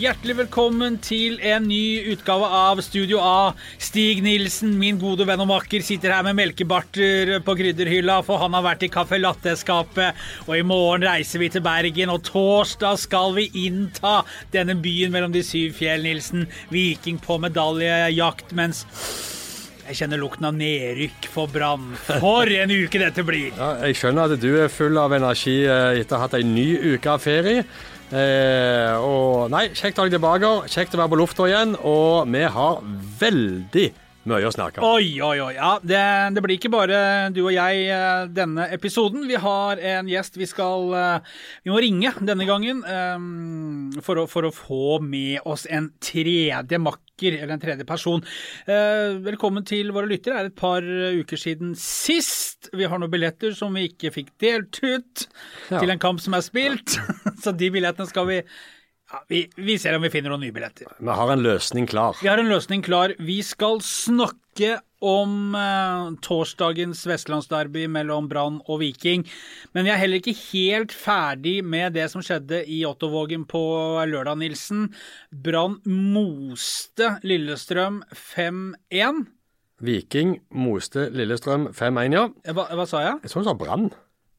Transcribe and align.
Hjertelig 0.00 0.36
velkommen 0.38 1.00
til 1.02 1.40
en 1.42 1.64
ny 1.66 2.12
utgave 2.12 2.46
av 2.46 2.78
Studio 2.86 3.18
A. 3.26 3.50
Stig 3.82 4.20
Nilsen, 4.22 4.76
min 4.78 5.00
gode 5.02 5.26
venn 5.26 5.42
og 5.42 5.48
makker, 5.50 5.82
sitter 5.82 6.14
her 6.14 6.22
med 6.28 6.38
melkebarter 6.38 7.32
på 7.42 7.56
krydderhylla, 7.58 8.20
for 8.24 8.38
han 8.38 8.54
har 8.54 8.62
vært 8.68 8.86
i 8.86 8.90
caffè 8.92 9.18
latte-skapet. 9.18 10.22
Og 10.46 10.54
i 10.60 10.62
morgen 10.62 11.08
reiser 11.08 11.42
vi 11.42 11.50
til 11.50 11.66
Bergen, 11.66 12.14
og 12.14 12.22
torsdag 12.30 13.02
skal 13.02 13.34
vi 13.40 13.48
innta 13.66 14.20
denne 14.54 14.78
byen 14.78 15.10
mellom 15.10 15.34
de 15.34 15.42
syv 15.44 15.74
fjell, 15.82 16.06
Nilsen. 16.06 16.46
Viking 16.70 17.18
på 17.26 17.40
medaljejakt, 17.42 18.54
mens 18.54 18.86
jeg 19.90 20.04
kjenner 20.04 20.20
lukten 20.22 20.46
av 20.46 20.54
nedrykk 20.54 21.26
for 21.34 21.50
Brann. 21.50 21.96
For 22.06 22.46
en 22.46 22.70
uke 22.70 23.00
dette 23.02 23.26
blir! 23.26 23.50
Ja, 23.58 23.72
jeg 23.88 23.98
skjønner 23.98 24.30
at 24.30 24.38
du 24.38 24.52
er 24.62 24.70
full 24.70 24.94
av 25.02 25.18
energi 25.18 25.64
eh, 25.66 25.98
etter 25.98 26.14
å 26.14 26.20
ha 26.20 26.28
hatt 26.28 26.36
en 26.38 26.52
ny 26.54 26.68
uke 26.92 27.10
av 27.10 27.24
ferie. 27.24 27.64
Eh, 28.10 28.94
og 28.98 29.50
nei, 29.52 29.68
kjekt 29.70 29.98
å 29.98 30.02
ha 30.02 30.08
deg 30.08 30.16
tilbake. 30.18 30.52
Kjekt 30.70 30.96
å 30.96 31.00
være 31.02 31.12
på 31.12 31.20
lufta 31.20 31.46
igjen. 31.50 31.76
Og 31.86 32.26
vi 32.30 32.42
har 32.56 32.80
veldig 33.20 33.86
mye 34.28 34.44
å 34.44 34.52
snakke 34.52 34.80
om. 34.80 34.84
Oi, 34.98 35.14
oi, 35.24 35.36
oi. 35.40 35.52
Ja, 35.56 35.70
det, 35.80 36.00
det 36.36 36.42
blir 36.44 36.58
ikke 36.58 36.70
bare 36.72 36.98
du 37.32 37.40
og 37.46 37.52
jeg 37.54 37.86
eh, 37.88 38.24
denne 38.36 38.66
episoden. 38.74 39.24
Vi 39.30 39.38
har 39.40 39.80
en 39.94 40.10
gjest 40.10 40.36
vi 40.36 40.48
skal 40.48 40.92
eh, 40.96 41.30
Vi 41.64 41.72
må 41.72 41.80
ringe 41.80 42.12
denne 42.20 42.44
gangen 42.48 42.82
um, 42.84 43.88
for, 44.04 44.20
å, 44.20 44.26
for 44.30 44.48
å 44.48 44.52
få 44.54 44.98
med 45.04 45.40
oss 45.48 45.64
en 45.72 45.88
tredje 46.04 46.80
makker, 46.82 47.38
eller 47.38 47.54
en 47.56 47.62
tredje 47.62 47.86
person. 47.88 48.20
Uh, 48.68 49.16
velkommen 49.24 49.64
til 49.68 49.92
våre 49.96 50.10
lyttere. 50.10 50.36
Det 50.36 50.42
er 50.44 50.52
et 50.52 50.60
par 50.60 50.84
uker 51.22 51.40
siden 51.40 51.72
sist. 51.80 52.68
Vi 52.76 52.88
har 52.88 53.00
noen 53.00 53.12
billetter 53.12 53.56
som 53.56 53.72
vi 53.76 53.88
ikke 53.88 54.12
fikk 54.18 54.34
delt 54.42 54.82
ut 54.84 55.26
Ja. 55.70 55.78
til 55.80 55.90
en 55.94 56.02
kamp 56.02 56.20
som 56.20 56.36
er 56.36 56.44
spilt. 56.44 56.98
Så 57.42 57.56
de 57.56 57.72
billettene 57.72 58.08
skal 58.10 58.28
vi 58.28 58.42
ja, 59.10 59.24
vi, 59.28 59.40
vi 59.56 59.74
ser 59.78 59.96
om 59.96 60.04
vi 60.04 60.10
finner 60.12 60.30
noen 60.30 60.44
nye 60.44 60.54
billetter. 60.54 60.90
Vi 60.98 61.16
har 61.18 61.32
en 61.32 61.42
løsning 61.42 61.88
klar. 61.90 62.18
Vi 62.22 62.28
har 62.30 62.38
en 62.38 62.50
løsning 62.50 62.84
klar. 62.86 63.14
Vi 63.18 63.40
skal 63.46 63.80
snakke 63.82 64.76
om 65.00 65.56
eh, 65.56 66.10
torsdagens 66.22 67.00
vestlandsderby 67.08 67.86
mellom 67.90 68.28
Brann 68.30 68.60
og 68.68 68.82
Viking. 68.84 69.24
Men 69.74 69.88
vi 69.88 69.92
er 69.92 69.98
heller 69.98 70.20
ikke 70.20 70.36
helt 70.52 70.94
ferdig 70.94 71.56
med 71.66 71.96
det 71.96 72.06
som 72.12 72.22
skjedde 72.22 72.62
i 72.70 72.82
Ottovågen 72.86 73.46
på 73.50 73.62
lørdag, 74.10 74.38
Nilsen. 74.42 74.90
Brann 75.32 75.80
moste 75.88 77.16
Lillestrøm 77.26 78.04
5-1. 78.14 79.24
Viking 79.80 80.36
moste 80.52 81.08
Lillestrøm 81.16 81.70
5-1, 81.74 82.14
ja. 82.14 82.28
Hva, 82.52 82.68
hva 82.76 82.86
sa 82.86 83.02
jeg? 83.06 83.24
Jeg 83.24 83.34
tror 83.34 83.46
du 83.46 83.50
sa 83.50 83.56
Brann. 83.64 83.90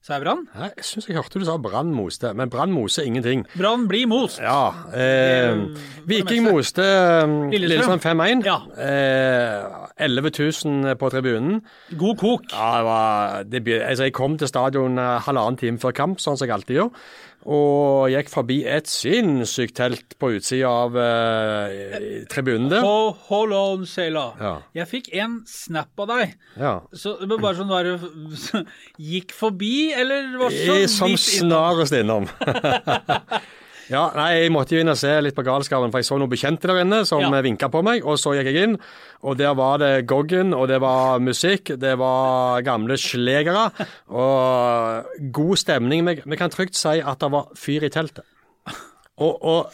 Sa 0.02 0.16
jeg 0.16 0.24
Brann? 0.24 0.48
Jeg 0.58 0.82
syns 0.82 1.06
jeg 1.06 1.14
hørte 1.14 1.38
du 1.38 1.44
sa 1.46 1.60
Brann 1.62 1.92
moste, 1.94 2.32
men 2.34 2.50
Brann 2.50 2.72
moser 2.74 3.06
ingenting. 3.06 3.44
Brann 3.54 3.84
blir 3.86 4.08
most. 4.10 4.40
Ja. 4.42 4.72
Eh, 4.98 5.60
Viking 6.10 6.48
moste 6.48 6.82
eh, 6.82 7.28
Lillestrøm. 7.54 8.00
Lillestrøm 8.02 8.02
5-1. 8.02 8.42
Ja. 8.48 8.56
Eh, 8.82 9.92
11 10.02 10.34
000 10.66 10.98
på 10.98 11.12
tribunen. 11.14 11.60
God 12.02 12.18
kok. 12.18 12.50
Ja, 12.50 12.72
det 12.80 12.88
var, 12.90 13.44
det, 13.46 13.62
altså 13.78 14.10
jeg 14.10 14.16
kom 14.18 14.40
til 14.42 14.50
stadion 14.50 14.98
eh, 14.98 15.20
halvannen 15.28 15.62
time 15.62 15.78
før 15.78 15.94
kamp, 16.02 16.18
sånn 16.24 16.34
som 16.34 16.50
jeg 16.50 16.58
alltid 16.58 16.80
gjør. 16.80 16.90
Og 17.50 18.12
gikk 18.14 18.28
forbi 18.30 18.60
et 18.70 18.90
sinnssykt 18.90 19.74
telt 19.80 20.14
på 20.22 20.30
utsida 20.36 20.70
av 20.70 20.98
eh, 21.02 22.26
tribunen 22.30 22.70
der. 22.70 22.86
Hold, 22.86 23.16
Hold 23.32 23.56
on, 23.58 23.88
Sheila. 23.90 24.28
Ja. 24.38 24.54
Jeg 24.78 24.90
fikk 24.92 25.10
en 25.18 25.40
snap 25.50 26.04
av 26.06 26.12
deg. 26.14 26.36
Ja. 26.60 26.76
Så 26.94 27.16
det 27.22 27.32
var 27.34 27.42
bare 27.48 27.58
sånn 27.58 27.72
bare 27.72 27.96
Gikk 29.12 29.34
forbi, 29.34 29.90
eller 29.98 30.30
var 30.42 30.54
så 30.54 30.78
I, 30.84 30.92
som 30.92 31.18
snarest 31.18 31.98
innom. 31.98 32.30
ja, 33.92 34.06
nei, 34.16 34.30
jeg 34.46 34.52
måtte 34.56 34.76
jo 34.78 34.82
inn 34.86 34.92
og 34.94 34.98
se 35.00 35.12
litt 35.22 35.36
på 35.36 35.44
galskapen, 35.44 35.92
for 35.92 36.00
jeg 36.00 36.08
så 36.08 36.18
noen 36.22 36.32
bekjente 36.32 36.70
der 36.70 36.80
inne 36.86 37.02
som 37.08 37.22
Ja. 37.22 37.42
vinka 37.44 37.68
på 37.74 37.82
meg. 37.84 38.06
Og 38.08 38.16
så 38.22 38.32
gikk 38.38 38.48
jeg 38.50 38.64
inn, 38.70 38.78
og 39.28 39.38
der 39.38 39.54
var 39.60 39.78
det 39.84 40.08
Goggen, 40.08 40.54
og 40.56 40.68
det 40.72 40.80
var 40.82 41.20
musikk, 41.20 41.74
det 41.78 41.98
var 42.00 42.62
gamle 42.64 42.96
slegere. 42.98 43.68
Og 44.10 45.06
god 45.36 45.58
stemning. 45.60 46.06
Vi, 46.26 46.38
kan 46.40 46.50
trygt 46.54 46.76
si 46.80 47.00
at 47.02 47.20
det 47.20 47.32
var 47.34 47.52
fyr 47.60 47.84
i 47.84 47.90
teltet. 47.94 48.24
Og, 49.22 49.38
og, 49.44 49.74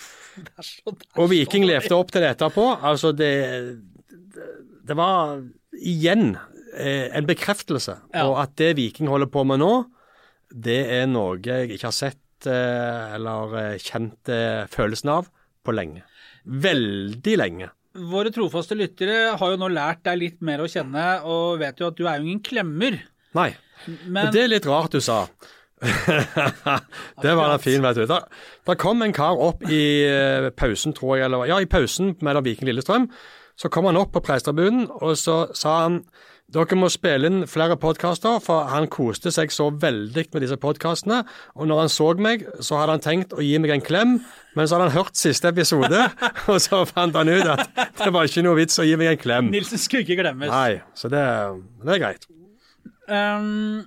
så- 0.59 0.95
og 1.15 1.29
Viking 1.29 1.63
levde 1.69 1.93
opp 1.95 2.09
til 2.11 2.21
det 2.25 2.33
etterpå. 2.35 2.65
Altså, 2.83 3.13
det, 3.15 3.31
det 4.87 4.97
var 4.97 5.37
igjen 5.77 6.35
eh, 6.77 7.07
en 7.15 7.25
bekreftelse 7.29 7.95
Ja. 8.13 8.25
på 8.25 8.35
at 8.41 8.55
det 8.59 8.75
Viking 8.77 9.07
holder 9.09 9.29
på 9.31 9.45
med 9.45 9.59
nå, 9.61 9.85
det 10.51 10.81
er 11.01 11.05
noe 11.11 11.37
jeg 11.43 11.71
ikke 11.75 11.87
har 11.89 11.95
sett 11.95 12.17
eller 12.51 13.57
eh, 13.61 13.81
kjent 13.81 14.31
følelsen 14.73 15.11
av 15.13 15.27
på 15.67 15.75
lenge. 15.75 16.05
Veldig 16.47 17.35
lenge. 17.39 17.69
Våre 18.07 18.31
trofaste 18.33 18.77
lyttere 18.77 19.35
har 19.39 19.53
jo 19.53 19.59
nå 19.59 19.69
lært 19.73 20.03
deg 20.05 20.19
litt 20.21 20.41
mer 20.45 20.61
å 20.61 20.69
kjenne, 20.69 21.05
og 21.25 21.59
vet 21.63 21.79
jo 21.81 21.89
at 21.89 21.97
du 21.97 22.05
er 22.05 22.19
jo 22.19 22.27
ingen 22.27 22.43
klemmer. 22.45 22.99
Nei. 23.37 23.51
Men 24.05 24.31
det 24.33 24.43
er 24.43 24.51
litt 24.51 24.67
rart 24.69 24.93
du 24.93 25.01
sa. 25.03 25.25
det 27.23 27.33
var 27.37 27.51
da 27.51 27.57
fin, 27.61 27.83
vet 27.83 27.99
du. 27.99 28.05
Da, 28.09 28.21
da 28.65 28.75
kom 28.79 29.03
en 29.05 29.13
kar 29.15 29.37
opp 29.41 29.65
i 29.69 29.81
eh, 30.07 30.49
pausen, 30.57 30.95
tror 30.97 31.17
jeg, 31.17 31.27
eller 31.27 31.49
ja, 31.49 31.59
i 31.61 31.69
pausen 31.69 32.15
mellom 32.25 32.45
Viking 32.45 32.67
og 32.67 32.71
Lillestrøm. 32.71 33.09
Så 33.57 33.71
kom 33.73 33.89
han 33.89 33.97
opp 33.97 34.13
på 34.13 34.23
prestribunen, 34.25 34.85
og 35.01 35.17
så 35.17 35.47
sa 35.57 35.81
han 35.87 36.01
dere 36.47 36.77
må 36.79 36.87
spille 36.87 37.27
inn 37.27 37.41
flere 37.49 37.75
podkaster, 37.75 38.37
for 38.43 38.69
han 38.71 38.85
koste 38.87 39.33
seg 39.35 39.51
så 39.51 39.67
veldig 39.67 40.23
med 40.31 40.45
disse 40.45 40.55
podkastene. 40.61 41.25
Og 41.59 41.67
når 41.67 41.81
han 41.83 41.91
så 41.91 42.07
meg, 42.23 42.45
så 42.63 42.79
hadde 42.79 42.95
han 42.95 43.03
tenkt 43.03 43.35
å 43.35 43.43
gi 43.43 43.57
meg 43.59 43.73
en 43.75 43.83
klem, 43.83 44.13
men 44.55 44.69
så 44.69 44.77
hadde 44.77 44.87
han 44.87 44.95
hørt 44.95 45.19
siste 45.19 45.51
episode, 45.51 46.05
og 46.51 46.61
så 46.63 46.85
fant 46.87 47.19
han 47.19 47.27
ut 47.27 47.51
at 47.51 47.67
det 47.99 48.13
var 48.15 48.29
ikke 48.29 48.45
noe 48.47 48.61
vits 48.61 48.79
å 48.79 48.87
gi 48.87 48.95
meg 48.95 49.11
en 49.11 49.21
klem. 49.25 49.51
Nilsen 49.51 49.81
skulle 49.81 50.07
ikke 50.07 50.21
glemmes. 50.21 50.53
Nei, 50.53 50.79
så 50.95 51.11
det, 51.11 51.25
det 51.83 51.97
er 51.97 52.03
greit. 52.05 52.29
Um, 53.11 53.83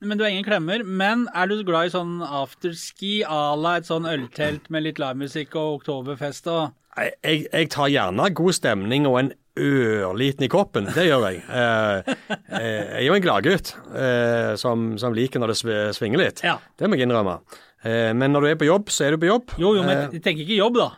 men 0.00 0.16
du 0.16 0.24
har 0.24 0.32
ingen 0.32 0.46
klemmer. 0.48 0.84
Men 0.84 1.26
er 1.36 1.50
du 1.50 1.60
glad 1.66 1.90
i 1.90 1.92
sånn 1.92 2.22
afterski 2.24 3.18
à 3.28 3.52
la 3.58 3.78
et 3.82 3.88
sånn 3.88 4.08
øltelt 4.08 4.72
med 4.72 4.86
litt 4.86 5.02
livemusikk 5.02 5.60
og 5.60 5.82
oktoberfest 5.82 6.48
og 6.52 6.70
Jeg, 6.98 7.12
jeg, 7.22 7.42
jeg 7.52 7.68
tar 7.70 7.90
gjerne 7.92 8.24
god 8.34 8.56
stemning 8.56 9.04
og 9.06 9.20
en 9.20 9.28
ørliten 9.58 10.46
i 10.46 10.50
koppen. 10.52 10.86
Det 10.94 11.06
gjør 11.08 11.26
jeg. 11.28 11.42
Eh, 11.48 12.12
eh, 12.30 12.62
jeg 12.62 13.02
er 13.02 13.06
jo 13.08 13.16
en 13.18 13.24
gladgutt 13.24 13.74
eh, 13.94 14.52
som, 14.60 14.92
som 15.00 15.16
liker 15.16 15.42
når 15.42 15.54
det 15.54 15.80
svinger 15.98 16.22
litt. 16.22 16.44
Ja. 16.46 16.56
Det 16.78 16.88
må 16.88 16.98
jeg 16.98 17.08
innrømme. 17.08 17.38
Eh, 17.84 18.12
men 18.16 18.32
når 18.34 18.46
du 18.46 18.48
er 18.52 18.58
på 18.62 18.68
jobb, 18.70 18.88
så 18.94 19.06
er 19.08 19.14
du 19.16 19.22
på 19.22 19.30
jobb. 19.30 19.52
Jo, 19.60 19.74
jo, 19.78 19.84
men 19.86 20.08
jeg 20.16 20.22
tenker 20.24 20.42
ikke 20.46 20.58
jobb, 20.62 20.78
da. 20.80 20.88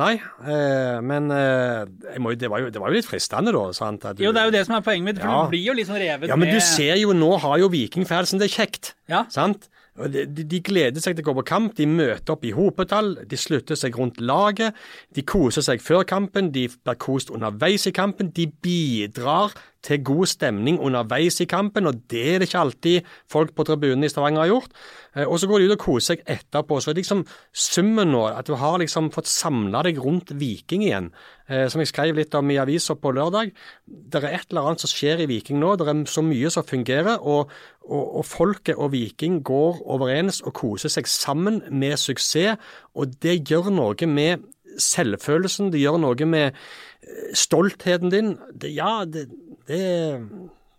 nei, 0.00 0.14
eh, 0.48 0.98
men 1.04 1.26
eh, 1.34 2.18
må, 2.22 2.32
det, 2.38 2.48
var 2.50 2.62
jo, 2.64 2.70
det 2.74 2.80
var 2.82 2.90
jo 2.92 2.96
litt 2.98 3.08
fristende, 3.08 3.52
da. 3.54 3.64
Sant? 3.76 4.06
Du- 4.16 4.24
Jo, 4.24 4.32
det 4.34 4.40
er 4.42 4.48
jo 4.50 4.54
det 4.54 4.62
som 4.68 4.76
er 4.78 4.84
poenget 4.86 5.08
mitt, 5.10 5.18
for 5.22 5.28
Ja. 5.30 5.42
du 5.44 5.52
blir 5.54 5.64
jo 5.66 5.74
litt 5.76 5.90
sånn 5.90 6.00
revet 6.00 6.30
Ja, 6.30 6.36
men 6.40 6.48
med 6.48 6.56
du 6.56 6.62
ser 6.64 6.96
jo, 7.02 7.12
nå 7.14 7.32
har 7.42 7.58
jo 7.62 7.68
Vikingfansen 7.72 8.40
det 8.42 8.48
kjekt. 8.54 8.94
Ja. 9.10 9.24
Sant? 9.30 9.68
De, 9.94 10.24
de, 10.26 10.42
de 10.50 10.58
gleder 10.66 10.98
seg 10.98 11.14
til 11.14 11.22
å 11.22 11.28
gå 11.28 11.34
på 11.38 11.46
kamp, 11.46 11.76
de 11.78 11.86
møter 11.86 12.34
opp 12.34 12.42
i 12.42 12.50
hopetall, 12.56 13.12
de 13.30 13.38
slutter 13.38 13.78
seg 13.78 13.94
rundt 13.94 14.18
laget, 14.18 14.74
de 15.14 15.22
koser 15.22 15.62
seg 15.62 15.82
før 15.84 16.02
kampen, 16.10 16.50
de 16.50 16.66
blir 16.66 16.98
kost 16.98 17.30
underveis 17.30 17.86
i 17.86 17.94
kampen, 17.94 18.32
de 18.34 18.48
bidrar 18.64 19.54
til 19.84 20.00
god 20.00 20.26
stemning 20.30 20.78
underveis 20.80 21.38
i 21.44 21.46
kampen, 21.48 21.86
og 21.86 21.98
det 22.10 22.24
er 22.24 22.40
det 22.40 22.48
ikke 22.48 22.62
alltid 22.62 23.10
folk 23.30 23.52
på 23.54 23.66
tribunene 23.68 24.08
i 24.08 24.12
Stavanger 24.12 24.44
har 24.44 24.50
gjort. 24.50 24.72
Eh, 25.14 25.28
Og 25.28 25.38
så 25.40 25.46
går 25.46 25.60
de 25.60 25.68
ut 25.68 25.76
og 25.76 25.82
koser 25.84 26.14
seg 26.14 26.24
etterpå. 26.26 26.80
Så 26.80 26.90
er 26.90 26.96
det 26.96 27.04
liksom 27.04 27.24
summen 27.52 28.10
nå, 28.14 28.24
at 28.32 28.48
du 28.48 28.54
har 28.58 28.78
liksom 28.80 29.12
fått 29.14 29.28
samla 29.30 29.84
deg 29.84 30.00
rundt 30.00 30.32
Viking 30.40 30.86
igjen, 30.86 31.10
eh, 31.48 31.68
som 31.68 31.82
jeg 31.84 31.92
skrev 31.92 32.16
litt 32.16 32.34
om 32.34 32.50
i 32.50 32.58
avisa 32.58 32.96
på 32.96 33.12
lørdag. 33.12 33.52
Det 33.84 34.22
er 34.22 34.38
et 34.38 34.48
eller 34.50 34.70
annet 34.70 34.80
som 34.80 34.88
skjer 34.90 35.20
i 35.20 35.28
Viking 35.28 35.60
nå, 35.60 35.76
det 35.76 35.86
er 35.86 36.04
så 36.08 36.24
mye 36.24 36.50
som 36.50 36.64
fungerer, 36.64 37.20
og, 37.20 37.52
og, 37.84 38.16
og 38.20 38.24
folket 38.26 38.80
og 38.80 38.92
Viking 38.94 39.42
går 39.44 39.82
overens 39.90 40.40
og 40.44 40.54
koser 40.56 40.92
seg 40.92 41.08
sammen 41.10 41.62
med 41.70 41.98
suksess, 42.00 42.60
og 42.94 43.16
det 43.22 43.42
gjør 43.50 43.70
noe 43.74 44.08
med 44.10 44.44
selvfølelsen, 44.80 45.70
det 45.72 45.82
gjør 45.84 46.00
noe 46.02 46.28
med 46.28 46.50
eh, 46.54 47.30
stoltheten 47.36 48.12
din. 48.12 48.34
Det, 48.50 48.72
ja, 48.74 49.04
det, 49.06 49.28
det, 49.68 49.84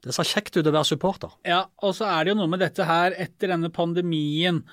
det 0.03 0.15
ser 0.15 0.27
kjekt 0.27 0.57
ut 0.57 0.65
å 0.65 0.73
være 0.73 0.91
supporter. 0.91 1.37
Ja, 1.47 1.65
og 1.83 1.95
så 1.97 2.09
er 2.09 2.25
det 2.25 2.33
jo 2.33 2.41
noe 2.41 2.51
med 2.51 2.63
dette 2.65 2.87
her 2.87 3.15
etter 3.15 3.53
denne 3.53 3.71
pandemien. 3.73 4.63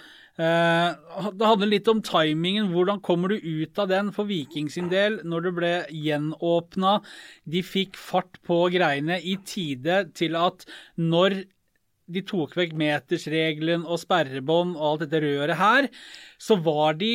Eh, 0.40 0.90
det 1.36 1.48
handler 1.48 1.70
litt 1.70 1.88
om 1.92 2.02
timingen. 2.04 2.72
Hvordan 2.72 3.02
kommer 3.04 3.32
du 3.32 3.36
ut 3.38 3.78
av 3.82 3.90
den 3.92 4.12
for 4.16 4.28
Viking 4.30 4.70
sin 4.72 4.88
del 4.92 5.20
når 5.28 5.48
det 5.48 5.56
ble 5.58 5.72
gjenåpna? 5.92 6.98
De 7.44 7.64
fikk 7.66 7.98
fart 8.00 8.40
på 8.46 8.64
greiene 8.72 9.20
i 9.20 9.36
tide 9.46 10.06
til 10.16 10.38
at 10.40 10.64
når 10.96 11.44
de 12.14 12.24
tok 12.28 12.56
vekk 12.58 12.76
metersregelen 12.78 13.86
og 13.86 14.00
sperrebånd 14.02 14.76
og 14.76 14.86
alt 14.90 15.04
dette 15.06 15.22
røret 15.24 15.58
her, 15.60 15.88
så 16.42 16.56
var 16.58 16.96
de 16.98 17.10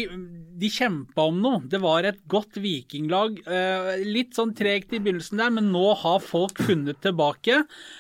De 0.58 0.70
kjempa 0.74 1.28
om 1.30 1.42
noe. 1.44 1.60
Det 1.70 1.78
var 1.84 2.06
et 2.08 2.20
godt 2.32 2.58
vikinglag. 2.64 3.36
Eh, 3.46 3.90
litt 4.08 4.34
sånn 4.38 4.56
tregt 4.58 4.96
i 4.96 5.02
begynnelsen 5.04 5.38
der, 5.38 5.52
men 5.54 5.68
nå 5.74 5.92
har 6.02 6.24
folk 6.24 6.58
funnet 6.66 6.98
tilbake. 7.06 7.60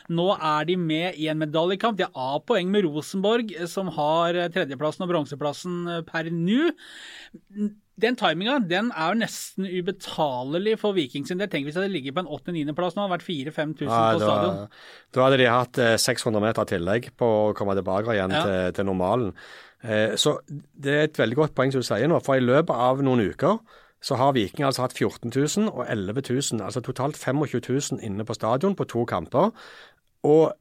Nå 0.10 0.30
er 0.34 0.66
de 0.66 0.78
med 0.82 1.20
i 1.22 1.28
en 1.30 1.44
medaljekamp. 1.44 2.00
De 2.00 2.08
har 2.08 2.38
A-poeng 2.40 2.72
med 2.74 2.88
Rosenborg, 2.88 3.54
som 3.70 3.92
har 3.94 4.40
tredjeplassen 4.56 5.06
og 5.06 5.12
bronseplassen 5.14 5.84
per 6.10 6.32
nå 6.34 6.72
den 7.98 8.18
timinga 8.18 8.60
den 8.62 8.92
er 8.94 9.14
jo 9.14 9.20
nesten 9.24 9.66
ubetalelig 9.66 10.76
for 10.84 10.94
Viking 10.98 11.26
sin 11.26 11.40
del. 11.42 11.50
Tenk 11.50 11.66
hvis 11.66 11.78
det 11.80 11.88
ligget 11.90 12.14
på 12.14 12.22
en 12.22 12.30
8.-9.-plass 12.30 12.94
nå, 12.94 13.02
det 13.02 13.08
hadde 13.08 13.16
vært 13.16 13.26
4000-5000 13.26 13.88
ja, 13.90 14.02
på 14.14 14.22
stadion. 14.22 14.60
Da 15.16 15.24
hadde 15.26 15.40
de 15.42 15.48
hatt 15.50 15.80
600 16.04 16.38
eh, 16.38 16.46
meter 16.46 16.70
tillegg 16.70 17.10
på 17.18 17.32
å 17.40 17.56
komme 17.58 17.74
tilbake 17.78 18.14
igjen 18.14 18.36
ja. 18.38 18.44
til, 18.46 18.76
til, 18.78 18.90
normalen. 18.92 19.32
Eh, 19.84 20.16
så 20.18 20.40
det 20.48 20.94
er 20.94 21.08
et 21.08 21.20
veldig 21.20 21.38
godt 21.38 21.58
poeng 21.58 21.74
som 21.74 21.84
du 21.84 21.88
sier 21.88 22.10
nå. 22.10 22.22
For 22.26 22.40
i 22.40 22.46
løpet 22.46 22.74
av 22.74 23.04
noen 23.06 23.26
uker 23.30 23.60
så 24.04 24.18
har 24.20 24.36
Viking 24.38 24.66
altså 24.66 24.86
hatt 24.86 24.96
14 24.98 25.32
000 25.34 25.72
og 25.72 25.84
11 25.90 26.22
000, 26.30 26.62
altså 26.62 26.84
totalt 26.86 27.18
25 27.18 27.62
000 27.98 28.06
inne 28.06 28.26
på 28.26 28.36
stadion 28.38 28.78
på 28.78 28.86
to 28.90 29.06
kamper. 29.10 29.52
Og 30.28 30.54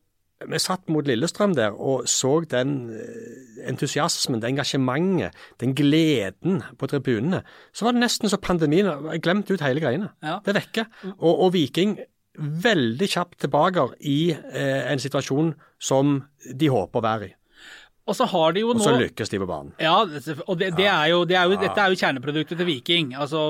vi 0.44 0.58
satt 0.60 0.90
mot 0.92 1.06
Lillestrøm 1.08 1.54
der 1.56 1.76
og 1.80 2.08
så 2.10 2.42
den 2.50 2.90
eh, 2.92 3.68
entusiasmen, 3.70 4.42
det 4.42 4.50
engasjementet, 4.50 5.36
den 5.60 5.72
gleden 5.76 6.60
på 6.78 6.88
tribunene. 6.90 7.42
Så 7.72 7.86
var 7.86 7.96
det 7.96 8.04
nesten 8.04 8.28
så 8.28 8.36
pandemien 8.36 8.86
Jeg 8.86 9.22
glemte 9.24 9.54
ut 9.54 9.64
hele 9.64 9.80
greiene. 9.80 10.10
Ja. 10.22 10.38
Det 10.44 10.52
er 10.52 10.60
vekke. 10.60 10.86
Og, 11.16 11.32
og, 11.32 11.52
Viking 11.56 11.96
veldig 12.36 13.08
kjapt 13.08 13.40
tilbake 13.46 13.88
i 14.04 14.34
eh, 14.34 14.92
en 14.92 15.00
situasjon 15.00 15.54
som 15.80 16.18
de 16.52 16.68
håper 16.68 17.00
å 17.00 17.06
være 17.06 17.30
i. 17.30 17.34
Og 18.06 18.14
så 18.14 18.26
har 18.30 18.54
de 18.54 18.62
jo 18.62 18.70
nå... 18.70 18.78
Og 18.78 18.86
så 18.86 18.94
lykkes 19.00 19.32
de 19.32 19.38
på 19.42 19.48
banen. 19.50 19.72
Ja, 19.82 19.96
og 19.98 20.58
det, 20.60 20.68
det 20.78 20.86
er 20.86 21.08
jo, 21.10 21.24
det 21.26 21.38
er 21.38 21.50
jo, 21.50 21.56
dette 21.58 21.82
er 21.82 21.90
jo 21.90 21.98
kjerneproduktet 21.98 22.60
til 22.60 22.68
Viking. 22.68 23.14
Altså 23.18 23.40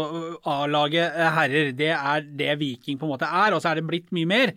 A-laget 0.49 1.19
herrer, 1.37 1.75
det 1.76 1.91
er 1.93 2.25
det 2.25 2.55
Viking 2.62 2.97
på 3.00 3.05
en 3.08 3.12
måte 3.12 3.29
er, 3.29 3.53
og 3.53 3.61
så 3.61 3.75
er 3.75 3.82
det 3.82 3.88
blitt 3.91 4.08
mye 4.17 4.31
mer. 4.31 4.55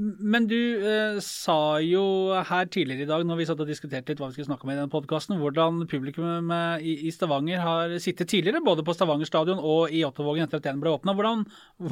Men 0.00 0.46
du 0.48 0.56
eh, 0.56 1.18
sa 1.20 1.76
jo 1.84 2.32
her 2.48 2.68
tidligere 2.72 3.04
i 3.04 3.08
dag, 3.10 3.24
når 3.28 3.40
vi 3.40 3.46
satt 3.50 3.60
og 3.60 3.68
diskuterte 3.68 4.12
litt 4.12 4.22
hva 4.22 4.30
vi 4.30 4.38
skulle 4.38 4.48
snakke 4.48 4.64
om 4.64 4.72
i 4.72 4.76
denne 4.78 4.92
podkasten, 4.92 5.36
hvordan 5.40 5.82
publikum 5.90 6.48
i, 6.80 6.94
i, 7.04 7.12
Stavanger 7.12 7.60
har 7.60 7.92
sittet 8.00 8.30
tidligere, 8.32 8.62
både 8.64 8.84
på 8.86 8.94
Stavanger 8.96 9.28
stadion 9.28 9.60
og 9.60 9.92
i 9.92 10.00
Ottervågen 10.06 10.46
etter 10.46 10.62
at 10.62 10.68
den 10.70 10.80
ble 10.80 10.94
åpna. 10.94 11.12
Hvordan, 11.18 11.44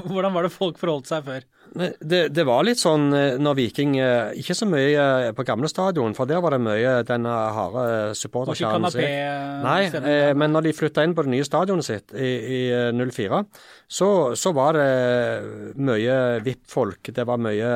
hvordan, 0.09 0.33
var 0.33 0.47
det 0.49 0.53
folk 0.55 0.81
forholdt 0.81 1.11
seg 1.11 1.27
før? 1.27 1.45
Det, 2.01 2.23
det, 2.33 2.45
var 2.49 2.65
litt 2.65 2.81
sånn 2.81 3.11
eh, 3.13 3.37
når 3.37 3.57
Viking 3.59 3.99
eh, 4.01 4.31
Ikke 4.41 4.55
så 4.57 4.65
mye 4.65 4.89
eh, 4.89 5.33
på 5.37 5.45
gamle 5.45 5.69
stadion, 5.69 6.15
for 6.17 6.31
der 6.31 6.41
var 6.41 6.57
det 6.57 6.63
mye 6.65 6.95
den 7.09 7.29
harde 7.29 8.15
supporterkjernen 8.17 8.95
sin. 8.95 9.05
Nei, 9.67 9.83
eh, 10.01 10.33
men 10.39 10.55
når 10.55 10.69
de 10.69 10.77
flytta 10.77 11.05
inn 11.05 11.17
på 11.19 11.27
det 11.27 11.35
nye 11.35 11.47
stadionet 11.47 11.85
sitt 11.85 12.17
i, 12.17 12.31
i 12.57 12.63
04, 12.97 13.43
så, 13.85 14.09
så 14.39 14.55
var 14.57 14.79
det 14.79 14.89
mye 15.77 16.17
VIP-folk. 16.47 17.13
Det 17.15 17.29
var 17.29 17.41
mye 17.43 17.69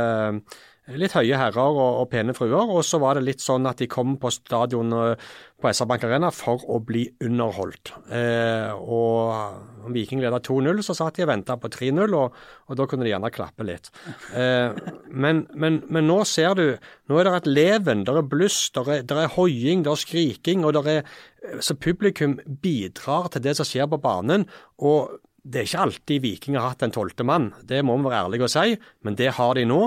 litt 0.99 1.15
høye 1.15 1.39
herrer 1.39 1.63
og, 1.63 2.01
og, 2.03 2.09
pene 2.11 2.35
fruer. 2.35 2.71
Og 2.75 2.83
så 2.87 2.99
var 3.03 3.17
det 3.17 3.27
litt 3.27 3.43
sånn 3.43 3.69
at 3.71 3.79
de 3.79 3.89
kom 3.91 4.17
på 4.21 4.33
stadion 4.35 4.93
eh, 4.97 5.31
på 5.63 5.71
SR-Bank 5.71 6.07
Arena 6.09 6.33
for 6.35 6.65
å 6.67 6.81
bli 6.83 7.05
underholdt. 7.23 7.93
Eh, 8.11 8.73
og 8.75 9.87
om 9.87 9.95
Viking 9.95 10.23
leda 10.23 10.41
2-0, 10.43 10.83
så 10.83 10.97
satt 10.99 11.19
de 11.19 11.27
og 11.27 11.31
venta 11.31 11.57
på 11.61 11.71
3-0, 11.73 12.17
og, 12.19 12.39
og, 12.67 12.77
da 12.79 12.87
kunne 12.91 13.07
de 13.07 13.13
gjerne 13.13 13.33
klappe 13.35 13.67
litt. 13.67 13.93
Eh, 14.35 14.75
men, 15.11 15.45
men, 15.55 15.83
men, 15.89 16.09
nå 16.09 16.23
ser 16.29 16.59
du 16.59 16.67
Nå 17.11 17.19
er 17.19 17.29
det 17.29 17.33
et 17.37 17.51
leven, 17.51 18.07
det 18.07 18.15
er 18.17 18.25
bluss, 18.27 18.65
det 18.75 18.87
er, 18.89 19.03
er 19.25 19.35
hoiing, 19.35 19.83
det 19.85 19.93
er 19.93 20.01
skriking. 20.01 20.65
og 20.65 20.75
det 20.75 20.97
er, 20.99 21.19
Så 21.61 21.77
publikum 21.77 22.39
bidrar 22.63 23.29
til 23.31 23.45
det 23.45 23.57
som 23.59 23.69
skjer 23.69 23.91
på 23.91 24.01
banen. 24.03 24.49
og 24.79 25.21
det 25.43 25.59
er 25.59 25.67
ikke 25.67 25.85
alltid 25.85 26.23
Viking 26.23 26.57
har 26.59 26.71
hatt 26.71 26.85
en 26.87 26.93
tolvte 26.95 27.25
mann, 27.27 27.51
det 27.67 27.81
må 27.83 27.97
vi 27.99 28.07
være 28.07 28.25
ærlige 28.29 28.47
og 28.47 28.53
si, 28.53 28.77
men 29.03 29.17
det 29.19 29.33
har 29.39 29.57
de 29.59 29.65
nå. 29.67 29.81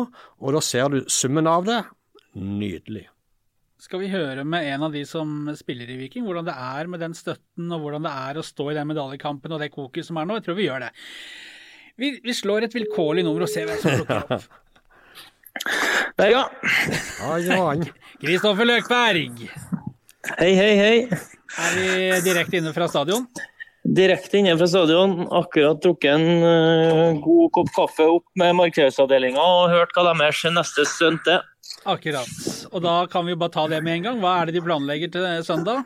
Og 0.43 0.55
da 0.55 0.61
ser 0.63 0.89
du 0.91 0.97
summen 1.07 1.47
av 1.47 1.63
det. 1.67 1.77
Nydelig. 2.35 3.05
Skal 3.79 4.01
vi 4.01 4.09
høre 4.11 4.43
med 4.47 4.67
en 4.73 4.83
av 4.87 4.95
de 4.95 5.03
som 5.07 5.47
spiller 5.55 5.89
i 5.93 5.97
Viking, 5.99 6.25
hvordan 6.27 6.47
det 6.47 6.55
er 6.57 6.89
med 6.91 7.03
den 7.03 7.15
støtten, 7.15 7.69
og 7.71 7.83
hvordan 7.83 8.07
det 8.07 8.11
er 8.27 8.39
å 8.39 8.43
stå 8.43 8.69
i 8.71 8.75
den 8.75 8.89
medaljekampen 8.91 9.55
og 9.55 9.63
det 9.63 9.71
koket 9.71 10.07
som 10.07 10.19
er 10.19 10.27
nå? 10.27 10.39
Jeg 10.39 10.47
tror 10.47 10.59
vi 10.59 10.67
gjør 10.67 10.87
det. 10.87 10.91
Vi, 12.01 12.11
vi 12.23 12.35
slår 12.35 12.67
et 12.67 12.75
vilkårlig 12.75 13.23
nummer 13.23 13.45
og 13.45 13.51
ser 13.51 13.69
hvem 13.69 13.79
som 13.79 13.99
plukker 13.99 14.37
opp. 14.37 14.47
Der, 16.19 16.31
ja. 16.31 16.43
Kristoffer 18.19 18.67
Løkberg. 18.67 19.45
Hei, 20.35 20.51
hei, 20.55 20.71
hei. 20.79 20.95
Er 21.07 21.75
vi 21.77 21.87
direkte 22.25 22.59
inne 22.59 22.73
fra 22.75 22.87
stadion? 22.91 23.27
Direkte 23.85 24.39
inne 24.39 24.55
fra 24.57 24.67
stadion. 24.67 25.19
Akkurat 25.29 25.81
drukket 25.83 26.15
en 26.17 26.41
uh, 26.41 27.19
god 27.21 27.51
kopp 27.53 27.73
kaffe 27.75 28.07
opp 28.17 28.25
med 28.39 28.55
markedsavdelinga 28.57 29.41
og 29.41 29.73
hørt 29.75 29.93
hva 29.93 30.07
deres 30.09 30.41
neste 30.55 30.87
stunt 30.89 31.29
er. 31.29 31.43
Akkurat. 31.85 32.29
Og 32.71 32.81
da 32.81 33.03
kan 33.11 33.27
vi 33.27 33.37
bare 33.37 33.53
ta 33.53 33.67
det 33.69 33.83
med 33.85 33.99
en 33.99 34.07
gang. 34.07 34.23
Hva 34.23 34.39
er 34.39 34.49
det 34.49 34.57
de 34.57 34.63
planlegger 34.65 35.11
til 35.13 35.27
søndag? 35.45 35.85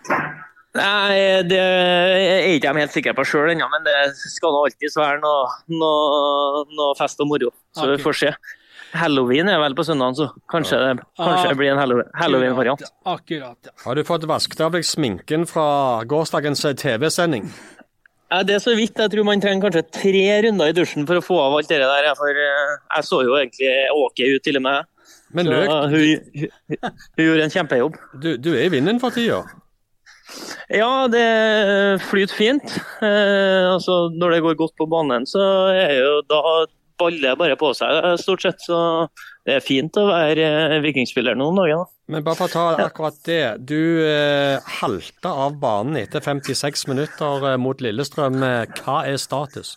Nei, 0.77 1.41
Det 1.49 1.57
er 1.59 2.45
ikke 2.53 2.71
de 2.71 2.83
helt 2.85 2.93
sikre 2.93 3.15
på 3.17 3.25
sjøl 3.25 3.51
ennå, 3.51 3.67
men 3.73 3.83
det 3.87 3.97
skal 4.21 4.53
nå 4.53 4.61
alltid 4.67 4.95
være 4.95 5.19
noe, 5.23 5.49
noe, 5.73 6.63
noe, 6.77 6.93
fest 6.99 7.19
og 7.19 7.31
moro. 7.31 7.51
Så 7.75 7.83
okay. 7.83 7.95
vi 7.95 8.03
får 8.05 8.19
se. 8.21 8.31
Halloween 8.99 9.49
er 9.49 9.59
vel 9.61 9.75
på 9.77 9.83
søndag, 9.85 10.15
så 10.17 10.29
kanskje, 10.49 10.79
det, 10.81 11.03
kanskje 11.19 11.49
det 11.51 11.57
blir 11.59 11.73
en 11.73 11.81
halloween-variant. 12.17 12.85
Akkurat, 13.05 13.57
ja. 13.65 13.73
Har 13.83 13.97
du 13.97 14.05
fått 14.05 14.25
vasket 14.29 14.63
av 14.65 14.77
deg 14.77 14.87
sminken 14.87 15.45
fra 15.49 15.67
gårsdagens 16.09 16.63
TV-sending? 16.79 17.49
Ja, 18.29 18.43
det 18.45 18.55
er 18.55 18.61
så 18.61 18.75
vidt. 18.77 18.97
Jeg 18.99 19.11
tror 19.11 19.25
man 19.25 19.41
trenger 19.41 19.65
kanskje 19.65 19.85
tre 19.89 20.25
runder 20.45 20.69
i 20.69 20.75
dusjen 20.77 21.07
for 21.09 21.17
å 21.17 21.25
få 21.25 21.39
av 21.41 21.55
alt 21.57 21.71
det 21.71 21.79
der. 21.81 22.09
For 22.17 22.41
eh, 22.43 22.75
jeg 22.95 23.07
så 23.07 23.23
jo 23.25 23.37
egentlig 23.39 23.71
Åke 23.95 24.27
ut 24.35 24.45
til 24.45 24.59
og 24.61 24.65
med. 24.67 24.89
Men 25.33 25.49
løk, 25.49 25.69
hun, 25.69 26.27
hun, 26.37 26.51
hun, 26.75 27.23
gjorde 27.23 27.47
en 27.47 27.53
kjempejobb. 27.53 27.97
Du, 28.21 28.29
du 28.37 28.51
er 28.55 28.67
i 28.67 28.73
vinden 28.73 29.01
for 29.01 29.13
tida? 29.13 29.43
Ja, 30.69 31.07
det 31.09 31.25
flyter 32.05 32.37
fint. 32.37 32.75
Eh, 33.01 33.65
altså, 33.73 34.07
når 34.13 34.35
det 34.35 34.43
går 34.45 34.59
godt 34.61 34.75
på 34.77 34.89
banen, 34.89 35.25
så 35.29 35.41
er 35.73 35.95
jo 35.97 36.19
da 36.29 36.41
baller 36.99 37.37
bare 37.39 37.57
på 37.57 37.71
seg, 37.77 38.13
stort 38.21 38.45
sett. 38.45 38.61
Så 38.61 38.77
det 39.49 39.57
er 39.57 39.65
fint 39.65 39.97
å 39.97 40.05
være 40.09 40.45
eh, 40.45 40.79
vikingspiller 40.83 41.37
noen 41.37 41.57
dager. 41.57 41.87
Men 42.09 42.25
bare 42.25 42.37
for 42.37 42.49
å 42.49 42.53
ta 42.53 42.85
akkurat 42.85 43.17
det. 43.25 43.43
Du 43.69 44.05
eh, 44.05 44.57
halta 44.79 45.31
av 45.45 45.57
banen 45.61 45.97
etter 45.99 46.21
56 46.25 46.85
minutter 46.89 47.45
eh, 47.51 47.57
mot 47.61 47.81
Lillestrøm. 47.81 48.41
Hva 48.79 48.99
er 49.09 49.17
status? 49.21 49.75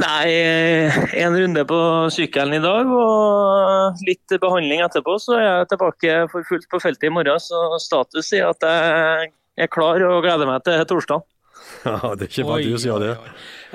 Nei, 0.00 0.30
eh, 0.32 0.98
en 1.20 1.36
runde 1.36 1.64
på 1.68 1.78
sykkelen 2.14 2.56
i 2.56 2.62
dag 2.64 2.90
og 2.90 4.04
litt 4.08 4.36
behandling 4.42 4.82
etterpå, 4.86 5.18
så 5.22 5.36
er 5.38 5.44
jeg 5.44 5.70
tilbake 5.74 6.18
for 6.32 6.48
fullt 6.48 6.70
på 6.72 6.82
feltet 6.82 7.10
i 7.10 7.14
morgen. 7.14 7.42
Så 7.42 7.78
status 7.84 8.32
er 8.34 8.48
at 8.48 8.66
jeg 8.66 9.30
er 9.66 9.70
klar 9.70 10.02
og 10.08 10.24
gleder 10.26 10.50
meg 10.50 10.66
til 10.66 10.82
torsdag. 10.90 11.22
Ja, 11.84 12.14
det 12.16 12.26
er 12.26 12.30
ikke 12.30 12.46
bare 12.48 12.64
du 12.64 12.78
som 12.78 12.90
gjør 12.92 13.02
det. 13.02 13.12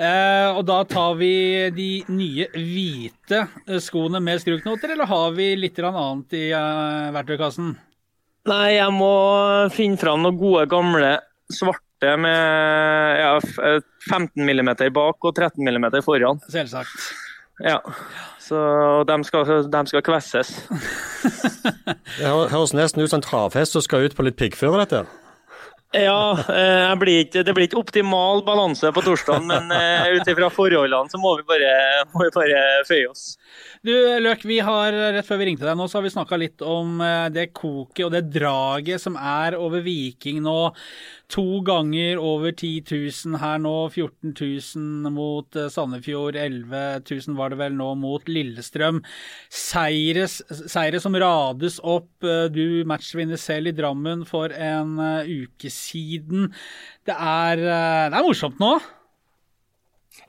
Eh, 0.00 0.48
og 0.56 0.64
da 0.66 0.80
tar 0.88 1.14
vi 1.20 1.32
de 1.76 1.90
nye 2.10 2.48
hvite 2.54 3.44
eh, 3.66 3.78
skoene 3.82 4.22
med 4.24 4.42
skruknoter, 4.42 4.94
eller 4.94 5.10
har 5.10 5.36
vi 5.36 5.52
litt 5.58 5.78
annet 5.84 6.36
i 6.38 6.46
eh, 6.56 7.10
verktøykassen? 7.14 7.74
Nei, 8.50 8.66
jeg 8.78 8.96
må 8.96 9.14
finne 9.74 10.00
fram 10.00 10.24
noen 10.24 10.40
gode, 10.40 10.64
gamle 10.72 11.18
svarte 11.52 12.14
med 12.16 13.20
ja, 13.20 13.34
15 14.08 14.40
mm 14.40 14.70
bak 14.96 15.28
og 15.28 15.34
13 15.34 15.60
mm 15.60 15.90
foran. 16.06 16.40
Selvsagt. 16.48 17.10
Ja. 17.60 17.82
Så 18.40 18.58
de 19.06 19.24
skal, 19.24 19.50
de 19.70 19.82
skal 19.86 20.02
kvesses. 20.02 20.54
det 22.18 22.30
høres 22.50 22.72
nesten 22.74 23.04
ut 23.04 23.12
som 23.12 23.20
en 23.20 23.26
travhest 23.26 23.76
som 23.76 23.84
skal 23.84 24.08
ut 24.08 24.16
på 24.16 24.24
litt 24.26 24.40
piggføre, 24.40 24.80
dette. 24.82 25.04
Ja, 25.90 26.38
eh, 26.38 26.92
blir 27.02 27.24
ikke, 27.24 27.42
det 27.42 27.50
blir 27.56 27.66
ikke 27.66 27.80
optimal 27.80 28.44
balanse 28.46 28.92
på 28.94 29.02
torsdag, 29.02 29.42
men 29.42 29.72
uh, 29.74 30.06
ut 30.14 30.28
ifra 30.30 30.46
forholdene 30.54 31.10
så 31.10 31.18
må 31.18 31.32
vi 31.40 31.46
bare, 31.48 31.72
må 32.12 32.28
vi 32.28 32.30
bare 32.36 32.60
føye 32.86 33.08
oss. 33.10 33.24
Du 33.82 33.90
Løk, 34.22 34.44
vi 34.46 34.60
har 34.62 34.94
rett 35.16 35.26
før 35.26 35.40
vi 35.40 35.48
ringte 35.48 35.66
deg 35.66 35.74
nå, 35.74 35.88
så 35.90 35.98
har 35.98 36.06
vi 36.06 36.12
snakka 36.14 36.38
litt 36.38 36.62
om 36.62 37.00
eh, 37.02 37.26
det 37.34 37.48
koket 37.56 38.04
og 38.06 38.14
det 38.14 38.22
draget 38.30 39.02
som 39.02 39.18
er 39.18 39.58
over 39.58 39.82
Viking 39.82 40.38
nå. 40.44 40.58
To 41.30 41.60
ganger 41.62 42.18
over 42.18 42.50
10 42.50 42.82
000 42.90 43.38
her 43.38 43.58
nå. 43.62 43.74
14 43.94 44.34
000 44.34 45.14
mot 45.14 45.56
eh, 45.56 45.68
Sandefjord. 45.70 46.36
11 46.36 47.02
000 47.06 47.38
var 47.38 47.52
det 47.52 47.60
vel 47.60 47.76
nå 47.78 47.92
mot 48.02 48.30
Lillestrøm. 48.30 49.02
Seire, 49.48 50.26
seire 50.28 51.02
som 51.02 51.14
rades 51.14 51.80
opp. 51.82 52.10
Eh, 52.26 52.46
du 52.50 52.82
matchvinner 52.90 53.38
selv 53.40 53.70
i 53.70 53.76
Drammen 53.76 54.26
for 54.28 54.50
en 54.50 54.96
uke 55.26 55.70
siden. 55.70 56.50
Det 57.06 57.14
er, 57.14 57.62
det 57.62 58.18
er 58.18 58.26
morsomt 58.26 58.58
nå? 58.62 58.74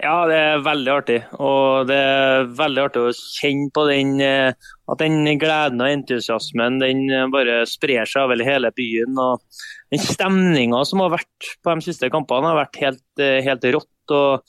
Ja, 0.02 0.24
det 0.26 0.38
er 0.38 0.64
veldig 0.66 0.92
artig. 0.94 1.20
Og 1.38 1.90
det 1.90 1.98
er 1.98 2.48
veldig 2.58 2.86
artig 2.88 3.04
å 3.04 3.12
kjenne 3.14 3.70
på 3.74 3.84
den 3.90 4.16
eh, 4.24 4.54
at 4.92 5.02
den 5.02 5.28
gleden 5.42 5.84
og 5.84 5.92
entusiasmen 5.92 6.80
den 6.82 7.06
eh, 7.10 7.28
bare 7.34 7.62
sprer 7.70 8.10
seg 8.10 8.26
over 8.26 8.42
hele 8.46 8.72
byen. 8.78 9.20
og 9.22 9.44
Den 9.92 10.04
stemninga 10.04 10.84
som 10.88 11.02
har 11.04 11.12
vært 11.18 11.48
på 11.64 11.74
de 11.76 11.84
siste 11.84 12.08
kampene, 12.14 12.48
har 12.48 12.62
vært 12.64 12.80
helt, 12.80 13.08
eh, 13.20 13.42
helt 13.44 13.66
rått. 13.76 14.14
og 14.16 14.44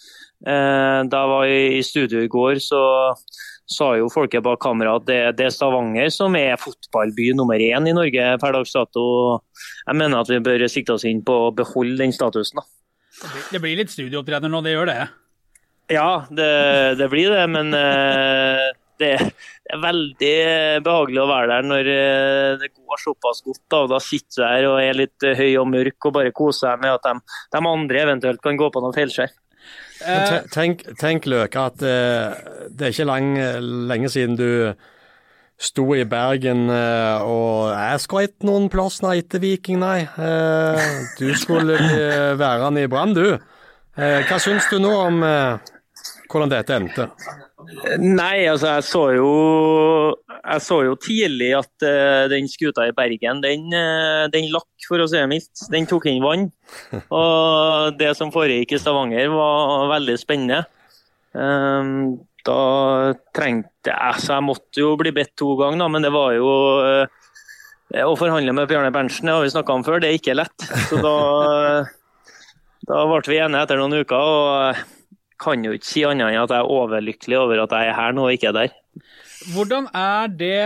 eh, 0.46 1.00
Da 1.10 1.22
jeg 1.22 1.32
var 1.32 1.46
i 1.50 1.82
studio 1.82 2.22
i 2.22 2.30
går, 2.30 2.60
så 2.62 2.82
sa 3.72 3.92
jo 3.96 4.10
folket 4.12 4.44
bak 4.44 4.60
kamera 4.62 4.96
at 4.98 5.06
det, 5.08 5.18
det, 5.38 5.48
er 5.48 5.54
Stavanger 5.54 6.10
som 6.12 6.34
er 6.36 6.60
fotballby 6.60 7.32
nummer 7.34 7.58
én 7.62 7.88
i 7.88 7.94
Norge 7.96 8.36
per 8.42 8.54
dags 8.54 8.74
dato. 8.74 9.04
Jeg 9.86 9.98
mener 9.98 10.20
at 10.20 10.30
vi 10.30 10.42
bør 10.44 10.66
sikte 10.70 10.94
oss 10.94 11.06
inn 11.08 11.24
på 11.24 11.38
å 11.48 11.54
beholde 11.56 11.98
den 12.02 12.14
statusen. 12.14 12.60
da. 12.60 12.68
Det 13.52 13.60
blir 13.62 13.78
litt 13.78 13.92
studioopptreden 13.92 14.50
nå, 14.52 14.62
det 14.64 14.74
gjør 14.74 14.90
det? 14.90 15.00
Ja, 15.92 16.24
det, 16.30 16.52
det 17.00 17.08
blir 17.12 17.32
det. 17.34 17.44
Men 17.50 17.74
uh, 17.74 18.70
det, 19.02 19.12
er 19.72 19.82
veldig 19.82 20.36
behagelig 20.84 21.20
å 21.22 21.28
være 21.30 21.50
der 21.52 21.68
når 21.68 21.90
uh, 21.90 22.60
det 22.60 22.72
går 22.74 23.02
såpass 23.02 23.42
godt. 23.46 23.62
Da, 23.66 23.82
og 23.84 23.92
da 23.92 24.00
sitter 24.02 24.42
du 24.42 24.44
der 24.44 24.68
og 24.70 24.78
er 24.82 24.98
litt 24.98 25.26
uh, 25.26 25.34
høy 25.38 25.50
og 25.60 25.68
mørk 25.72 26.08
og 26.08 26.16
bare 26.18 26.34
koser 26.36 26.72
deg 26.72 26.84
med 26.84 26.96
at 26.96 27.08
de, 27.08 27.36
de 27.54 27.62
andre 27.72 28.02
eventuelt 28.06 28.42
kan 28.44 28.58
gå 28.60 28.70
på 28.72 28.82
noen 28.84 28.96
feilskjær. 28.96 29.34
Tenk, 30.50 30.82
tenk 30.98 31.28
Løke, 31.30 31.62
at 31.70 31.78
det 31.78 32.82
er 32.82 32.90
ikke 32.90 33.06
lang, 33.06 33.28
lenge 33.86 34.08
siden 34.10 34.34
du 34.34 34.72
sto 35.62 35.84
i 35.94 36.02
Bergen 36.10 36.64
og 36.66 37.68
jeg 37.70 38.00
skal 38.02 38.26
ikke 38.26 38.48
noen 38.48 38.66
plass 38.72 38.98
nei, 39.04 39.20
etter 39.22 39.38
Viking, 39.44 39.78
nei. 39.78 40.00
Du 41.20 41.28
skulle 41.38 41.78
være 42.40 42.72
i 42.82 42.90
Brann, 42.90 43.14
du. 43.14 43.38
Hva 43.94 44.40
syns 44.42 44.66
du 44.72 44.80
nå 44.82 44.90
om 45.04 45.22
hvordan 46.32 46.52
dette 46.52 46.76
endte? 46.76 47.08
Nei, 48.02 48.44
altså 48.50 48.74
jeg 48.76 48.84
så 48.88 49.02
jo, 49.16 49.30
jeg 50.38 50.64
så 50.64 50.78
jo 50.86 50.96
tidlig 51.00 51.50
at 51.58 51.86
uh, 51.86 52.24
den 52.32 52.48
skuta 52.50 52.86
i 52.88 52.94
Bergen, 52.96 53.42
den, 53.44 53.68
uh, 53.72 54.26
den 54.32 54.50
lakk, 54.52 54.70
for 54.88 55.02
å 55.02 55.08
si 55.10 55.18
det 55.20 55.28
mildt. 55.30 55.64
Den 55.72 55.88
tok 55.90 56.08
inn 56.10 56.22
vann. 56.24 56.48
Og 57.20 57.98
det 58.00 58.12
som 58.18 58.32
foregikk 58.34 58.76
i 58.76 58.82
Stavanger 58.82 59.32
var 59.32 59.88
veldig 59.94 60.18
spennende. 60.20 60.62
Um, 61.32 62.20
da 62.44 63.14
trengte 63.32 63.88
jeg 63.88 64.20
Så 64.20 64.34
jeg 64.34 64.44
måtte 64.44 64.82
jo 64.82 64.90
bli 65.00 65.12
bedt 65.14 65.30
to 65.38 65.54
ganger, 65.56 65.78
da, 65.80 65.86
men 65.88 66.04
det 66.04 66.10
var 66.12 66.34
jo 66.36 66.48
uh, 66.84 67.22
Å 68.02 68.16
forhandle 68.18 68.52
med 68.52 68.66
Bjarne 68.68 68.90
Berntsen, 68.92 69.30
det 69.30 69.36
har 69.36 69.46
vi 69.46 69.52
snakka 69.54 69.78
om 69.78 69.84
før, 69.86 70.02
det 70.02 70.10
er 70.10 70.18
ikke 70.18 70.36
lett. 70.36 70.66
Så 70.90 70.98
da, 71.00 71.14
da 72.88 73.04
ble 73.08 73.22
vi 73.28 73.40
enige 73.40 73.64
etter 73.64 73.80
noen 73.80 74.02
uker. 74.02 74.18
og 74.18 74.82
kan 75.40 75.64
jo 75.64 75.72
ikke 75.76 75.88
si 75.88 76.04
annet 76.08 76.32
enn 76.32 76.42
at 76.42 76.54
jeg 76.54 76.64
er 76.64 76.76
overlykkelig 76.76 77.38
over 77.40 77.64
at 77.64 77.76
jeg 77.76 77.90
er 77.90 77.98
her 77.98 78.16
nå 78.16 78.28
og 78.28 78.36
ikke 78.36 78.52
er 78.52 78.58
der. 78.60 78.78
Hvordan 79.50 79.88
er 79.96 80.28
det 80.28 80.58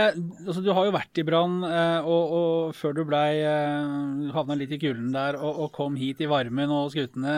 altså 0.45 0.61
Du 0.61 0.69
har 0.75 0.85
jo 0.87 0.93
vært 0.93 1.19
i 1.19 1.25
Brann, 1.25 1.61
eh, 1.65 2.05
og, 2.05 2.35
og, 2.37 2.75
før 2.77 2.93
du 2.97 3.01
ble, 3.07 3.23
eh, 3.41 4.29
havna 4.35 4.57
litt 4.59 4.75
i 4.75 4.79
kulden 4.81 5.09
der 5.15 5.39
og, 5.39 5.63
og, 5.63 5.71
kom 5.73 5.97
hit 5.97 6.21
i 6.21 6.29
varmen 6.29 6.73
og 6.73 6.91
skutene. 6.93 7.33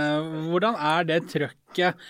Hvordan 0.50 0.76
er 0.76 1.08
det 1.08 1.22
trøkket 1.32 2.10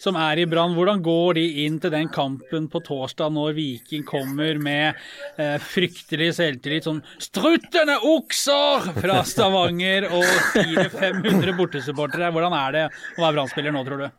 som 0.00 0.16
er 0.16 0.40
i 0.40 0.46
Brann? 0.48 0.76
Hvordan 0.78 1.02
går 1.04 1.36
de 1.40 1.44
inn 1.66 1.76
til 1.82 1.92
den 1.92 2.08
kampen 2.12 2.70
på 2.72 2.80
torsdag 2.86 3.34
når 3.34 3.58
Viking 3.58 4.06
kommer 4.08 4.60
med 4.62 4.96
eh, 5.36 5.58
fryktelig 5.60 6.32
selvtillit? 6.38 6.88
Sånn 6.88 7.02
'Struttende 7.18 7.98
okser!' 8.14 8.94
fra 8.96 9.20
Stavanger 9.28 10.08
og 10.08 10.24
400-500 10.56 11.58
bortesupportere. 11.58 12.32
Hvordan 12.32 12.56
er 12.62 12.76
det 12.78 12.88
å 12.88 13.26
være 13.26 13.36
Brann-spiller 13.36 13.76
nå, 13.76 13.84
tror 13.84 14.06
du? 14.06 14.10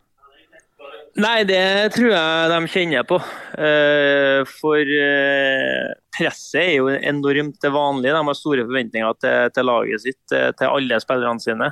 Nei, 1.20 1.42
det 1.44 1.92
tror 1.92 2.08
jeg 2.08 2.48
de 2.48 2.58
kjenner 2.72 3.04
på. 3.04 3.18
Eh, 3.60 4.40
for 4.48 4.80
eh, 4.80 5.90
presset 6.16 6.60
er 6.62 6.70
jo 6.78 6.88
enormt 6.94 7.66
vanlig. 7.74 8.14
De 8.14 8.22
har 8.28 8.38
store 8.38 8.64
forventninger 8.64 9.18
til, 9.20 9.68
laget 9.68 10.06
sitt, 10.06 10.22
til 10.32 10.70
alle 10.70 11.00
spillerne 11.04 11.44
sine. 11.44 11.68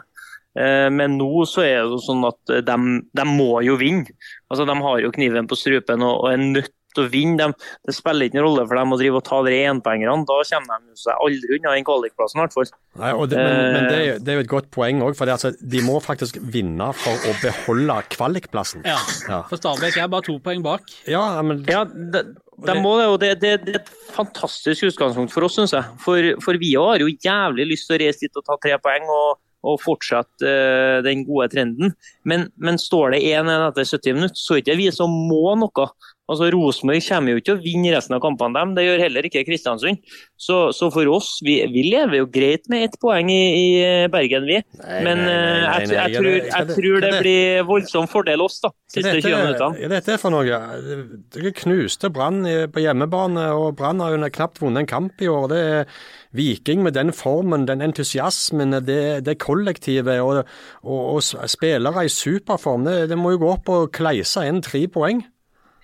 Eh, 0.61 0.89
men 0.93 1.17
nå 1.17 1.47
så 1.49 1.65
er 1.65 1.79
det 1.79 1.95
jo 1.95 2.03
sånn 2.05 2.27
at 2.29 2.53
de, 2.69 2.77
de 3.17 3.27
må 3.31 3.63
jo 3.65 3.79
vinne. 3.81 4.13
Altså, 4.51 4.69
de 4.69 4.77
har 4.85 5.01
jo 5.07 5.15
kniven 5.17 5.49
på 5.49 5.57
strupen 5.57 6.05
og, 6.05 6.21
og 6.27 6.35
er 6.35 6.45
nødt 6.45 6.75
til 6.97 7.07
å 7.07 7.11
vinne. 7.13 7.39
De, 7.41 7.71
det 7.87 7.95
spiller 7.97 8.29
ikke 8.29 8.39
noen 8.39 8.47
rolle 8.49 8.67
for 8.67 8.81
dem 8.81 8.95
å 8.95 8.99
drive 9.01 9.21
og 9.21 9.25
ta 9.29 9.41
de 9.47 9.57
enpoengerne. 9.71 10.27
Da 10.29 10.39
kommer 10.51 10.83
de 10.85 11.01
seg 11.01 11.25
aldri 11.27 11.59
unna 11.59 11.75
den 11.77 11.87
kvalikplassen, 11.89 12.41
i 12.41 12.45
hvert 12.45 12.57
fall. 12.57 12.71
Nei, 13.01 13.15
det, 13.31 13.41
men, 13.41 13.59
men 13.77 13.89
det, 13.89 13.97
er, 13.97 14.21
det, 14.21 14.33
er 14.33 14.39
jo 14.41 14.45
et 14.45 14.53
godt 14.53 14.71
poeng 14.75 15.03
òg, 15.07 15.17
for 15.19 15.33
altså, 15.33 15.53
de 15.75 15.83
må 15.87 15.99
faktisk 16.05 16.41
vinne 16.55 16.91
for 17.01 17.31
å 17.31 17.35
beholde 17.43 17.99
kvalikplassen. 18.17 18.87
Ja, 18.89 19.01
ja. 19.31 19.43
for 19.51 19.61
Stabæk 19.61 19.99
er 20.01 20.13
bare 20.13 20.27
to 20.27 20.39
poeng 20.45 20.65
bak. 20.67 20.89
Ja, 21.11 21.25
men... 21.47 21.65
Ja, 21.71 21.85
det, 21.87 22.27
de 22.61 22.75
må 22.77 22.99
det, 22.99 23.07
og 23.09 23.21
det, 23.23 23.37
det, 23.41 23.55
det, 23.65 23.77
er 23.79 23.85
et 23.85 23.93
fantastisk 24.13 24.91
utgangspunkt 24.91 25.33
for 25.33 25.47
oss, 25.47 25.55
syns 25.57 25.73
jeg. 25.73 26.01
For, 26.03 26.35
for 26.45 26.61
vi 26.61 26.75
har 26.75 27.01
jo 27.01 27.09
jævlig 27.09 27.71
lyst 27.71 27.89
til 27.89 27.97
å 27.97 28.03
reise 28.03 28.27
dit 28.27 28.37
og 28.37 28.45
ta 28.45 28.59
tre 28.61 28.77
poeng. 28.83 29.09
og 29.09 29.39
og 29.67 29.81
fortsette 29.83 30.49
uh, 30.49 31.01
den 31.05 31.25
gode 31.29 31.51
trenden. 31.53 31.95
Men, 32.29 32.49
men 32.61 32.81
står 32.81 33.15
det 33.15 33.25
1-1 33.29 33.67
etter 33.69 33.91
70 33.93 34.17
minutter, 34.17 34.41
så 34.41 34.57
er 34.57 34.63
det 34.63 34.65
ikke 34.65 34.81
vi 34.81 34.89
som 34.95 35.13
må 35.29 35.55
noe. 35.61 35.89
Altså 36.31 36.51
Rosenborg 36.55 37.03
kommer 37.07 37.35
jo 37.35 37.41
ikke 37.41 37.49
til 37.49 37.59
å 37.59 37.63
vinne 37.65 37.95
resten 37.95 38.17
av 38.17 38.23
kampene, 38.23 38.55
dem. 38.57 38.75
det 38.77 38.87
gjør 38.87 39.03
heller 39.05 39.27
ikke 39.27 39.43
Kristiansund. 39.49 40.01
Så, 40.41 40.59
så, 40.77 40.89
for 40.95 41.09
oss, 41.11 41.33
vi, 41.45 41.59
vi, 41.73 41.85
lever 41.91 42.21
jo 42.21 42.29
greit 42.31 42.71
med 42.73 42.87
ett 42.87 42.97
poeng 43.03 43.29
i, 43.33 43.41
i, 43.59 43.67
Bergen, 44.13 44.47
vi. 44.49 44.61
Nei, 44.81 45.01
Men 45.07 45.25
nei, 45.25 45.35
nei, 45.35 45.81
jeg, 45.83 45.91
jeg, 45.97 46.15
tror, 46.17 46.39
jeg, 46.39 46.79
tror, 46.79 47.01
det 47.05 47.13
blir 47.19 47.67
voldsom 47.69 48.09
fordel 48.11 48.47
oss, 48.47 48.61
da. 48.63 48.73
Siste 48.91 49.17
20 49.19 49.35
minuttene. 49.35 49.75
Hva 49.77 49.89
er 49.89 49.95
dette 49.97 50.17
for 50.23 50.35
noe? 50.35 50.63
Dere 51.35 51.53
knuste 51.61 52.11
Brann 52.15 52.41
på 52.73 52.85
hjemmebane, 52.85 53.51
og 53.59 53.75
Brann 53.79 54.03
har 54.05 54.15
jo 54.15 54.33
knapt 54.39 54.63
vunnet 54.63 54.85
en 54.85 54.91
kamp 54.91 55.23
i 55.23 55.31
år. 55.31 55.51
Det 55.51 55.61
er 55.75 55.95
Viking 56.37 56.85
med 56.87 56.95
den 56.95 57.13
formen, 57.17 57.67
den 57.67 57.83
entusiasmen, 57.83 58.79
det, 58.87 59.27
det 59.27 59.39
kollektivet 59.43 60.23
og, 60.23 60.45
og, 60.87 61.19
og 61.19 61.51
spillere 61.51 62.07
i 62.07 62.13
superform. 62.13 62.87
Det, 62.87 62.97
det 63.11 63.19
må 63.19 63.35
jo 63.35 63.43
gå 63.43 63.53
opp 63.57 63.75
og 63.75 63.93
kleise 63.95 64.47
inn 64.47 64.63
tre 64.63 64.87
poeng. 64.93 65.25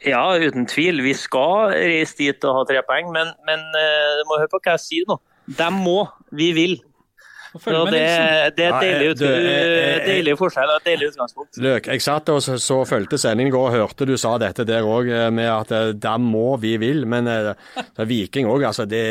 Ja, 0.06 0.24
uten 0.38 0.68
tvil. 0.70 1.02
Vi 1.04 1.14
skal 1.18 1.72
reise 1.74 2.18
dit 2.20 2.44
og 2.46 2.60
ha 2.60 2.66
tre 2.68 2.82
poeng, 2.86 3.10
men, 3.14 3.32
men 3.48 3.64
uh, 3.74 4.12
du 4.20 4.28
må 4.30 4.40
høre 4.40 4.52
på 4.52 4.60
hva 4.62 4.76
jeg 4.76 4.84
sier 4.84 5.08
nå. 5.10 5.18
De 5.58 5.70
må, 5.74 6.04
vi 6.34 6.52
vil. 6.56 6.76
Ja, 7.56 7.82
det, 7.88 8.00
det, 8.58 8.64
er 8.68 9.02
et 9.06 9.20
deilig, 10.04 10.34
forskjell 10.36 10.68
og 10.74 10.82
et 10.82 10.88
deilig 10.90 11.06
utgangspunkt. 11.14 11.56
Løk, 11.64 11.86
jeg 11.88 12.02
satt 12.04 12.28
og 12.28 12.42
så, 12.44 12.58
så 12.60 12.82
fulgte 12.84 13.16
sendingen 13.20 13.48
i 13.48 13.54
går 13.54 13.68
og 13.70 13.76
hørte 13.78 14.08
du 14.08 14.12
sa 14.20 14.34
dette 14.42 14.66
der 14.68 14.84
òg, 14.84 15.08
eh, 15.08 15.30
med 15.32 15.48
at 15.48 15.72
da 15.72 16.16
de 16.16 16.16
må, 16.20 16.58
vi 16.60 16.74
vil. 16.82 17.06
Men 17.08 17.30
det 17.30 17.54
er 17.56 18.10
Viking 18.10 18.50
òg, 18.50 18.66
altså. 18.68 18.84
det 18.84 19.06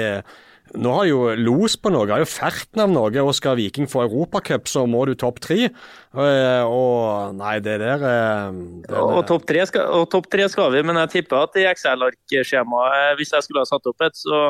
nå 0.73 0.91
har 0.97 1.05
jo 1.07 1.19
los 1.37 1.75
på 1.77 1.91
noe, 1.93 2.07
har 2.09 2.23
jo 2.23 2.29
ferten 2.29 2.81
av 2.83 2.91
noe, 2.91 3.11
og 3.21 3.35
skal 3.37 3.57
Viking 3.59 3.87
få 3.89 4.05
Europacup, 4.05 4.67
så 4.69 4.85
må 4.89 5.03
du 5.07 5.13
topp 5.19 5.39
tre. 5.43 5.67
Eh, 5.69 6.63
og 6.65 7.35
nei, 7.37 7.57
det 7.63 7.77
der 7.81 8.05
eh, 8.07 8.57
det, 8.87 8.95
Og 8.95 9.21
topp 9.29 9.45
tre, 9.49 9.65
top 10.11 10.29
tre, 10.31 10.47
skal 10.51 10.73
vi, 10.73 10.81
men 10.87 10.99
jeg 11.03 11.13
tipper 11.17 11.45
at 11.45 11.59
i 11.59 11.67
Excel-arkskjemaet, 11.69 12.97
eh, 12.97 13.13
hvis 13.19 13.35
jeg 13.35 13.45
skulle 13.45 13.65
ha 13.65 13.69
satt 13.69 13.91
opp 13.91 14.07
et, 14.07 14.17
så 14.17 14.41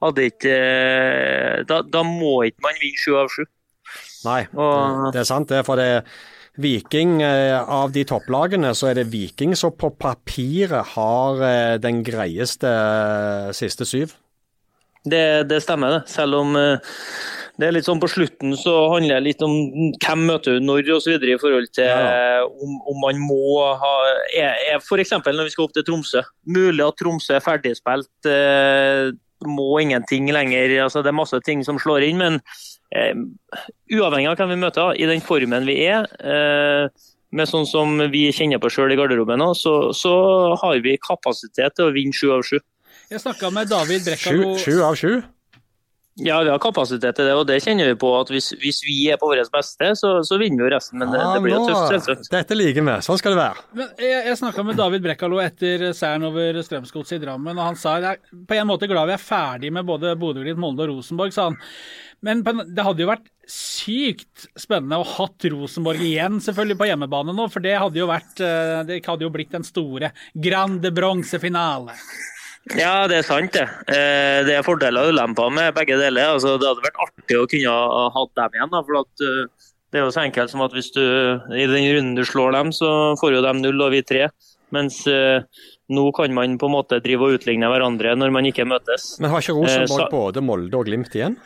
hadde 0.00 0.26
ikke 0.30 0.58
Da, 1.68 1.82
da 1.84 2.04
må 2.06 2.40
ikke 2.48 2.64
man 2.64 2.78
vinne 2.80 3.00
sju 3.00 3.14
av 3.20 3.30
sju. 3.32 3.44
Nei, 4.26 4.42
og, 4.52 5.10
det 5.14 5.22
er 5.22 5.28
sant 5.28 5.52
det. 5.52 5.62
For 5.68 5.80
det 5.80 6.02
Viking, 6.60 7.22
av 7.22 7.92
de 7.94 8.02
topplagene, 8.04 8.74
så 8.76 8.90
er 8.90 8.98
det 8.98 9.06
Viking 9.12 9.54
som 9.56 9.72
på 9.72 9.92
papiret 9.96 10.92
har 10.96 11.78
den 11.80 12.02
greieste 12.04 12.72
siste 13.56 13.86
syv. 13.88 14.12
Det, 15.04 15.48
det 15.48 15.62
stemmer, 15.64 15.94
det. 15.94 16.00
Selv 16.12 16.42
om 16.42 16.56
eh, 16.58 16.96
det 17.60 17.68
er 17.68 17.74
litt 17.76 17.86
sånn 17.88 18.00
på 18.00 18.08
slutten 18.08 18.54
så 18.56 18.74
handler 18.94 19.18
det 19.18 19.26
litt 19.26 19.42
om 19.44 19.54
hvem 20.00 20.26
møter 20.28 20.56
du 20.56 20.64
når 20.64 20.90
osv. 20.96 21.16
i 21.20 21.38
forhold 21.40 21.68
til 21.76 21.88
ja. 21.88 22.44
om, 22.44 22.76
om, 22.88 23.00
man 23.02 23.20
må 23.20 23.64
ha 23.80 23.94
F.eks. 24.78 25.12
når 25.26 25.44
vi 25.44 25.52
skal 25.52 25.66
opp 25.66 25.74
til 25.76 25.84
Tromsø. 25.88 26.22
Mulig 26.48 26.86
at 26.86 26.96
Tromsø 27.00 27.36
er 27.36 27.44
ferdigspilt. 27.44 28.12
Eh, 28.28 29.10
må 29.48 29.68
ingenting 29.80 30.30
lenger. 30.32 30.82
altså 30.84 31.02
Det 31.02 31.12
er 31.12 31.20
masse 31.20 31.40
ting 31.44 31.64
som 31.64 31.78
slår 31.80 32.08
inn. 32.08 32.20
Men 32.20 32.40
eh, 32.96 33.12
uavhengig 33.92 34.32
av 34.32 34.40
hvem 34.40 34.54
vi 34.54 34.60
møter, 34.64 34.96
i 34.96 35.08
den 35.10 35.24
formen 35.24 35.68
vi 35.68 35.80
er, 35.84 36.08
eh, 36.20 36.88
med 37.30 37.46
sånn 37.46 37.68
som 37.68 38.00
vi 38.10 38.26
kjenner 38.34 38.60
på 38.62 38.72
sjøl 38.72 38.92
i 38.92 38.98
garderoben 38.98 39.38
nå, 39.38 39.52
så, 39.54 39.92
så 39.94 40.14
har 40.58 40.80
vi 40.82 40.98
kapasitet 41.04 41.76
til 41.76 41.90
å 41.90 41.94
vinne 41.94 42.16
sju 42.16 42.32
av 42.34 42.46
sju. 42.46 42.58
Jeg 43.10 43.20
snakka 43.24 43.50
med 43.52 43.68
David 43.70 44.04
Brekkalo 44.06 44.56
Sju 44.60 44.80
av 44.86 44.94
sju? 44.98 45.20
Ja, 46.20 46.40
vi 46.44 46.50
har 46.52 46.58
kapasitet 46.60 47.16
til 47.16 47.24
det, 47.30 47.32
og 47.38 47.46
det 47.48 47.56
kjenner 47.64 47.86
vi 47.88 47.94
på. 47.96 48.08
at 48.18 48.28
Hvis, 48.28 48.50
hvis 48.60 48.80
vi 48.84 48.96
er 49.08 49.16
på 49.16 49.28
vårt 49.30 49.48
beste, 49.54 49.86
så, 49.96 50.10
så 50.26 50.36
vinner 50.40 50.66
vi 50.66 50.72
resten. 50.74 50.98
Men 51.00 51.14
det, 51.14 51.20
det 51.32 51.38
blir 51.46 51.54
jo 51.54 51.60
tøft, 51.70 51.94
selvsagt. 51.94 52.28
Dette 52.34 52.58
liker 52.58 52.84
vi. 52.84 52.96
Sånn 53.06 53.16
skal 53.22 53.32
det 53.32 53.38
være. 53.40 53.62
Men 53.78 53.94
jeg 54.04 54.26
jeg 54.28 54.40
snakka 54.42 54.64
med 54.66 54.76
David 54.76 55.04
Brekkalo 55.06 55.38
etter 55.40 55.86
seieren 55.96 56.26
over 56.28 56.58
Strømsgodset 56.66 57.16
i 57.16 57.22
Drammen, 57.22 57.56
og 57.56 57.70
han 57.70 57.78
sa 57.80 57.94
jeg 58.02 58.18
er 58.18 58.42
på 58.50 58.58
en 58.58 58.68
måte 58.68 58.90
glad 58.90 59.08
vi 59.08 59.14
er 59.16 59.22
ferdig 59.22 59.70
med 59.72 59.88
både 59.88 60.12
Bodø-Glimt, 60.20 60.60
Molde 60.60 60.84
og 60.84 60.92
Rosenborg, 60.92 61.32
sa 61.32 61.46
han. 61.48 61.56
Men 62.26 62.42
på 62.44 62.52
en- 62.52 62.74
det 62.76 62.84
hadde 62.84 63.00
jo 63.06 63.08
vært 63.08 63.30
sykt 63.48 64.48
spennende 64.60 64.98
å 65.00 65.06
hatt 65.16 65.46
Rosenborg 65.54 66.04
igjen, 66.04 66.36
selvfølgelig 66.44 66.76
på 66.82 66.90
hjemmebane 66.90 67.32
nå. 67.32 67.48
For 67.54 67.64
det 67.64 67.78
hadde 67.80 67.96
jo 68.02 68.10
vært 68.10 68.42
eh, 68.44 68.82
Det 68.90 69.00
hadde 69.08 69.24
jo 69.24 69.32
blitt 69.32 69.56
den 69.56 69.64
store 69.64 70.12
grande 70.36 70.92
bronsefinale. 70.92 71.96
Ja, 72.76 73.06
det 73.08 73.16
er 73.18 73.26
sant 73.26 73.52
det. 73.56 73.64
Eh, 73.88 74.44
Det 74.46 74.54
er 74.58 74.62
fordeler 74.66 75.08
og 75.08 75.14
ulemper 75.14 75.50
med 75.52 75.74
begge 75.74 75.96
deler. 75.98 76.34
Altså, 76.36 76.58
det 76.60 76.68
hadde 76.68 76.84
vært 76.84 77.00
artig 77.06 77.38
å 77.40 77.48
kunne 77.50 77.72
ha 77.72 78.04
hatt 78.14 78.34
dem 78.36 78.58
igjen. 78.58 78.70
Da, 78.70 78.82
for 78.86 79.00
at, 79.00 79.24
eh, 79.26 79.72
det 79.90 79.98
er 79.98 80.04
jo 80.04 80.12
så 80.14 80.22
enkelt 80.22 80.50
som 80.52 80.62
at 80.62 80.72
hvis 80.76 80.92
du 80.94 81.02
i 81.56 81.66
den 81.66 81.88
runden 81.96 82.14
du 82.14 82.22
slår 82.22 82.52
dem, 82.52 82.70
så 82.70 83.16
får 83.18 83.32
jo 83.38 83.42
de 83.42 83.52
null 83.58 83.82
og 83.82 83.90
vi 83.96 84.02
tre. 84.02 84.28
Mens 84.70 85.00
eh, 85.10 85.40
nå 85.90 86.12
kan 86.14 86.32
man 86.32 86.58
på 86.58 86.68
en 86.68 86.76
måte 86.76 87.00
drive 87.02 87.26
og 87.26 87.40
utligne 87.40 87.66
hverandre 87.66 88.14
når 88.14 88.30
man 88.30 88.44
ikke 88.46 88.68
møtes. 88.68 89.16
Men 89.18 89.30
har 89.30 89.40
ikke 89.42 89.56
Rosenborg 89.56 89.90
Eh, 89.90 90.06
så- 90.06 90.10
både 90.12 90.40
Molde 90.44 90.74
og 90.78 90.86
Glimt 90.86 91.10
igjen? 91.16 91.36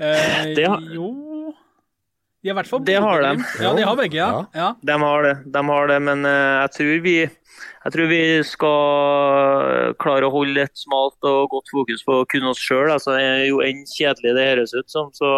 Eh, 0.00 0.54
Det 0.54 0.64
har- 0.66 0.80
Jo 0.80 1.10
De 2.46 2.52
har 2.52 2.54
i 2.54 2.58
hvert 2.60 2.70
fall 2.70 2.84
Det 2.86 3.00
har 3.02 3.24
de. 3.24 3.32
Ja, 3.64 3.72
de 3.74 3.86
har 3.88 3.98
begge, 3.98 4.20
ja. 4.20 4.44
Ja. 4.54 4.68
De 4.78 4.98
har 5.02 5.26
det, 5.26 5.34
de 5.50 5.62
har 5.66 5.90
det 5.90 5.98
men 6.06 6.22
eh, 6.28 6.60
jeg 6.62 6.72
tror 6.76 7.02
vi 7.02 7.16
jeg 7.86 7.94
tror 7.94 8.08
vi 8.10 8.20
skal 8.42 9.92
klare 10.02 10.26
å 10.26 10.32
holde 10.34 10.64
et 10.66 10.78
smalt 10.78 11.26
og 11.26 11.52
godt 11.52 11.70
fokus 11.70 12.02
på 12.06 12.16
kun 12.32 12.48
oss 12.50 12.58
sjøl. 12.58 12.90
Altså, 12.90 13.14
jo 13.46 13.60
enn 13.62 13.84
kjedelig 13.86 14.32
det 14.34 14.46
høres 14.48 14.74
ut 14.74 14.90
som. 14.90 15.12
Så 15.14 15.28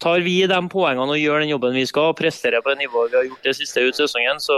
tar 0.00 0.24
vi 0.24 0.38
de 0.48 0.60
poengene 0.72 1.12
og 1.16 1.20
gjør 1.20 1.44
den 1.44 1.52
jobben 1.52 1.76
vi 1.76 1.84
skal, 1.88 2.14
og 2.14 2.18
presterer 2.20 2.64
på 2.64 2.72
det 2.72 2.80
nivået 2.86 3.12
vi 3.12 3.20
har 3.20 3.28
gjort 3.28 3.44
det 3.44 3.54
siste 3.58 3.84
ut 3.84 3.98
sesongen, 3.98 4.40
så 4.40 4.56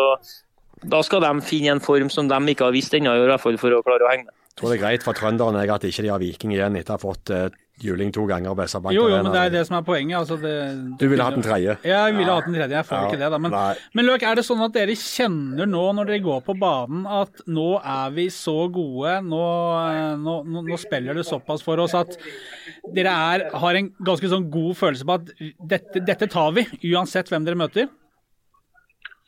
da 0.94 1.02
skal 1.02 1.22
de 1.26 1.32
finne 1.46 1.74
en 1.76 1.82
form 1.82 2.10
som 2.10 2.30
de 2.30 2.38
ikke 2.54 2.68
har 2.68 2.74
visst 2.74 2.94
ennå, 2.94 3.14
i 3.18 3.26
hvert 3.26 3.42
fall 3.42 3.58
for 3.58 3.74
å 3.74 3.82
klare 3.86 4.06
å 4.06 4.12
henge 4.12 4.28
med. 4.28 4.34
Jeg 4.52 4.60
tror 4.60 4.70
det 4.70 4.78
er 4.78 4.84
greit 4.84 5.04
for 5.06 5.18
trønderne 5.18 5.66
at 5.74 5.84
ikke 5.88 6.04
de 6.04 6.10
har 6.12 6.22
Viking 6.22 6.54
igjen 6.54 6.78
etter 6.78 6.94
å 6.94 6.98
ha 6.98 7.02
fått 7.02 7.34
eh, 7.34 7.48
juling 7.80 8.12
to 8.14 8.24
ganger 8.28 8.54
på 8.54 8.66
SR 8.68 8.82
Bank 8.84 8.94
Jo, 8.94 9.06
jo, 9.10 9.18
men 9.24 9.32
det 9.34 9.40
er 9.40 9.52
det 9.54 9.62
som 9.66 9.78
er 9.78 9.84
poenget. 9.86 10.16
Altså, 10.18 10.36
det, 10.38 10.52
Du 11.00 11.06
ville 11.08 11.24
hatt 11.24 11.38
en 11.38 11.44
tredje? 11.44 11.76
Ja, 11.86 12.02
jeg 12.06 12.18
ville 12.18 12.34
hatt 12.36 12.46
en 12.46 12.56
tredje. 12.56 12.76
Jeg 12.76 12.86
får 12.88 12.98
Ja, 12.98 13.08
ikke 13.08 13.20
det, 13.22 13.30
da. 13.34 13.40
Men, 13.42 13.56
men 13.96 14.06
Løk, 14.06 14.26
er 14.28 14.38
det 14.38 14.44
sånn 14.46 14.62
at 14.66 14.74
dere 14.76 14.96
kjenner 14.98 15.70
nå 15.70 15.84
når 15.96 16.10
dere 16.12 16.24
går 16.26 16.44
på 16.46 16.56
banen 16.60 17.06
at 17.08 17.42
nå 17.50 17.68
er 17.80 18.12
vi 18.14 18.28
så 18.34 18.56
gode, 18.72 19.16
nå, 19.26 19.42
nå, 20.22 20.36
nå, 20.44 20.64
nå 20.68 20.78
spiller 20.80 21.18
det 21.18 21.26
såpass 21.28 21.64
for 21.64 21.82
oss 21.82 21.96
at 21.98 22.14
dere 22.94 23.16
er, 23.32 23.48
har 23.64 23.80
en 23.80 23.90
ganske 24.04 24.30
sånn 24.30 24.46
god 24.52 24.78
følelse 24.78 25.08
på 25.08 25.18
at 25.18 25.34
dette, 25.74 26.04
dette 26.06 26.30
tar 26.30 26.54
vi, 26.58 26.66
uansett 26.92 27.32
hvem 27.32 27.48
dere 27.48 27.58
møter? 27.58 27.90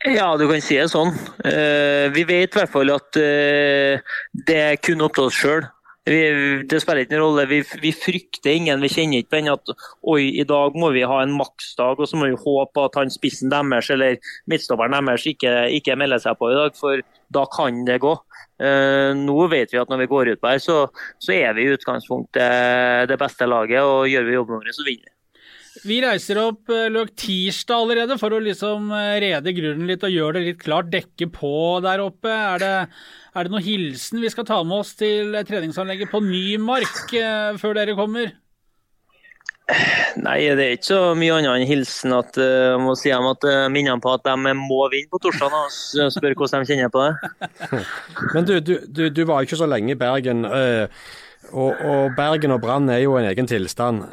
Ja, 0.04 0.34
du 0.36 0.44
kan 0.50 0.60
si 0.60 0.76
det 0.76 0.90
sånn. 0.92 1.14
Eh, 1.48 2.10
vi 2.12 2.26
vet 2.28 2.52
i 2.52 2.58
hvert 2.58 2.72
fall 2.72 2.90
at 2.92 3.16
eh, 3.16 4.02
det 4.46 4.58
er 4.60 4.76
kun 4.76 5.00
opp 5.06 5.14
til 5.16 5.30
oss 5.30 5.38
sjøl. 5.38 5.64
Det 6.04 6.78
spiller 6.82 7.06
ikke 7.06 7.16
noen 7.16 7.22
rolle. 7.22 7.44
Vi, 7.48 7.62
vi 7.80 7.90
frykter 7.96 8.52
ingen. 8.52 8.82
Vi 8.84 8.90
kjenner 8.92 9.22
ikke 9.22 9.32
på 9.32 9.38
den 9.38 9.52
at 9.54 9.72
oi, 10.12 10.26
i 10.36 10.44
dag 10.44 10.76
må 10.76 10.90
vi 10.92 11.06
ha 11.08 11.22
en 11.22 11.32
maksdag, 11.38 11.96
og 11.96 12.10
så 12.10 12.20
må 12.20 12.28
vi 12.28 12.42
håpe 12.42 12.84
at 12.84 12.98
han 13.00 13.12
spissen 13.12 13.52
deres 13.52 13.88
eller 13.94 14.18
midtstopperen 14.50 15.08
deres 15.08 15.24
ikke, 15.32 15.54
ikke 15.78 15.96
melder 15.96 16.20
seg 16.20 16.36
på 16.36 16.52
i 16.52 16.58
dag, 16.58 16.76
for 16.76 17.00
da 17.32 17.46
kan 17.56 17.80
det 17.88 18.02
gå. 18.04 18.12
Eh, 18.60 19.16
nå 19.16 19.48
vet 19.50 19.72
vi 19.72 19.80
at 19.80 19.88
når 19.88 20.04
vi 20.04 20.10
går 20.12 20.34
ut 20.34 20.44
på 20.44 20.52
her, 20.52 20.60
så, 20.60 20.78
så 21.24 21.34
er 21.38 21.56
vi 21.56 21.64
i 21.64 21.72
utgangspunktet 21.72 23.08
det 23.08 23.20
beste 23.24 23.48
laget, 23.48 23.80
og 23.80 24.04
gjør 24.12 24.28
vi 24.28 24.38
jobben 24.38 24.60
vår, 24.60 24.76
så 24.76 24.84
vinner 24.84 25.08
vi. 25.08 25.13
Vi 25.82 25.96
reiser 26.04 26.38
opp 26.38 26.70
eh, 26.70 26.86
løk 26.92 27.10
tirsdag 27.18 27.82
allerede 27.82 28.16
for 28.20 28.34
å 28.34 28.38
liksom 28.42 28.92
eh, 28.94 29.16
rede 29.24 29.54
grunnen 29.56 29.88
litt 29.90 30.06
og 30.06 30.14
gjøre 30.14 30.38
det 30.38 30.44
litt 30.52 30.62
klart, 30.62 30.92
dekke 30.92 31.28
på 31.34 31.50
der 31.82 32.04
oppe. 32.04 32.30
Er 32.30 32.62
det, 32.62 32.70
er 33.34 33.48
det 33.48 33.52
noen 33.54 33.66
hilsen 33.66 34.22
vi 34.22 34.30
skal 34.30 34.46
ta 34.46 34.60
med 34.62 34.84
oss 34.84 34.94
til 35.00 35.34
treningsanlegget 35.48 36.12
på 36.14 36.22
Nymark 36.22 37.14
eh, 37.18 37.58
før 37.58 37.74
dere 37.80 37.98
kommer? 37.98 38.30
Nei, 40.20 40.38
det 40.54 40.62
er 40.62 40.74
ikke 40.76 40.90
så 40.92 41.02
mye 41.16 41.38
annet 41.38 41.54
enn 41.56 41.66
hilsen 41.66 42.12
at 42.14 42.36
jeg 42.36 42.80
må 42.84 42.92
si 43.00 43.08
dem 43.08 43.26
at 43.30 43.46
jeg 43.48 43.70
minner 43.72 43.96
dem 43.96 44.02
på 44.04 44.12
at 44.12 44.26
de 44.28 44.54
må 44.60 44.82
vinne 44.92 45.10
på 45.10 45.22
torsdag. 45.24 45.56
og 45.56 46.12
Spør 46.14 46.36
hvordan 46.36 46.62
de 46.62 46.68
kjenner 46.70 46.92
på 46.92 47.02
det. 47.02 47.80
Men 48.36 48.46
du, 48.46 48.58
du, 48.60 48.74
du, 48.86 49.06
du 49.08 49.22
var 49.24 49.40
jo 49.40 49.48
ikke 49.48 49.62
så 49.64 49.70
lenge 49.72 49.96
i 49.96 49.98
Bergen. 49.98 50.44
eh, 50.46 51.08
og, 51.54 51.80
og 51.80 52.14
Bergen 52.16 52.54
og 52.54 52.60
Brann 52.62 52.88
er 52.92 53.02
jo 53.04 53.16
en 53.18 53.26
egen 53.28 53.48
tilstand. 53.48 54.04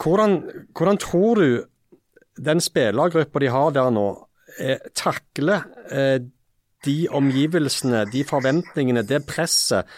Hvordan, 0.00 0.38
hvordan 0.76 1.00
tror 1.00 1.40
du 1.40 1.64
den 2.40 2.60
spillergruppa 2.60 3.42
de 3.42 3.50
har 3.52 3.74
der 3.76 3.90
nå, 3.92 4.06
eh, 4.58 4.78
takler 4.96 5.66
eh, 5.92 6.20
de 6.84 6.96
omgivelsene, 7.12 8.06
de 8.12 8.24
forventningene, 8.24 9.04
det 9.04 9.26
presset 9.28 9.88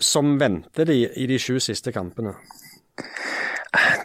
som 0.00 0.38
venter 0.40 0.86
de 0.88 1.02
i 1.18 1.26
de 1.26 1.38
sju 1.38 1.58
siste 1.60 1.92
kampene? 1.92 2.36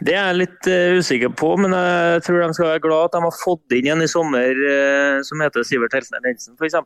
Det 0.06 0.12
er 0.14 0.28
jeg 0.28 0.38
litt 0.38 0.68
uh, 0.70 0.98
usikker 1.00 1.32
på, 1.34 1.48
men 1.58 1.72
jeg 1.74 2.22
tror 2.22 2.42
de 2.42 2.54
skal 2.54 2.68
være 2.68 2.82
glad 2.84 3.08
at 3.08 3.16
de 3.16 3.22
har 3.24 3.34
fått 3.34 3.74
inn 3.74 3.88
en 3.96 4.04
i 4.04 4.10
sommer 4.10 4.60
uh, 4.62 5.22
som 5.26 5.42
heter 5.42 5.66
Sivert 5.66 5.96
Helsen 5.96 6.22
Jensen, 6.22 6.54
f.eks. 6.54 6.76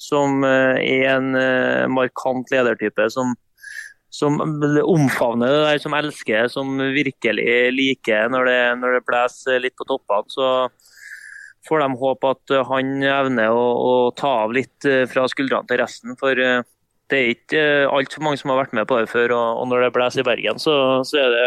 Som 0.00 0.40
uh, 0.46 0.78
er 0.80 1.18
en 1.18 1.34
markant 1.92 2.48
ledertype 2.52 3.10
som, 3.12 3.34
som 4.10 4.40
omfavner 4.42 5.52
det 5.54 5.62
der, 5.64 5.82
som 5.82 5.94
elsker, 5.94 6.48
som 6.50 6.80
virkelig 6.94 7.52
liker 7.76 8.30
når 8.32 8.50
det, 8.50 8.60
når 8.82 8.96
det 8.96 9.04
blåser 9.06 9.62
litt 9.62 9.76
på 9.78 9.86
toppene. 9.86 10.26
Så 10.34 10.48
får 11.68 11.84
de 11.84 12.00
håpe 12.00 12.34
at 12.34 12.54
han 12.70 12.92
evner 13.06 13.54
å, 13.54 13.64
å 13.86 13.94
ta 14.16 14.32
av 14.46 14.54
litt 14.56 14.88
fra 15.12 15.28
skuldrene 15.30 15.68
til 15.70 15.82
resten. 15.82 16.18
for 16.18 16.38
det 17.10 17.18
er 17.18 17.34
ikke 17.34 17.62
altfor 17.90 18.24
mange 18.24 18.40
som 18.40 18.52
har 18.52 18.62
vært 18.62 18.74
med 18.78 18.88
på 18.88 19.00
det 19.00 19.10
før, 19.10 19.34
og, 19.34 19.62
og 19.62 19.70
når 19.70 19.86
det 19.86 19.94
blåser 19.96 20.22
i 20.22 20.26
Bergen, 20.26 20.60
så, 20.62 20.74
så, 21.06 21.22
er 21.24 21.32
det, 21.34 21.46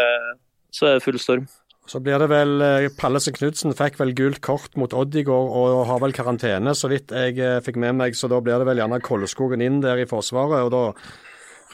så 0.76 0.88
er 0.88 0.98
det 0.98 1.04
full 1.06 1.20
storm. 1.20 1.46
Så 1.88 2.00
blir 2.00 2.20
det 2.20 2.30
vel 2.32 2.64
eh, 2.64 2.86
Pallesen 2.96 3.36
Knutsen 3.36 3.74
fikk 3.76 3.98
vel 4.00 4.14
gult 4.16 4.40
kort 4.44 4.72
mot 4.80 4.94
Odd 4.96 5.16
i 5.20 5.24
går 5.26 5.50
og 5.60 5.82
har 5.90 6.00
vel 6.00 6.16
karantene, 6.16 6.72
så 6.76 6.88
vidt 6.92 7.12
jeg 7.12 7.36
eh, 7.36 7.60
fikk 7.64 7.76
med 7.80 7.98
meg. 7.98 8.16
Så 8.16 8.30
da 8.32 8.40
blir 8.44 8.60
det 8.60 8.68
vel 8.70 8.80
gjerne 8.80 9.02
Kolleskogen 9.04 9.64
inn 9.64 9.82
der 9.84 10.00
i 10.00 10.08
forsvaret. 10.08 10.64
og 10.64 10.72
da 10.72 10.84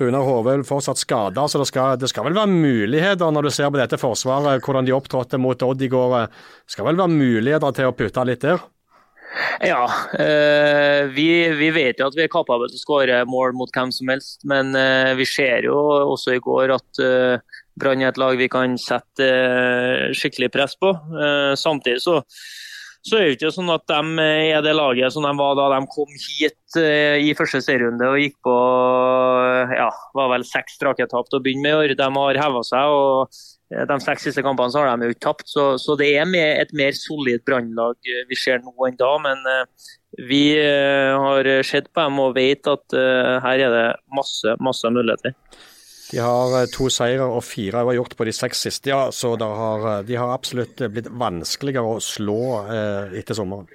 Runar 0.01 0.27
Hove 0.27 0.57
er 0.57 0.67
fortsatt 0.67 1.01
skada, 1.01 1.47
så 1.49 1.61
det 1.61 1.69
skal, 1.71 2.01
det 2.01 2.11
skal 2.11 2.27
vel 2.27 2.37
være 2.39 2.51
muligheter 2.51 3.31
når 3.33 3.49
du 3.49 3.53
ser 3.55 3.71
på 3.71 3.81
dette 3.81 4.01
forsvaret, 4.01 4.65
hvordan 4.65 4.89
de 4.89 4.97
opptrådte 4.97 5.41
mot 5.41 5.63
Odd 5.63 5.87
i 5.87 5.91
går. 5.93 6.19
Det 6.65 6.77
skal 6.77 6.89
vel 6.89 7.01
være 7.01 7.17
muligheter 7.17 7.77
til 7.77 7.91
å 7.91 7.97
putte 7.97 8.27
litt 8.29 8.45
der? 8.45 8.63
Ja, 9.63 9.85
øh, 10.19 11.11
vi, 11.15 11.29
vi, 11.55 11.69
vet 11.71 12.01
jo 12.01 12.09
at 12.09 12.17
vi 12.19 12.25
er 12.25 12.33
kapable 12.33 12.67
til 12.71 12.81
å 12.81 12.83
skåre 12.83 13.21
mål 13.31 13.55
mot 13.55 13.71
hvem 13.71 13.93
som 13.95 14.11
helst. 14.11 14.41
Men 14.49 14.75
øh, 14.75 15.13
vi 15.21 15.27
ser 15.29 15.69
jo 15.69 15.77
også 16.17 16.35
i 16.35 16.43
går 16.43 16.75
at 16.75 17.03
øh, 17.05 17.61
Brann 17.81 18.03
er 18.03 18.11
et 18.11 18.19
lag 18.21 18.37
vi 18.41 18.49
kan 18.51 18.75
sette 18.81 19.27
eh, 19.27 20.11
skikkelig 20.17 20.51
press 20.55 20.77
på. 20.81 20.91
Eh, 20.91 21.53
samtidig 21.61 22.03
så, 22.05 22.19
så 23.07 23.17
er 23.17 23.31
det 23.31 23.37
ikke 23.39 23.53
sånn 23.55 23.71
at 23.73 23.87
de 23.89 24.25
er 24.53 24.61
det 24.65 24.75
laget 24.77 25.15
som 25.15 25.25
de 25.25 25.31
var 25.39 25.55
da 25.57 25.71
de 25.73 25.79
kom 25.89 26.11
hit 26.11 26.77
eh, 26.77 27.17
i 27.25 27.31
første 27.37 27.63
serierunde 27.65 28.11
og 28.13 28.21
gikk 28.21 28.37
på 28.45 28.57
ja, 29.73 29.89
var 30.19 30.29
vel 30.35 30.45
seks 30.45 30.77
strake 30.77 31.07
tap 31.09 31.31
til 31.31 31.41
å 31.41 31.45
begynne 31.45 31.65
med 31.65 31.73
i 31.73 31.79
år. 31.79 31.95
De 31.97 32.11
har 32.19 32.43
heva 32.45 32.63
seg. 32.67 32.93
og 32.93 33.41
de 33.71 33.97
seks 34.03 34.27
siste 34.27 34.45
kampene 34.45 34.75
så 34.75 34.83
har 34.83 34.99
de 34.99 35.09
jo 35.09 35.15
ikke 35.15 35.29
tapt, 35.29 35.47
så, 35.49 35.65
så 35.79 35.95
det 35.97 36.11
er 36.19 36.29
et 36.51 36.73
mer 36.77 36.93
solid 36.99 37.45
brannlag 37.47 38.13
vi 38.29 38.39
ser 38.39 38.61
nå 38.65 38.75
enn 38.89 38.99
da. 39.01 39.11
Men 39.23 39.45
vi 40.29 40.45
har 40.59 41.49
sett 41.65 41.89
på 41.95 42.05
dem 42.05 42.21
og 42.21 42.35
vet 42.37 42.69
at 42.69 42.99
her 43.47 43.65
er 43.69 43.77
det 43.77 43.87
masse, 44.13 44.57
masse 44.61 44.91
muligheter. 44.93 45.39
De 46.11 46.19
har 46.19 46.67
to 46.75 46.89
seire 46.91 47.25
og 47.27 47.45
fire 47.47 47.85
gjort 47.95 48.17
på 48.19 48.27
de 48.27 48.35
seks 48.35 48.65
siste, 48.67 48.91
ja, 48.91 49.07
så 49.15 49.37
har, 49.39 50.03
de 50.07 50.19
har 50.19 50.35
absolutt 50.35 50.83
blitt 50.91 51.09
vanskeligere 51.11 51.97
å 51.97 52.03
slå 52.03 52.41
etter 53.15 53.39
sommeren. 53.39 53.71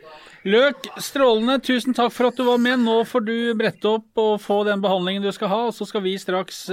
Løk, 0.45 0.91
strålende. 1.01 1.57
Tusen 1.65 1.95
takk 1.97 2.11
for 2.13 2.29
at 2.29 2.37
du 2.37 2.43
var 2.45 2.59
med. 2.61 2.83
Nå 2.83 2.99
får 3.09 3.23
du 3.25 3.37
brette 3.57 3.87
opp 3.89 4.19
og 4.21 4.35
få 4.43 4.59
den 4.67 4.83
behandlingen 4.83 5.23
du 5.25 5.31
skal 5.33 5.49
ha, 5.49 5.61
og 5.71 5.73
så 5.73 5.87
skal 5.89 6.03
vi 6.05 6.13
straks 6.21 6.67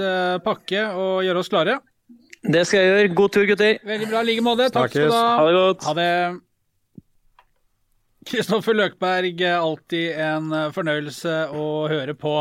pakke 0.45 0.83
og 0.93 1.23
gjøre 1.25 1.41
oss 1.41 1.49
klare. 1.49 1.79
Det 2.43 2.65
skal 2.67 2.83
jeg 2.83 2.91
gjøre. 2.91 3.13
God 3.17 3.33
tur, 3.33 3.45
gutter. 3.49 3.77
Veldig 3.87 4.09
bra. 4.11 4.21
I 4.21 4.27
like 4.27 4.43
måte. 4.45 4.67
Takk 4.75 4.91
skal 4.91 5.07
du 5.07 5.15
ha. 5.15 5.27
Ha 5.39 5.45
det 5.47 5.55
godt. 5.57 5.87
Ha 5.87 5.93
det. 5.97 6.09
Kristoffer 8.29 8.75
Løkberg, 8.77 9.41
alltid 9.51 10.19
en 10.21 10.53
fornøyelse 10.75 11.33
å 11.55 11.63
høre 11.91 12.13
på 12.15 12.37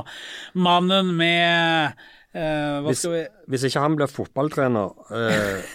mannen 0.55 1.15
med 1.19 1.97
eh, 2.35 2.81
hva 2.81 2.91
hvis, 2.91 3.05
vi 3.13 3.23
hvis 3.53 3.67
ikke 3.69 3.85
han 3.85 3.97
blir 3.99 4.11
fotballtrener 4.11 5.15
eh, 5.19 5.71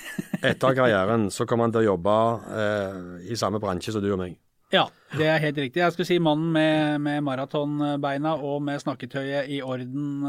etter 0.52 0.78
karrieren, 0.78 1.30
så 1.34 1.48
kommer 1.50 1.67
han 1.67 1.76
til 1.76 1.86
å 1.86 1.89
jobbe 1.93 2.17
eh, 2.63 3.00
i 3.32 3.39
samme 3.39 3.62
bransje 3.63 3.96
som 3.96 4.04
du 4.04 4.12
og 4.12 4.22
meg. 4.22 4.38
Ja. 4.74 4.88
Det 5.15 5.28
er 5.30 5.39
helt 5.39 5.60
riktig. 5.62 5.80
Jeg 5.80 5.93
skulle 5.96 6.10
si 6.10 6.17
mannen 6.20 6.50
med, 6.52 7.00
med 7.06 7.24
maratonbeina 7.24 8.36
og 8.43 8.60
med 8.65 8.82
snakketøyet 8.84 9.48
i 9.56 9.62
orden. 9.63 10.26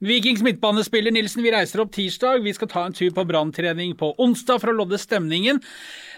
Vikings 0.00 0.40
midtbanespiller 0.46 1.12
Nilsen, 1.12 1.44
vi 1.44 1.52
reiser 1.52 1.82
opp 1.84 1.92
tirsdag. 1.92 2.40
Vi 2.46 2.54
skal 2.56 2.70
ta 2.72 2.86
en 2.86 2.96
tur 2.96 3.12
på 3.12 3.26
branntrening 3.28 3.92
på 4.00 4.14
onsdag 4.22 4.62
for 4.62 4.72
å 4.72 4.78
lodde 4.78 5.00
stemningen. 5.00 5.60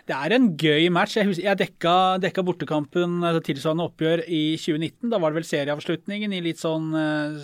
Det 0.09 0.17
er 0.17 0.33
en 0.33 0.47
gøy 0.57 0.87
match. 0.95 1.19
Jeg, 1.19 1.29
husker, 1.29 1.45
jeg 1.45 1.61
dekka, 1.61 1.95
dekka, 2.23 2.45
bortekampen 2.47 3.19
altså 3.27 3.43
tilsvarende 3.45 3.89
oppgjør 3.91 4.23
i 4.25 4.43
2019. 4.57 5.11
Da 5.13 5.19
var 5.21 5.35
det 5.35 5.43
vel 5.43 5.49
serieavslutningen 5.51 6.33
i 6.33 6.41
litt 6.47 6.63
sånn 6.63 6.87
uh, 6.95 7.35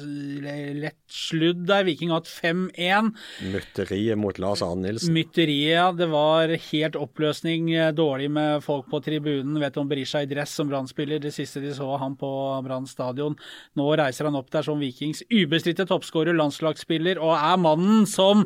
lett 0.79 1.03
sludd 1.11 1.67
der. 1.69 1.85
Viking 1.85 2.14
har 2.14 2.23
hatt 2.23 2.31
5-1. 2.31 3.11
Mytteriet 3.53 4.21
mot 4.21 4.40
Lars 4.40 4.62
Arne 4.64 4.87
Nilsen. 4.87 5.12
Mytteriet, 5.12 5.75
ja. 5.75 5.90
Det 5.93 6.09
var 6.12 6.55
helt 6.71 6.97
oppløsning. 6.97 7.69
Eh, 7.75 7.93
dårlig 7.97 8.31
med 8.33 8.64
folk 8.64 8.88
på 8.93 9.03
tribunen. 9.05 9.59
Vet 9.61 9.77
om 9.81 9.90
Berisha 9.90 10.23
i 10.25 10.31
dress 10.31 10.43
som 10.52 10.68
Brann-spiller. 10.68 11.22
Det 11.22 11.33
siste 11.33 11.62
de 11.64 11.72
så 11.76 11.88
han 12.00 12.16
på 12.20 12.28
Brann 12.66 12.88
stadion. 12.90 13.38
Nå 13.78 13.87
reiser 13.96 14.28
han 14.28 14.37
opp 14.37 14.50
der 14.52 14.66
som 14.66 14.83
Vikings 14.83 15.24
ubestridte 15.33 15.87
toppskårer, 15.88 16.37
landslagsspiller, 16.37 17.22
og 17.22 17.38
er 17.38 17.62
mannen 17.62 18.04
som 18.11 18.44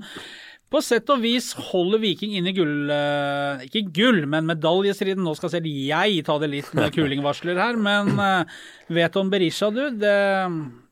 på 0.68 0.80
sett 0.84 1.08
og 1.08 1.22
vis 1.22 1.54
holder 1.70 2.00
Viking 2.02 2.34
inne 2.36 2.50
i 2.52 2.56
gull 2.56 2.90
eh, 2.92 3.62
Ikke 3.64 3.86
gull, 3.94 4.18
men 4.28 4.48
medaljestriden. 4.50 5.24
Nå 5.24 5.32
skal 5.38 5.54
selv 5.54 5.68
jeg 5.68 6.24
ta 6.26 6.36
det 6.42 6.50
litt 6.52 6.74
med 6.76 6.92
kulingvarsler 6.96 7.60
her, 7.60 7.78
men 7.80 8.12
vet 8.92 9.14
du 9.14 9.22
om 9.22 9.32
Berisha, 9.32 9.70
du. 9.72 9.86
Det, 9.96 10.18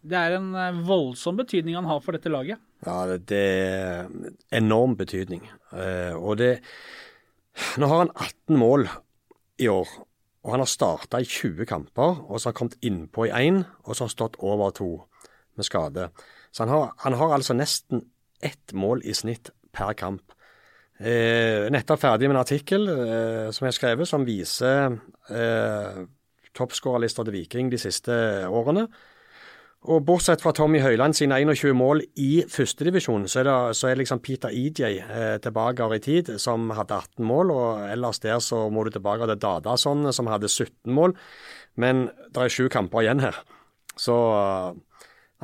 det, 0.00 0.16
er 0.16 0.38
en 0.38 0.48
eh, 0.56 0.80
voldsom 0.88 1.36
betydning 1.42 1.76
han 1.76 1.90
har 1.90 2.00
for 2.04 2.16
dette 2.16 2.32
laget. 2.32 2.62
Ja, 2.88 3.02
det 3.16 3.42
er 3.42 4.08
enorm 4.54 4.96
betydning. 4.96 5.44
Og 6.16 6.36
det 6.40 6.58
Nå 7.80 7.88
har 7.88 8.02
han 8.04 8.12
18 8.12 8.58
mål 8.60 8.84
i 9.60 9.68
år. 9.72 9.88
Og 10.46 10.52
han 10.54 10.62
har 10.62 10.70
starta 10.70 11.18
i 11.18 11.26
20 11.26 11.66
kamper, 11.66 12.20
og 12.30 12.38
så 12.38 12.52
har 12.52 12.54
kommet 12.54 12.78
innpå 12.86 13.26
i 13.26 13.32
én, 13.34 13.64
og 13.82 13.96
så 13.96 14.04
har 14.04 14.12
han 14.12 14.14
stått 14.14 14.36
over 14.38 14.70
to 14.70 14.90
med 15.58 15.66
skade. 15.66 16.08
Så 16.54 16.62
han 16.62 16.70
har, 16.70 16.92
han 17.02 17.16
har 17.18 17.34
altså 17.34 17.56
nesten 17.58 18.04
ett 18.40 18.72
mål 18.72 19.02
i 19.02 19.14
snitt 19.16 19.50
per 19.74 19.96
kamp. 19.98 20.36
Eh, 20.96 21.66
nettopp 21.72 22.00
ferdig 22.00 22.28
med 22.28 22.36
en 22.36 22.44
artikkel 22.44 22.86
eh, 22.88 23.48
som 23.50 23.66
jeg 23.66 23.72
har 23.72 23.76
skrevet, 23.80 24.08
som 24.08 24.24
viser 24.24 24.94
eh, 25.34 25.98
toppskårerlista 26.56 27.26
til 27.26 27.36
Viking 27.40 27.72
de 27.72 27.80
siste 27.82 28.14
årene. 28.46 28.86
Og 29.86 30.02
Bortsett 30.02 30.42
fra 30.42 30.50
Tommy 30.56 30.80
Høiland 30.82 31.14
sine 31.14 31.36
21 31.38 31.76
mål 31.78 32.00
i 32.18 32.40
førstedivisjon, 32.50 33.28
så, 33.30 33.40
er 33.40 33.46
det, 33.46 33.58
så 33.78 33.90
er 33.90 34.00
liksom 34.00 34.18
Peter 34.24 34.50
EJ 34.50 34.80
eh, 34.98 35.36
tilbake 35.42 35.86
i 35.94 36.00
tid, 36.02 36.32
som 36.42 36.72
hadde 36.74 36.96
18 36.96 37.26
mål. 37.26 37.52
og 37.54 37.84
Ellers 37.92 38.18
der 38.24 38.40
så 38.42 38.64
må 38.72 38.82
du 38.82 38.90
tilbake 38.90 39.28
til 39.30 39.38
Dadason, 39.38 40.08
som 40.12 40.30
hadde 40.32 40.50
17 40.50 40.90
mål. 40.90 41.14
Men 41.78 42.08
det 42.34 42.42
er 42.42 42.52
sju 42.52 42.66
kamper 42.72 43.04
igjen 43.04 43.22
her. 43.22 43.38
Så 43.96 44.16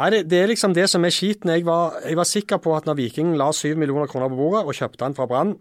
Nei, 0.00 0.08
det, 0.08 0.22
det, 0.32 0.38
er 0.40 0.48
liksom 0.48 0.72
det 0.72 0.86
som 0.88 1.04
er 1.04 1.12
skiten. 1.12 1.50
Jeg 1.52 1.66
var, 1.68 1.98
jeg 2.00 2.16
var 2.16 2.28
sikker 2.28 2.62
på 2.64 2.72
at 2.74 2.86
når 2.88 2.96
Viking 2.96 3.34
la 3.36 3.50
7 3.52 3.74
millioner 3.76 4.08
kroner 4.08 4.30
på 4.32 4.38
bordet 4.38 4.64
og 4.64 4.76
kjøpte 4.76 5.04
han 5.04 5.16
fra 5.16 5.26
Brann 5.28 5.52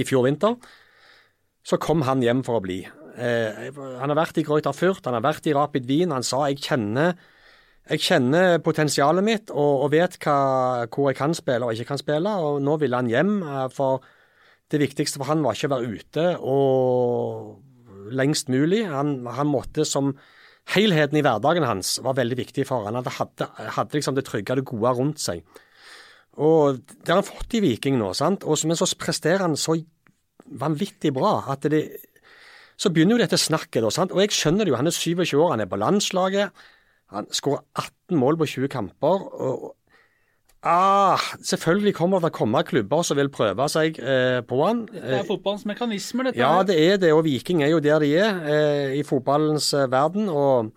i 0.00 0.04
fjor 0.08 0.24
vinter, 0.24 0.56
så 1.60 1.76
kom 1.76 2.06
han 2.08 2.24
hjem 2.24 2.40
for 2.46 2.56
å 2.56 2.64
bli. 2.64 2.78
Eh, 3.20 3.68
han 4.00 4.08
har 4.08 4.16
vært 4.16 4.40
i 4.40 4.46
Greuter 4.48 4.72
Fürth, 4.72 5.04
han 5.04 5.18
har 5.18 5.26
vært 5.26 5.50
i 5.50 5.54
Rapid 5.56 5.84
Wien. 5.90 6.14
Han 6.16 6.24
sa 6.24 6.46
jeg 6.48 6.62
kjenner, 6.64 7.20
jeg 7.90 8.04
kjenner 8.04 8.60
potensialet 8.62 9.26
mitt 9.26 9.50
og, 9.50 9.86
og 9.86 9.88
vet 9.90 10.14
hva, 10.22 10.36
hvor 10.92 11.10
jeg 11.10 11.18
kan 11.18 11.34
spille 11.34 11.66
og 11.66 11.74
ikke 11.74 11.90
kan 11.90 12.00
spille. 12.00 12.34
og 12.38 12.60
Nå 12.62 12.76
ville 12.82 13.00
han 13.00 13.10
hjem. 13.10 13.32
Eh, 13.42 13.64
for 13.74 14.04
det 14.70 14.78
viktigste 14.82 15.18
for 15.18 15.30
han 15.32 15.42
var 15.42 15.56
ikke 15.56 15.70
å 15.70 15.74
være 15.74 15.96
ute 15.96 16.26
og 16.38 18.12
lengst 18.14 18.50
mulig. 18.52 18.84
Han, 18.90 19.24
han 19.26 19.50
måtte 19.50 19.86
som 19.88 20.14
helheten 20.70 21.18
i 21.18 21.24
hverdagen 21.26 21.66
hans 21.66 21.96
var 22.04 22.18
veldig 22.18 22.38
viktig 22.38 22.66
for 22.68 22.86
han. 22.86 23.00
Han 23.00 23.10
hadde, 23.18 23.50
hadde 23.74 23.98
liksom 23.98 24.14
det 24.18 24.28
trygge, 24.28 24.60
det 24.60 24.68
gode 24.70 24.94
rundt 24.94 25.22
seg. 25.22 25.42
Og 26.38 26.78
Det 26.86 27.10
har 27.10 27.18
han 27.18 27.26
fått 27.26 27.58
i 27.58 27.64
Viking 27.64 27.98
nå, 27.98 28.12
sant? 28.14 28.46
Og, 28.46 28.60
men 28.70 28.78
så 28.78 28.86
presterer 28.98 29.42
han 29.42 29.58
så 29.58 29.74
vanvittig 30.46 31.12
bra 31.14 31.40
at 31.52 31.66
det 31.70 31.82
Så 32.80 32.88
begynner 32.88 33.18
jo 33.18 33.20
dette 33.20 33.36
snakket, 33.36 33.82
da. 33.84 33.90
sant? 33.92 34.12
Og 34.14 34.22
jeg 34.22 34.32
skjønner 34.32 34.64
det 34.64 34.72
jo, 34.72 34.78
han 34.78 34.88
er 34.88 34.94
27 34.94 35.34
år, 35.36 35.50
han 35.52 35.60
er 35.60 35.68
på 35.68 35.76
landslaget. 35.76 36.62
Han 37.10 37.28
skårer 37.34 37.64
18 37.74 38.18
mål 38.18 38.38
på 38.40 38.48
20 38.56 38.72
kamper. 38.72 39.28
og 39.40 39.76
Ah, 40.60 41.16
selvfølgelig 41.40 41.94
kommer 41.96 42.20
det 42.20 42.26
til 42.26 42.34
å 42.34 42.36
komme 42.36 42.60
klubber 42.68 43.04
som 43.08 43.16
vil 43.16 43.30
prøve 43.32 43.64
seg 43.72 43.96
eh, 43.96 44.42
på 44.44 44.58
han. 44.60 44.82
Det 44.92 45.22
er 45.22 45.24
fotballens 45.24 45.64
mekanismer, 45.64 46.28
dette. 46.28 46.42
Ja, 46.42 46.60
det 46.68 46.76
er 46.76 46.98
det. 47.00 47.14
Og 47.16 47.24
Viking 47.24 47.62
er 47.64 47.72
jo 47.72 47.80
der 47.80 48.04
de 48.04 48.10
er 48.20 48.42
eh, 48.44 48.98
i 48.98 49.04
fotballens 49.08 49.70
eh, 49.72 49.88
verden. 49.88 50.28
og 50.28 50.74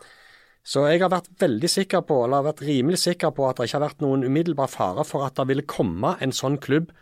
så 0.63 0.85
jeg 0.87 1.01
har 1.03 1.11
vært 1.11 1.27
veldig 1.43 1.67
sikker 1.67 2.05
på, 2.07 2.21
eller 2.23 2.39
har 2.39 2.47
vært 2.53 2.63
rimelig 2.63 3.01
sikker 3.01 3.33
på 3.35 3.49
at 3.49 3.59
det 3.59 3.67
ikke 3.67 3.81
har 3.81 3.89
vært 3.89 4.03
noen 4.05 4.23
umiddelbar 4.23 4.71
fare 4.71 5.03
for 5.03 5.25
at 5.27 5.35
det 5.35 5.49
ville 5.49 5.67
komme 5.67 6.13
en 6.23 6.31
sånn 6.31 6.55
klubb 6.63 6.93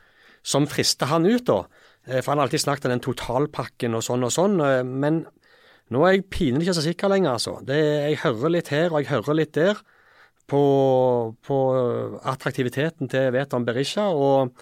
som 0.42 0.66
frister 0.66 1.12
han 1.12 1.30
ut, 1.30 1.46
da. 1.46 1.60
Eh, 2.08 2.24
for 2.24 2.32
han 2.32 2.42
har 2.42 2.50
alltid 2.50 2.64
snakket 2.66 2.90
om 2.90 2.96
den 2.96 3.06
totalpakken 3.06 3.94
og 3.98 4.02
sånn 4.08 4.26
og 4.26 4.34
sånn. 4.34 4.58
Eh, 4.66 4.82
men 4.82 5.22
nå 5.92 6.04
er 6.08 6.16
jeg 6.16 6.28
pinlig 6.32 6.66
ikke 6.66 6.78
så 6.78 6.86
sikker 6.86 7.12
lenger, 7.12 7.36
altså. 7.36 7.58
Det, 7.68 7.78
jeg 7.78 8.22
hører 8.24 8.56
litt 8.56 8.72
her 8.72 8.94
og 8.94 9.02
jeg 9.02 9.12
hører 9.12 9.38
litt 9.38 9.56
der 9.58 9.80
på, 10.52 10.62
på 11.44 11.58
attraktiviteten 12.28 13.12
til 13.12 13.32
Veton 13.36 13.68
Berisha. 13.68 14.10
og 14.12 14.54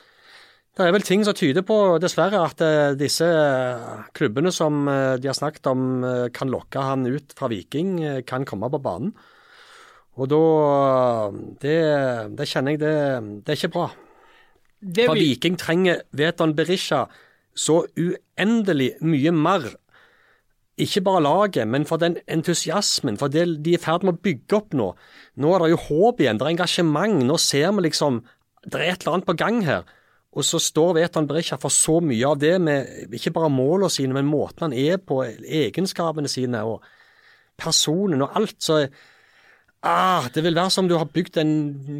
det 0.80 0.86
er 0.88 0.94
vel 0.96 1.04
ting 1.04 1.26
som 1.28 1.36
tyder 1.36 1.66
på, 1.68 1.76
dessverre, 2.00 2.40
at 2.40 2.62
uh, 2.64 2.96
disse 2.96 3.26
klubbene 4.16 4.52
som 4.56 4.86
uh, 4.88 5.18
de 5.20 5.28
har 5.28 5.36
snakket 5.36 5.68
om 5.68 6.06
uh, 6.06 6.30
kan 6.32 6.48
lokke 6.48 6.84
han 6.86 7.04
ut 7.10 7.34
fra 7.36 7.50
Viking, 7.52 7.98
kan 8.24 8.46
komme 8.48 8.70
på 8.72 8.80
banen. 8.80 9.12
Og 10.20 10.30
da 10.32 10.40
det, 11.60 11.80
det, 12.38 12.48
kjenner 12.48 12.76
jeg 12.76 12.82
det, 12.84 12.96
det 13.44 13.54
er 13.54 13.60
ikke 13.60 13.74
bra. 13.76 13.90
Det 14.80 15.10
for 15.10 15.20
Viking 15.20 15.60
trenger 15.60 16.06
Veton 16.16 16.56
Berisha 16.56 17.06
så 17.60 17.82
uendelig 18.00 18.94
mye 19.04 19.36
mer 19.36 19.68
ikke 20.82 21.04
bare 21.06 21.24
laget, 21.24 21.68
men 21.68 21.86
for 21.86 22.02
den 22.02 22.18
entusiasmen, 22.32 23.18
for 23.20 23.32
det 23.32 23.46
de 23.66 23.76
er 23.76 23.80
i 23.80 23.82
ferd 23.82 24.06
med 24.08 24.18
å 24.18 24.24
bygge 24.24 24.58
opp 24.58 24.76
nå. 24.78 24.90
Nå 25.40 25.54
er 25.54 25.64
det 25.64 25.72
jo 25.74 25.86
håp 25.86 26.22
igjen, 26.24 26.40
det 26.40 26.48
er 26.48 26.54
engasjement. 26.56 27.24
Nå 27.28 27.38
ser 27.42 27.72
vi 27.76 27.88
liksom 27.90 28.22
det 28.66 28.76
er 28.76 28.92
et 28.92 29.04
eller 29.04 29.18
annet 29.18 29.28
på 29.28 29.38
gang 29.40 29.62
her. 29.64 29.88
Og 30.36 30.46
så 30.46 30.60
står 30.62 30.94
Vetan 30.98 31.28
Berisha 31.30 31.58
for 31.62 31.74
så 31.74 31.98
mye 32.06 32.28
av 32.28 32.40
det, 32.42 32.56
med 32.62 33.16
ikke 33.16 33.34
bare 33.34 33.52
målene 33.52 33.90
sine, 33.94 34.14
men 34.14 34.30
måten 34.30 34.68
han 34.68 34.76
er 34.78 35.00
på, 35.02 35.24
egenskapene 35.26 36.30
sine 36.30 36.62
og 36.68 36.84
personen 37.60 38.22
og 38.26 38.36
alt. 38.38 38.58
Så 38.62 38.84
Ah, 39.80 40.26
det 40.36 40.42
vil 40.44 40.58
være 40.58 40.74
som 40.76 40.90
du 40.90 40.98
har 41.00 41.08
bygd 41.08 41.38
en 41.40 41.52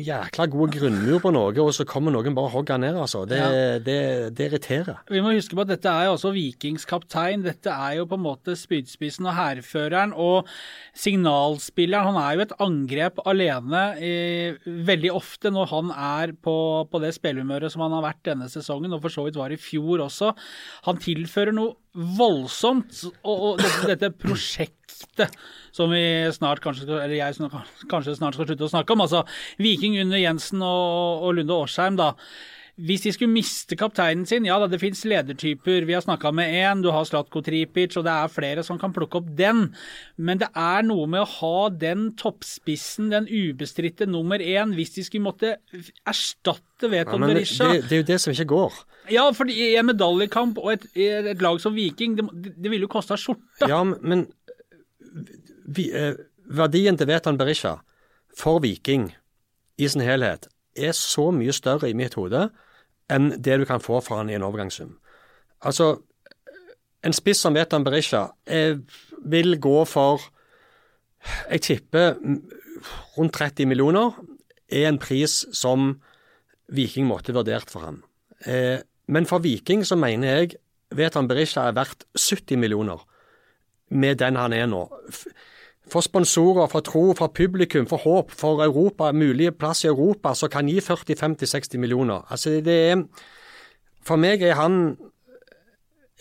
jækla 0.04 0.50
god 0.52 0.74
grunnmur 0.74 1.22
på 1.24 1.30
noe, 1.32 1.54
og 1.64 1.70
så 1.72 1.86
kommer 1.88 2.12
noen 2.12 2.36
bare 2.36 2.50
og 2.50 2.58
hogger 2.58 2.82
ned. 2.82 2.98
altså. 3.00 3.22
Det, 3.24 3.38
ja. 3.40 3.78
det, 3.80 4.00
det, 4.36 4.50
irriterer. 4.50 5.00
Vi 5.08 5.22
må 5.24 5.32
huske 5.32 5.56
på 5.56 5.64
at 5.64 5.72
dette 5.72 5.88
er 5.88 6.10
jo 6.10 6.18
også 6.18 6.34
Vikings 6.36 6.84
kaptein. 6.90 7.46
Dette 7.46 7.72
er 7.72 8.02
jo 8.02 8.08
på 8.12 8.20
en 8.20 8.26
måte 8.26 8.58
spydspissen 8.60 9.30
og 9.32 9.38
hærføreren. 9.38 10.12
Og 10.12 10.50
signalspilleren. 10.92 12.12
Han 12.12 12.20
er 12.20 12.36
jo 12.36 12.46
et 12.50 12.56
angrep 12.68 13.24
alene 13.24 13.86
eh, 14.04 14.60
veldig 14.66 15.16
ofte 15.16 15.48
når 15.56 15.72
han 15.72 15.96
er 15.96 16.36
på, 16.36 16.58
på 16.92 17.00
det 17.00 17.14
spillehumøret 17.16 17.72
som 17.72 17.88
han 17.88 17.96
har 17.96 18.10
vært 18.10 18.26
denne 18.28 18.52
sesongen, 18.52 18.92
og 18.92 19.06
for 19.08 19.16
så 19.16 19.24
vidt 19.24 19.40
var 19.40 19.56
i 19.56 19.62
fjor 19.62 20.04
også. 20.10 20.36
Han 20.90 21.00
tilfører 21.00 21.56
noe 21.56 21.78
voldsomt. 21.94 23.04
Og, 23.24 23.34
og 23.36 23.64
dette, 23.64 23.88
dette 23.94 24.12
prosjektet 24.16 25.36
som 25.76 25.92
vi 25.94 26.04
snart 26.36 26.62
kanskje, 26.64 26.88
eller 26.90 27.18
jeg 27.18 27.50
kanskje 27.92 28.18
snart 28.18 28.38
skal 28.38 28.50
slutte 28.50 28.68
å 28.68 28.72
snakke 28.72 28.96
om. 28.96 29.04
Altså 29.06 29.24
Viking 29.62 30.00
under 30.04 30.22
Jensen 30.22 30.64
og, 30.66 31.26
og 31.26 31.38
Lunde 31.38 31.58
Årsheim, 31.58 32.00
da. 32.00 32.14
Hvis 32.80 33.04
de 33.04 33.12
skulle 33.12 33.34
miste 33.34 33.76
kapteinen 33.76 34.24
sin, 34.30 34.46
ja 34.48 34.56
da, 34.62 34.68
det 34.72 34.80
fins 34.80 35.02
ledertyper. 35.08 35.84
Vi 35.88 35.96
har 35.96 36.04
snakka 36.06 36.32
med 36.36 36.54
én, 36.56 36.84
du 36.84 36.90
har 36.96 37.04
Slatko 37.08 37.42
Tripic, 37.44 37.98
og 38.00 38.06
det 38.08 38.14
er 38.14 38.32
flere 38.32 38.64
som 38.64 38.80
kan 38.80 38.94
plukke 38.96 39.20
opp 39.20 39.28
den. 39.36 39.66
Men 40.16 40.40
det 40.40 40.48
er 40.56 40.86
noe 40.88 41.08
med 41.12 41.26
å 41.26 41.30
ha 41.34 41.70
den 41.76 42.10
toppspissen, 42.20 43.10
den 43.12 43.28
ubestridte 43.28 44.08
nummer 44.08 44.40
én, 44.40 44.72
hvis 44.78 44.96
de 44.96 45.04
skulle 45.08 45.28
måtte 45.28 45.58
erstatte 46.08 46.88
Veton 46.92 47.26
ja, 47.26 47.32
Berisha. 47.34 47.68
Det, 47.74 47.84
det, 47.90 47.98
er 47.98 48.04
jo 48.04 48.08
det 48.14 48.20
som 48.24 48.36
ikke 48.36 48.50
går. 48.54 48.80
Ja, 49.12 49.26
for 49.36 49.52
i 49.52 49.74
en 49.80 49.90
medaljekamp 49.90 50.62
og 50.62 50.72
et, 50.78 50.88
et, 50.96 51.44
lag 51.44 51.60
som 51.60 51.76
Viking, 51.76 52.16
det, 52.16 52.56
det 52.56 52.72
ville 52.72 52.88
jo 52.88 52.94
kosta 52.94 53.18
skjorta. 53.20 53.68
Ja, 53.68 53.82
men 53.84 54.30
vi, 55.68 55.90
eh, 55.92 56.14
verdien 56.48 56.98
til 56.98 57.10
Veton 57.10 57.38
Berisha 57.38 57.76
for 58.38 58.64
Viking 58.64 59.10
i 59.80 59.88
sin 59.90 60.04
helhet 60.06 60.48
er 60.80 60.96
så 60.96 61.30
mye 61.36 61.54
større 61.56 61.90
i 61.90 61.98
mitt 61.98 62.16
hode 62.20 62.48
enn 63.10 63.32
det 63.38 63.60
du 63.60 63.66
kan 63.66 63.82
få 63.84 64.02
for 64.06 64.22
han 64.22 64.30
i 64.30 64.38
en 64.38 64.46
overgangssum. 64.46 64.96
Altså, 65.66 65.98
en 67.04 67.16
spiss 67.16 67.42
som 67.44 67.56
Vetan 67.56 67.86
Berisha 67.86 68.28
vil 69.26 69.60
gå 69.60 69.78
for 69.88 70.30
Jeg 71.52 71.62
tipper 71.62 72.14
rundt 73.18 73.34
30 73.36 73.68
millioner 73.68 74.14
er 74.72 74.88
en 74.88 75.00
pris 75.02 75.42
som 75.52 75.98
Viking 76.72 77.10
måtte 77.10 77.34
vurdert 77.36 77.70
for 77.70 77.84
ham. 77.84 78.04
Eh, 78.46 78.80
men 79.12 79.26
for 79.28 79.44
Viking 79.44 79.84
så 79.84 79.98
mener 80.00 80.28
jeg 80.32 80.56
Vetan 80.96 81.28
Berisha 81.28 81.68
er 81.68 81.76
verdt 81.76 82.06
70 82.16 82.58
millioner. 82.58 83.04
med 83.90 84.20
den 84.22 84.36
han 84.36 84.54
er 84.54 84.68
nå. 84.70 84.84
For 85.90 86.06
sponsorer, 86.06 86.68
for 86.70 86.86
tro, 86.86 87.14
for 87.18 87.32
publikum, 87.34 87.88
for 87.90 87.98
håp, 88.04 88.32
for 88.32 88.62
Europa, 88.64 89.12
mulige 89.12 89.52
plass 89.52 89.84
i 89.84 89.90
Europa 89.90 90.36
som 90.38 90.52
kan 90.54 90.70
gi 90.70 90.80
40-50-60 90.84 91.78
millioner. 91.82 92.26
Altså 92.30 92.60
det 92.62 92.78
er, 92.92 93.04
For 94.06 94.22
meg 94.22 94.42
er 94.42 94.56
han 94.56 94.98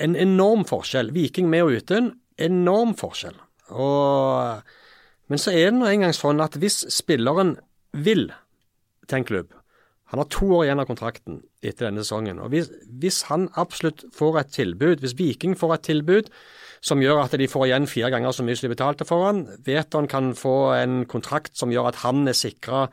en 0.01 0.17
enorm 0.17 0.65
forskjell. 0.69 1.13
Viking 1.15 1.49
med 1.51 1.67
og 1.67 1.79
uten, 1.79 2.13
enorm 2.39 2.95
forskjell. 2.99 3.37
Og, 3.69 4.63
men 5.29 5.41
så 5.41 5.53
er 5.53 5.71
det 5.71 5.79
nå 5.79 5.89
engang 5.91 6.15
sånn 6.17 6.41
at 6.41 6.57
hvis 6.61 6.87
spilleren 6.95 7.57
vil 7.93 8.31
til 9.09 9.19
en 9.19 9.27
klubb 9.29 9.55
Han 10.09 10.23
har 10.23 10.29
to 10.33 10.47
år 10.57 10.65
igjen 10.65 10.81
av 10.81 10.87
kontrakten 10.89 11.43
etter 11.61 11.89
denne 11.89 12.01
sesongen. 12.01 12.39
og 12.41 12.49
hvis, 12.55 12.71
hvis 12.89 13.23
han 13.29 13.51
absolutt 13.61 14.07
får 14.17 14.39
et 14.41 14.53
tilbud, 14.57 15.03
hvis 15.05 15.19
Viking 15.19 15.57
får 15.59 15.75
et 15.75 15.85
tilbud 15.85 16.31
som 16.81 17.03
gjør 17.03 17.25
at 17.25 17.37
de 17.41 17.51
får 17.51 17.69
igjen 17.69 17.89
fire 17.91 18.11
ganger 18.15 18.35
så 18.35 18.47
mye 18.47 18.59
som 18.59 18.69
de 18.69 18.75
betalte 18.75 19.07
for 19.09 19.29
han, 19.29 19.45
Veton 19.67 20.11
kan 20.11 20.33
få 20.39 20.57
en 20.79 21.01
kontrakt 21.11 21.57
som 21.59 21.73
gjør 21.75 21.93
at 21.93 22.03
han 22.05 22.27
er 22.29 22.39
sikra 22.39 22.87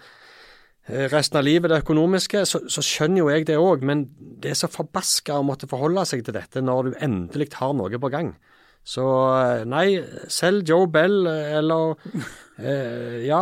resten 0.86 1.40
av 1.40 1.46
livet, 1.48 1.72
det 1.72 1.82
økonomiske, 1.82 2.44
så, 2.46 2.60
så 2.70 2.82
skjønner 2.86 3.24
jo 3.24 3.30
jeg 3.32 3.48
det 3.50 3.56
òg, 3.58 3.82
men 3.86 4.04
det 4.42 4.52
er 4.52 4.60
så 4.60 4.70
forbaska 4.70 5.40
å 5.40 5.46
måtte 5.46 5.70
forholde 5.70 6.04
seg 6.06 6.22
til 6.26 6.36
dette 6.38 6.62
når 6.62 6.92
du 6.92 7.00
endelig 7.08 7.50
har 7.58 7.74
noe 7.74 8.02
på 8.02 8.12
gang. 8.14 8.36
Så 8.86 9.04
nei, 9.66 9.98
selv 10.30 10.68
Joe 10.70 10.86
Bell 10.94 11.26
eller 11.26 11.96
eh, 12.62 13.26
ja, 13.26 13.42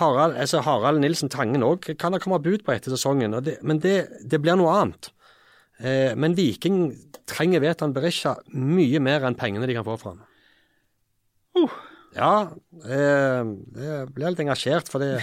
Harald, 0.00 0.34
altså 0.34 0.64
Harald 0.66 0.98
Nilsen 1.04 1.30
Tangen 1.30 1.62
òg 1.62 1.86
kan 2.00 2.16
det 2.16 2.22
komme 2.24 2.42
bud 2.42 2.64
på 2.66 2.74
etter 2.74 2.90
sesongen, 2.90 3.38
det, 3.46 3.60
men 3.62 3.78
det, 3.82 4.08
det, 4.26 4.42
blir 4.42 4.58
noe 4.58 4.74
annet. 4.80 5.12
Eh, 5.82 6.12
men 6.14 6.36
Viking 6.38 6.92
trenger 7.26 7.62
Vetan 7.64 7.94
Berisha 7.94 8.36
mye 8.54 9.00
mer 9.02 9.26
enn 9.26 9.38
pengene 9.38 9.66
de 9.66 9.76
kan 9.76 9.86
få 9.86 9.98
fra 10.00 10.14
ham. 10.14 10.22
Uh. 11.58 11.80
Ja, 12.12 12.34
eh, 12.84 13.42
det 13.72 13.96
blir 14.12 14.28
litt 14.32 14.44
engasjert, 14.44 14.90
for 14.92 15.02
det 15.02 15.16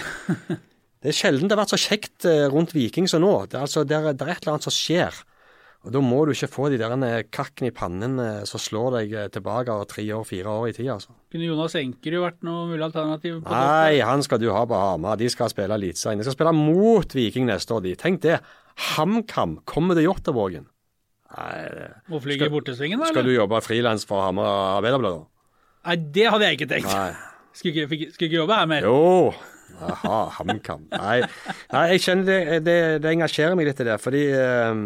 Det 1.00 1.14
er 1.14 1.16
sjelden 1.16 1.48
det 1.48 1.54
har 1.54 1.62
vært 1.62 1.72
så 1.72 1.80
kjekt 1.80 2.26
eh, 2.28 2.44
rundt 2.52 2.74
Viking 2.76 3.06
som 3.08 3.22
nå. 3.24 3.32
Det 3.48 3.56
er, 3.56 3.62
altså, 3.64 3.86
det 3.88 3.96
er, 3.96 4.10
det 4.12 4.20
er 4.26 4.34
et 4.34 4.42
eller 4.42 4.58
annet 4.58 4.66
som 4.66 4.74
skjer. 4.74 5.22
Og 5.80 5.94
Da 5.94 6.02
må 6.04 6.18
du 6.28 6.34
ikke 6.34 6.50
få 6.52 6.66
de 6.68 6.76
der 6.76 7.22
kakken 7.32 7.70
i 7.70 7.72
pannen 7.72 8.18
eh, 8.20 8.42
som 8.44 8.60
slår 8.60 8.98
deg 8.98 9.14
tilbake 9.32 9.72
av 9.72 9.86
tre 9.88 10.04
år, 10.12 10.26
fire 10.28 10.52
år 10.52 10.66
i 10.68 10.74
tid. 10.76 10.90
altså. 10.92 11.16
Kunne 11.32 11.48
Jonas 11.48 11.78
Enkerud 11.80 12.20
vært 12.26 12.44
noe 12.44 12.66
mulig 12.68 12.84
alternativ? 12.84 13.38
på 13.40 13.54
Nei, 13.54 14.02
han 14.04 14.26
skal 14.26 14.42
du 14.42 14.50
ha 14.52 14.66
på 14.68 14.76
Hamar. 14.82 15.16
De 15.16 15.30
skal 15.32 15.48
spille 15.48 15.80
Eliteserien. 15.80 16.20
De 16.20 16.28
skal 16.28 16.36
spille 16.36 16.52
mot 16.58 17.16
Viking 17.16 17.48
neste 17.48 17.78
år, 17.78 17.86
de. 17.86 17.96
Tenk 17.96 18.20
det. 18.26 18.36
HamKam 18.90 19.58
kommer 19.68 19.98
til 19.98 20.08
Jåttåvågen. 20.08 20.66
Må 22.10 22.18
flyge 22.22 22.50
bortesvingen, 22.50 23.00
da? 23.00 23.10
Skal 23.12 23.28
du 23.28 23.34
jobbe 23.34 23.60
frilans 23.62 24.06
for 24.08 24.24
Hamar 24.24 24.78
Arbeiderblad? 24.78 25.26
Nei, 25.86 25.96
det 26.16 26.26
hadde 26.32 26.48
jeg 26.48 26.58
ikke 26.58 26.70
tenkt. 26.74 26.90
Skulle 27.56 27.86
ikke, 27.86 28.10
skulle 28.14 28.28
ikke 28.30 28.40
jobbe 28.42 28.58
her 28.58 28.68
mer? 28.70 28.86
Jo, 28.86 29.32
Aha, 29.80 30.16
HamKam. 30.38 30.88
Nei, 30.92 31.20
nei, 31.72 31.84
jeg 31.94 32.02
kjenner 32.04 32.26
det, 32.26 32.58
det, 32.66 32.76
det, 33.04 33.12
engasjerer 33.14 33.56
meg 33.56 33.70
litt 33.70 33.80
i 33.80 33.86
det. 33.88 33.96
Fordi 34.02 34.22
eh, 34.36 34.82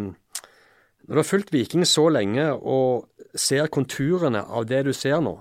når 1.04 1.16
du 1.16 1.20
har 1.20 1.28
fulgt 1.28 1.52
Viking 1.54 1.86
så 1.88 2.06
lenge 2.12 2.50
og 2.54 3.08
ser 3.34 3.70
konturene 3.74 4.44
av 4.44 4.68
det 4.70 4.84
du 4.86 4.92
ser 4.94 5.18
nå 5.24 5.34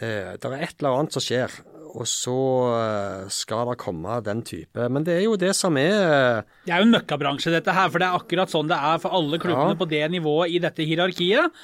eh, 0.00 0.32
Det 0.40 0.48
er 0.48 0.62
et 0.64 0.78
eller 0.78 1.00
annet 1.00 1.16
som 1.16 1.24
skjer, 1.24 1.52
og 1.94 2.06
så 2.10 2.36
eh, 2.74 3.24
skal 3.30 3.70
det 3.70 3.78
komme 3.78 4.18
den 4.26 4.42
type. 4.46 4.88
Men 4.90 5.06
det 5.06 5.18
er 5.18 5.24
jo 5.28 5.36
det 5.38 5.52
som 5.54 5.76
er 5.78 5.94
eh, 5.94 6.54
Det 6.66 6.74
er 6.74 6.82
jo 6.82 6.88
en 6.88 6.94
møkkabransje, 6.96 7.52
dette 7.54 7.74
her. 7.74 7.90
For 7.92 8.02
det 8.02 8.08
er 8.08 8.18
akkurat 8.18 8.50
sånn 8.50 8.70
det 8.70 8.78
er 8.78 9.02
for 9.02 9.14
alle 9.14 9.38
klubbene 9.42 9.76
ja. 9.76 9.80
på 9.80 9.90
det 9.90 10.04
nivået 10.16 10.56
i 10.56 10.62
dette 10.64 10.86
hierarkiet 10.86 11.54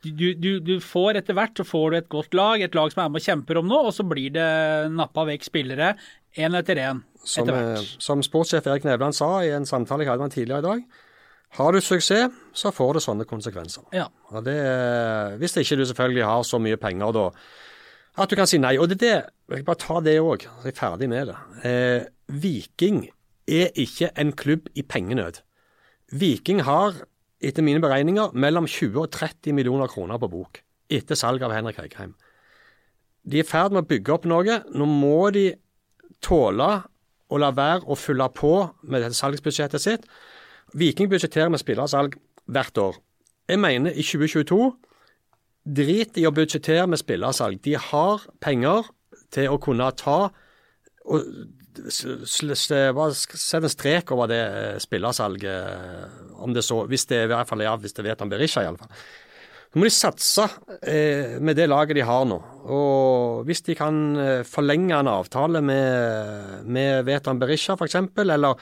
du, 0.00 0.32
du, 0.34 0.60
du, 0.64 0.78
får 0.80 1.18
etter 1.20 1.36
hvert 1.36 1.58
så 1.60 1.66
får 1.66 1.90
du 1.90 1.98
et 1.98 2.08
godt 2.12 2.36
lag, 2.36 2.62
et 2.64 2.76
lag 2.76 2.92
som 2.92 3.02
er 3.04 3.10
med 3.12 3.20
og 3.20 3.26
kjemper 3.26 3.60
om 3.60 3.68
noe, 3.68 3.90
og 3.90 3.92
så 3.92 4.06
blir 4.08 4.32
det 4.32 4.48
nappa 4.96 5.26
vekk 5.28 5.44
spillere 5.44 5.92
én 6.40 6.56
etter 6.56 6.80
én 6.80 7.02
etter 7.20 7.52
hvert. 7.52 7.94
Som 8.00 8.24
sportssjef 8.24 8.68
Erik 8.70 8.86
Nevland 8.88 9.16
sa 9.16 9.28
i 9.44 9.52
en 9.52 9.68
samtale 9.68 10.06
jeg 10.06 10.12
hadde 10.12 10.22
med 10.22 10.30
ham 10.30 10.36
tidligere 10.36 10.64
i 10.64 10.68
dag, 10.68 10.84
har 11.58 11.74
du 11.74 11.80
suksess, 11.82 12.36
så 12.54 12.70
får 12.72 12.96
det 12.96 13.02
sånne 13.04 13.26
konsekvenser. 13.28 13.84
Ja. 13.96 14.06
Det, 14.46 14.56
hvis 15.42 15.58
ikke 15.58 15.80
du 15.80 15.84
selvfølgelig 15.88 16.28
har 16.28 16.46
så 16.46 16.60
mye 16.62 16.78
penger 16.80 17.16
da, 17.16 17.26
at 18.18 18.30
du 18.30 18.36
kan 18.38 18.48
si 18.50 18.58
nei. 18.58 18.76
Og 18.80 18.90
det 18.90 18.98
er 18.98 19.04
det, 19.04 19.58
jeg 19.58 19.66
bare 19.66 19.80
ta 19.80 20.00
det 20.04 20.16
òg, 20.22 20.46
så 20.46 20.68
jeg 20.68 20.74
er 20.74 20.80
ferdig 20.80 21.10
med 21.10 21.30
det. 21.30 21.36
Eh, 21.66 22.08
Viking 22.30 23.04
er 23.50 23.70
ikke 23.78 24.10
en 24.18 24.32
klubb 24.36 24.70
i 24.74 24.82
pengenød. 24.86 25.42
Viking 26.10 26.64
har, 26.66 26.98
etter 27.40 27.64
mine 27.66 27.82
beregninger, 27.82 28.34
mellom 28.34 28.66
20 28.66 28.98
og 29.04 29.12
30 29.14 29.54
millioner 29.56 29.90
kroner 29.90 30.20
på 30.20 30.30
bok 30.30 30.62
etter 30.90 31.14
salget 31.14 31.46
av 31.46 31.54
Henrik 31.54 31.78
Heikheim. 31.78 32.16
De 33.22 33.38
er 33.38 33.44
i 33.44 33.46
ferd 33.46 33.74
med 33.74 33.84
å 33.84 33.90
bygge 33.90 34.14
opp 34.14 34.26
noe. 34.26 34.56
Nå 34.74 34.88
må 34.90 35.30
de 35.34 35.52
tåle 36.24 36.70
å 37.30 37.38
la 37.38 37.52
være 37.54 37.86
å 37.86 37.98
fylle 37.98 38.26
på 38.34 38.54
med 38.82 39.04
dette 39.04 39.18
salgsbudsjettet 39.18 39.82
sitt. 39.82 40.08
Viking 40.74 41.10
budsjetterer 41.10 41.52
med 41.52 41.62
spillersalg 41.62 42.16
hvert 42.50 42.80
år. 42.82 42.98
Jeg 43.50 43.62
mener 43.62 43.94
i 43.94 44.02
2022 44.02 44.58
drit 45.64 46.18
i 46.18 46.26
å 46.28 46.34
budsjettere 46.34 46.86
med 46.90 47.00
spillersalg. 47.00 47.60
De 47.64 47.76
har 47.78 48.26
penger 48.42 48.90
til 49.34 49.52
å 49.52 49.60
kunne 49.62 49.90
ta 49.98 50.20
og 51.10 51.32
Sett 51.70 53.62
en 53.62 53.70
strek 53.70 54.10
over 54.12 54.26
det 54.28 54.40
eh, 54.42 54.78
spillersalget, 54.82 56.16
om 56.42 56.50
det 56.52 56.64
så 56.66 56.80
Hvis 56.90 57.06
det 57.08 57.22
i 57.22 57.28
hvert 57.30 57.48
fall 57.48 57.62
ja, 57.62 57.76
hvis 57.78 57.94
det 57.94 58.04
vet 58.04 58.20
han 58.20 58.28
Berisha, 58.28 58.64
iallfall. 58.66 58.90
Nå 59.70 59.78
må 59.78 59.86
de 59.86 59.92
satse 59.94 60.48
eh, 60.82 61.36
med 61.38 61.54
det 61.54 61.68
laget 61.70 61.94
de 62.00 62.02
har 62.02 62.24
nå. 62.26 62.40
Og 62.74 63.44
hvis 63.46 63.62
de 63.68 63.76
kan 63.78 64.00
eh, 64.18 64.42
forlenge 64.42 64.98
en 64.98 65.12
avtale 65.12 65.62
med, 65.62 66.66
med 66.66 67.06
Vetan 67.06 67.38
Berisha 67.38 67.78
f.eks., 67.78 68.00
eller 68.18 68.58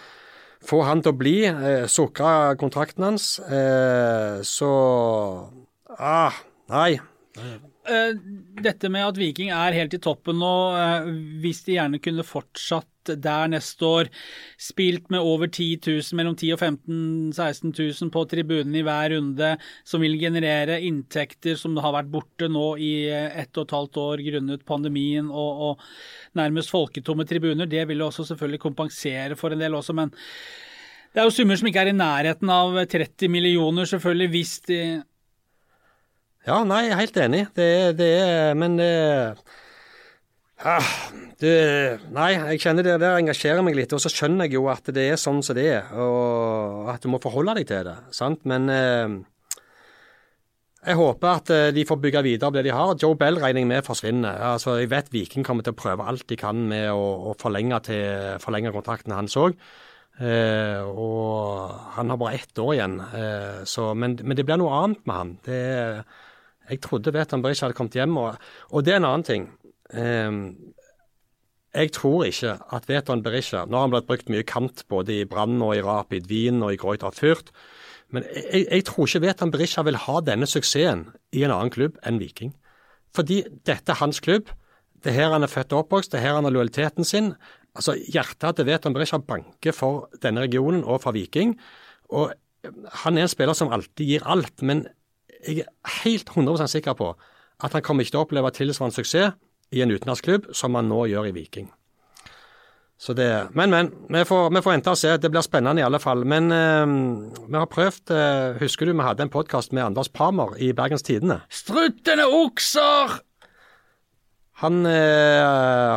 få 0.68 0.82
han 0.84 1.00
til 1.00 1.14
å 1.14 1.18
bli, 1.18 1.36
eh, 1.48 1.86
sukre 1.88 2.58
kontrakten 2.60 3.08
hans, 3.08 3.30
eh, 3.40 4.44
så 4.44 4.70
ah, 5.96 6.36
Nei. 6.68 6.98
Eh, 7.88 8.12
dette 8.60 8.90
med 8.92 9.06
at 9.06 9.18
Viking 9.18 9.50
er 9.54 9.76
helt 9.76 9.94
i 9.96 10.00
toppen 10.02 10.40
nå, 10.42 10.54
eh, 10.76 11.10
hvis 11.42 11.62
de 11.64 11.76
gjerne 11.78 12.00
kunne 12.02 12.26
fortsatt 12.26 13.12
der 13.16 13.48
neste 13.48 13.88
år. 13.88 14.10
Spilt 14.60 15.08
med 15.08 15.24
over 15.24 15.48
10 15.48 15.78
000, 15.86 16.18
mellom 16.18 16.36
10 16.36 16.52
og 16.52 16.60
15 16.60 17.32
16 17.32 17.72
000 17.72 18.12
på 18.12 18.24
tribunen 18.28 18.76
i 18.76 18.84
hver 18.84 19.14
runde, 19.14 19.54
som 19.88 20.04
vil 20.04 20.18
generere 20.20 20.80
inntekter 20.84 21.56
som 21.56 21.78
har 21.80 21.96
vært 21.96 22.12
borte 22.12 22.50
nå 22.52 22.74
i 22.76 22.92
ett 23.08 23.56
og 23.56 23.64
et 23.64 23.76
halvt 23.78 24.00
år 24.04 24.24
grunnet 24.28 24.68
pandemien 24.68 25.30
og, 25.30 25.64
og 25.70 26.36
nærmest 26.36 26.74
folketomme 26.74 27.24
tribuner. 27.28 27.70
Det 27.70 27.86
vil 27.88 28.04
jo 28.04 28.10
også 28.10 28.28
selvfølgelig 28.28 28.66
kompensere 28.66 29.38
for 29.40 29.54
en 29.54 29.64
del 29.64 29.78
også, 29.78 29.96
men 29.96 30.12
det 31.14 31.22
er 31.22 31.24
jo 31.24 31.32
summer 31.32 31.56
som 31.56 31.70
ikke 31.70 31.80
er 31.86 31.94
i 31.94 31.96
nærheten 31.96 32.50
av 32.52 32.76
30 32.92 33.32
millioner, 33.32 33.88
selvfølgelig, 33.88 34.28
hvis 34.34 34.58
de 34.68 34.80
Ja, 36.48 36.62
nei, 36.64 36.86
jeg 36.86 36.94
er 36.96 37.02
helt 37.02 37.18
enig. 37.20 37.46
Det, 37.56 37.70
det 37.98 38.12
er 38.24 38.54
Men 38.56 38.78
det 38.80 38.92
Ah, 40.58 40.82
det, 41.38 42.00
nei, 42.10 42.32
jeg 42.34 42.58
kjenner 42.64 42.82
det 42.82 42.96
der 42.98 43.20
engasjerer 43.20 43.62
meg 43.62 43.76
litt. 43.78 43.92
Og 43.94 44.00
så 44.02 44.10
skjønner 44.10 44.48
jeg 44.48 44.56
jo 44.56 44.64
at 44.72 44.88
det 44.90 45.04
er 45.12 45.20
sånn 45.20 45.38
som 45.46 45.54
det 45.54 45.68
er, 45.70 45.92
og 45.94 46.88
at 46.90 47.04
du 47.04 47.12
må 47.12 47.20
forholde 47.22 47.54
deg 47.60 47.68
til 47.68 47.84
det. 47.86 47.94
sant? 48.16 48.42
Men 48.48 48.66
eh, 48.74 49.14
jeg 50.88 50.98
håper 50.98 51.30
at 51.30 51.52
eh, 51.54 51.68
de 51.76 51.86
får 51.86 52.00
bygge 52.02 52.24
videre 52.26 52.50
på 52.50 52.58
det 52.58 52.66
de 52.66 52.74
har. 52.74 52.96
Joe 52.98 53.14
Bell 53.18 53.38
regner 53.38 53.62
jeg 53.62 53.70
med 53.70 53.86
forsvinner. 53.86 54.42
Altså, 54.50 54.80
Jeg 54.82 54.90
vet 54.90 55.12
Viking 55.14 55.46
kommer 55.46 55.62
til 55.62 55.76
å 55.76 55.78
prøve 55.78 56.06
alt 56.10 56.26
de 56.26 56.38
kan 56.40 56.66
med 56.70 56.90
å, 56.90 57.06
å 57.30 57.36
forlenge, 57.38 57.78
til, 57.86 58.38
forlenge, 58.42 58.74
kontrakten 58.74 59.14
hans 59.14 59.38
òg. 59.38 59.54
Eh, 60.18 60.82
og 60.82 61.70
han 61.94 62.10
har 62.10 62.18
bare 62.18 62.38
ett 62.40 62.58
år 62.58 62.74
igjen. 62.74 62.98
Eh, 63.14 63.60
så, 63.62 63.92
men, 63.94 64.18
men, 64.24 64.34
det 64.34 64.46
blir 64.48 64.58
noe 64.58 64.74
annet 64.82 65.06
med 65.06 65.20
han. 65.22 65.36
Det, 65.46 65.60
jeg 66.68 66.82
trodde 66.84 67.14
Vetan 67.14 67.42
Berisha 67.44 67.66
hadde 67.66 67.76
kommet 67.78 67.96
hjem. 67.98 68.16
Og, 68.20 68.36
og 68.70 68.84
det 68.84 68.94
er 68.94 69.00
en 69.00 69.08
annen 69.08 69.26
ting. 69.26 69.48
Um, 69.92 70.42
jeg 71.76 71.92
tror 71.96 72.24
ikke 72.28 72.54
at 72.74 72.88
Veton 72.88 73.22
Berisha 73.24 73.62
Nå 73.64 73.76
har 73.76 73.86
han 73.86 73.92
blitt 73.92 74.08
brukt 74.08 74.30
mye 74.32 74.44
kant 74.44 74.82
både 74.92 75.20
i 75.20 75.26
Brann 75.28 75.60
og 75.64 75.76
i 75.76 75.82
Rapid 75.84 76.28
Wien 76.30 76.62
og 76.64 76.72
i 76.74 76.80
Greuther 76.80 77.12
Fürth. 77.14 77.52
Men 78.12 78.24
jeg, 78.32 78.64
jeg, 78.70 78.84
tror 78.88 79.08
ikke 79.08 79.24
Veton 79.26 79.52
Berisha 79.52 79.84
vil 79.84 80.00
ha 80.00 80.20
denne 80.24 80.48
suksessen 80.48 81.06
i 81.36 81.44
en 81.44 81.52
annen 81.52 81.72
klubb 81.72 81.98
enn 82.08 82.20
Viking. 82.22 82.54
Fordi 83.16 83.42
dette 83.68 83.92
er 83.92 84.00
hans 84.00 84.20
klubb. 84.24 84.48
Det 85.04 85.12
er 85.12 85.20
her 85.20 85.34
han 85.36 85.44
er 85.44 85.52
født 85.52 85.74
og 85.76 85.84
oppvokst, 85.84 86.12
det 86.12 86.18
er 86.20 86.26
her 86.26 86.38
han 86.38 86.48
har 86.48 86.54
lojaliteten 86.56 87.06
sin. 87.06 87.32
Altså, 87.76 87.94
Hjertet 88.10 88.58
til 88.58 88.66
Veton 88.66 88.96
Berisha 88.96 89.20
banker 89.22 89.76
for 89.76 90.08
denne 90.22 90.46
regionen 90.46 90.82
og 90.84 91.02
for 91.04 91.16
Viking. 91.16 91.54
Og 92.08 92.32
Han 93.04 93.16
er 93.16 93.22
en 93.22 93.30
spiller 93.30 93.54
som 93.54 93.70
alltid 93.72 94.04
gir 94.04 94.24
alt, 94.26 94.62
men 94.66 94.88
jeg 95.46 95.64
er 95.64 95.96
helt 96.02 96.30
100 96.34 96.68
sikker 96.72 96.96
på 96.98 97.12
at 97.58 97.74
han 97.74 97.82
kommer 97.82 98.04
ikke 98.04 98.14
til 98.14 98.20
å 98.20 98.26
oppleve 98.26 98.54
tilsvarende 98.54 98.96
suksess 98.96 99.34
i 99.74 99.82
en 99.84 99.92
utenlandsklubb, 99.92 100.52
som 100.56 100.78
han 100.78 100.88
nå 100.88 101.04
gjør 101.10 101.28
i 101.28 101.34
Viking. 101.36 101.68
Så 102.98 103.14
det, 103.14 103.28
men, 103.54 103.70
men. 103.70 103.90
Vi 104.10 104.24
får, 104.26 104.48
vi 104.50 104.62
får 104.64 104.74
vente 104.74 104.90
og 104.90 104.98
se. 104.98 105.12
Det 105.22 105.30
blir 105.30 105.44
spennende 105.46 105.82
i 105.82 105.86
alle 105.86 106.00
fall. 106.02 106.24
Men 106.26 106.50
uh, 106.50 107.36
vi 107.46 107.54
har 107.54 107.68
prøvd 107.70 108.10
uh, 108.10 108.56
Husker 108.58 108.88
du 108.88 108.96
vi 108.96 109.06
hadde 109.06 109.22
en 109.22 109.30
podkast 109.30 109.70
med 109.70 109.84
Anders 109.84 110.10
Pamer 110.10 110.56
i 110.58 110.72
Bergens 110.74 111.06
Tidende? 111.06 111.44
Struttende 111.46 112.26
okser! 112.26 113.20
Han 114.58 114.82
eh, 114.90 115.38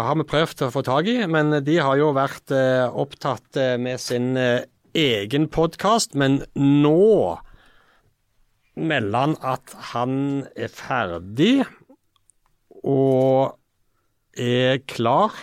har 0.05 0.17
vi 0.19 0.27
prøvd 0.29 0.67
å 0.67 0.73
få 0.73 0.83
tak 0.85 1.07
i, 1.09 1.15
men 1.25 1.55
de 1.65 1.79
har 1.81 1.97
jo 1.97 2.11
vært 2.13 2.53
eh, 2.53 2.85
opptatt 2.85 3.57
eh, 3.57 3.73
med 3.81 3.97
sin 3.97 4.35
eh, 4.37 4.67
egen 4.93 5.47
podkast. 5.49 6.13
Men 6.13 6.43
nå 6.53 7.39
melder 8.79 9.19
han 9.25 9.33
at 9.43 9.73
han 9.91 10.13
er 10.55 10.71
ferdig 10.71 11.65
og 12.83 13.57
er 14.39 14.79
klar. 14.89 15.33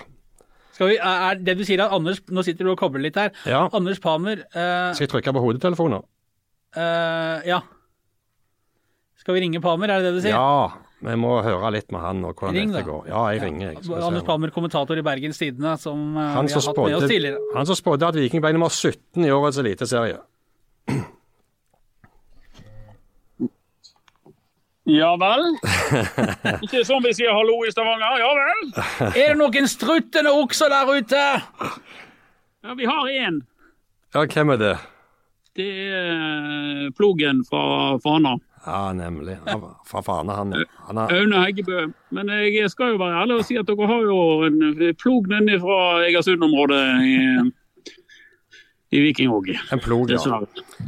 Skal 0.74 0.92
vi, 0.92 0.96
er 1.02 1.40
det 1.42 1.56
du 1.58 1.64
sier 1.66 1.80
at 1.82 1.92
Anders 1.94 2.20
Nå 2.30 2.42
sitter 2.46 2.68
du 2.68 2.70
og 2.72 2.78
kobler 2.78 3.02
litt 3.02 3.16
her. 3.18 3.32
Ja. 3.50 3.64
Anders 3.74 3.98
Palmer 4.02 4.44
eh, 4.46 4.92
Skal 4.94 5.08
jeg 5.08 5.12
trykke 5.16 5.32
på 5.34 5.42
hodetelefonen? 5.42 6.04
eh, 6.78 7.48
Ja. 7.50 7.60
Skal 9.18 9.34
vi 9.34 9.42
ringe 9.42 9.60
Palmer, 9.60 9.90
er 9.90 10.00
det 10.00 10.12
det 10.12 10.20
du 10.20 10.22
sier? 10.24 10.36
Ja, 10.38 10.70
vi 11.04 11.14
må 11.20 11.34
høre 11.44 11.72
litt 11.74 11.90
med 11.92 12.00
han 12.00 12.22
og 12.24 12.38
hvordan 12.38 12.54
Ring, 12.56 12.70
dette 12.72 12.86
går. 12.86 13.08
Ja, 13.10 13.24
jeg 13.34 13.42
ringer. 13.42 13.72
Jeg, 13.74 13.82
Anders. 13.98 14.24
Palmer, 14.24 14.52
kommentator 14.54 14.96
i 14.98 15.04
Bergens 15.04 15.38
Tidende, 15.42 15.74
som 15.82 16.14
eh, 16.16 16.30
Han 16.38 16.46
vi 16.48 16.54
har 16.54 16.64
hatt 16.70 16.78
med 16.80 16.96
oss 16.96 17.10
tidligere. 17.10 17.42
han 17.58 17.68
som 17.68 17.76
spådde 17.78 18.08
at 18.08 18.16
Viking 18.22 18.40
ble 18.44 18.54
nummer 18.56 18.70
17 18.72 19.26
i 19.26 19.34
årets 19.34 19.58
eliteserie. 19.60 20.22
Ja 24.88 25.10
vel? 25.20 25.50
Ikke 26.64 26.80
sånn 26.86 27.04
vi 27.04 27.12
sier 27.16 27.34
hallo 27.36 27.58
i 27.66 27.72
Stavanger? 27.72 28.20
Ja 28.22 28.30
vel? 28.38 28.62
Er 29.10 29.34
det 29.34 29.38
noen 29.40 29.68
struttende 29.68 30.32
okser 30.32 30.72
der 30.72 30.92
ute? 30.96 31.24
Ja, 32.64 32.76
vi 32.78 32.88
har 32.88 33.10
én. 33.12 33.42
Ja, 34.16 34.24
hvem 34.24 34.54
er 34.54 34.62
det? 34.62 34.76
Det 35.58 35.66
er 35.68 36.12
eh, 36.14 36.86
Plogen 36.96 37.42
fra 37.44 37.98
Fana. 38.00 38.38
Ja, 38.64 38.92
nemlig. 38.96 39.36
Fra 39.86 40.02
Fana, 40.02 40.38
han. 40.40 40.56
han 40.86 41.00
er, 41.02 41.12
Aune 41.20 41.44
Heggebø. 41.44 41.84
Men 42.16 42.32
jeg 42.32 42.70
skal 42.72 42.94
jo 42.94 43.02
være 43.02 43.22
ærlig 43.22 43.38
og 43.42 43.46
si 43.48 43.58
at 43.60 43.68
dere 43.68 43.88
har 43.90 44.08
jo 44.08 44.18
en 44.48 44.58
plog 45.00 45.28
nede 45.32 45.60
fra 45.62 45.78
Egersund-området 46.08 46.82
i, 48.90 49.00
Viking 49.04 49.32
òg. 49.34 49.50
en 49.72 49.82
plog, 49.84 50.10
ja. 50.10 50.40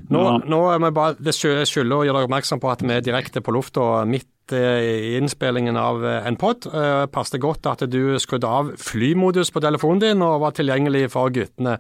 Nå, 0.09 0.23
nå 0.49 0.61
er 0.73 0.83
vi 0.85 0.93
bare, 0.97 1.17
det 1.21 1.35
skylder 1.37 1.97
å 1.97 2.05
gjøre 2.07 2.21
dere 2.21 2.29
oppmerksom 2.29 2.63
på 2.63 2.71
at 2.73 2.85
vi 2.85 2.95
er 2.97 3.05
direkte 3.05 3.43
på 3.45 3.55
lufta 3.55 4.05
midt 4.09 4.55
eh, 4.57 4.87
i 4.87 5.13
innspillingen 5.19 5.77
av 5.77 6.05
eh, 6.05 6.29
en 6.29 6.39
pod. 6.41 6.69
Eh, 6.71 7.05
Passet 7.13 7.41
godt 7.43 7.69
at 7.69 7.85
du 7.91 8.17
skrudde 8.23 8.49
av 8.49 8.73
flymodus 8.81 9.53
på 9.53 9.63
telefonen 9.65 10.05
din 10.05 10.25
og 10.27 10.41
var 10.47 10.57
tilgjengelig 10.57 11.11
for 11.13 11.33
guttene. 11.35 11.79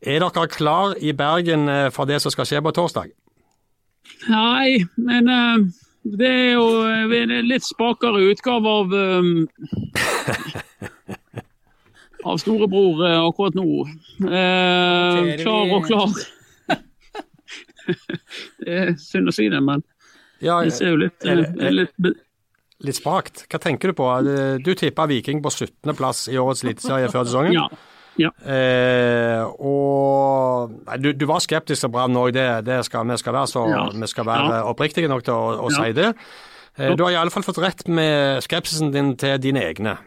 Er 0.00 0.24
dere 0.24 0.48
klar 0.48 0.96
i 0.96 1.12
Bergen 1.12 1.68
for 1.92 2.08
det 2.08 2.22
som 2.24 2.32
skal 2.32 2.48
skje 2.48 2.62
på 2.64 2.72
torsdag? 2.72 3.10
Nei, 4.30 4.80
men 4.96 5.28
uh, 5.28 5.68
det 6.02 6.28
er 6.28 6.52
jo 6.54 6.64
en 6.88 7.32
litt 7.44 7.64
spakere 7.66 8.22
utgave 8.30 8.72
av 8.80 8.94
eh, 8.96 9.22
Av 12.24 12.36
storebror 12.40 13.04
eh, 13.08 13.18
akkurat 13.24 13.54
nå. 13.56 13.66
Eh, 14.28 15.36
klar 15.40 15.72
og 15.76 15.86
klar. 15.88 16.10
det 18.64 18.74
er 18.74 18.90
synd 19.00 19.30
å 19.30 19.34
si 19.34 19.48
det, 19.52 19.60
men 19.64 19.82
Ja, 20.44 20.60
det 20.64 20.74
ser 20.76 20.94
jo 20.94 21.00
litt, 21.02 21.16
Er 21.24 21.44
eh, 21.48 21.72
litt 21.82 22.10
litt 22.80 22.96
spakt. 22.96 23.44
Hva 23.52 23.58
tenker 23.60 23.90
du 23.90 23.96
på? 23.98 24.06
Du 24.64 24.70
tippa 24.78 25.04
Viking 25.10 25.42
på 25.44 25.50
17.-plass 25.52 26.28
i 26.32 26.38
årets 26.40 26.62
eliteserie 26.64 27.10
før 27.12 27.26
sesongen. 27.28 27.52
Ja. 27.52 27.66
ja. 28.16 28.30
Eh, 28.40 29.42
og 29.60 30.78
nei, 30.86 30.96
du, 31.04 31.10
du 31.12 31.26
var 31.28 31.42
skeptisk 31.44 31.84
til 31.84 31.92
Brann 31.92 32.16
òg, 32.16 32.30
det, 32.36 32.46
det 32.64 32.78
skal, 32.88 33.04
vi 33.10 33.18
skal 33.20 33.36
være 33.36 33.50
så 33.52 33.66
Ja. 33.68 33.82
vi 33.92 34.08
skal 34.08 34.28
være 34.30 34.62
oppriktige 34.70 35.12
nok 35.12 35.26
til 35.28 35.36
å, 35.36 35.58
å 35.66 35.72
Ja. 35.74 35.76
si 35.76 35.92
det. 35.98 36.08
Eh, 36.78 36.94
du 36.96 37.04
har 37.04 37.18
iallfall 37.18 37.44
fått 37.44 37.60
rett 37.60 37.84
med 37.88 38.40
skepsisen 38.48 38.94
din 38.96 39.12
til 39.20 39.36
dine 39.44 39.60
egne. 39.68 39.98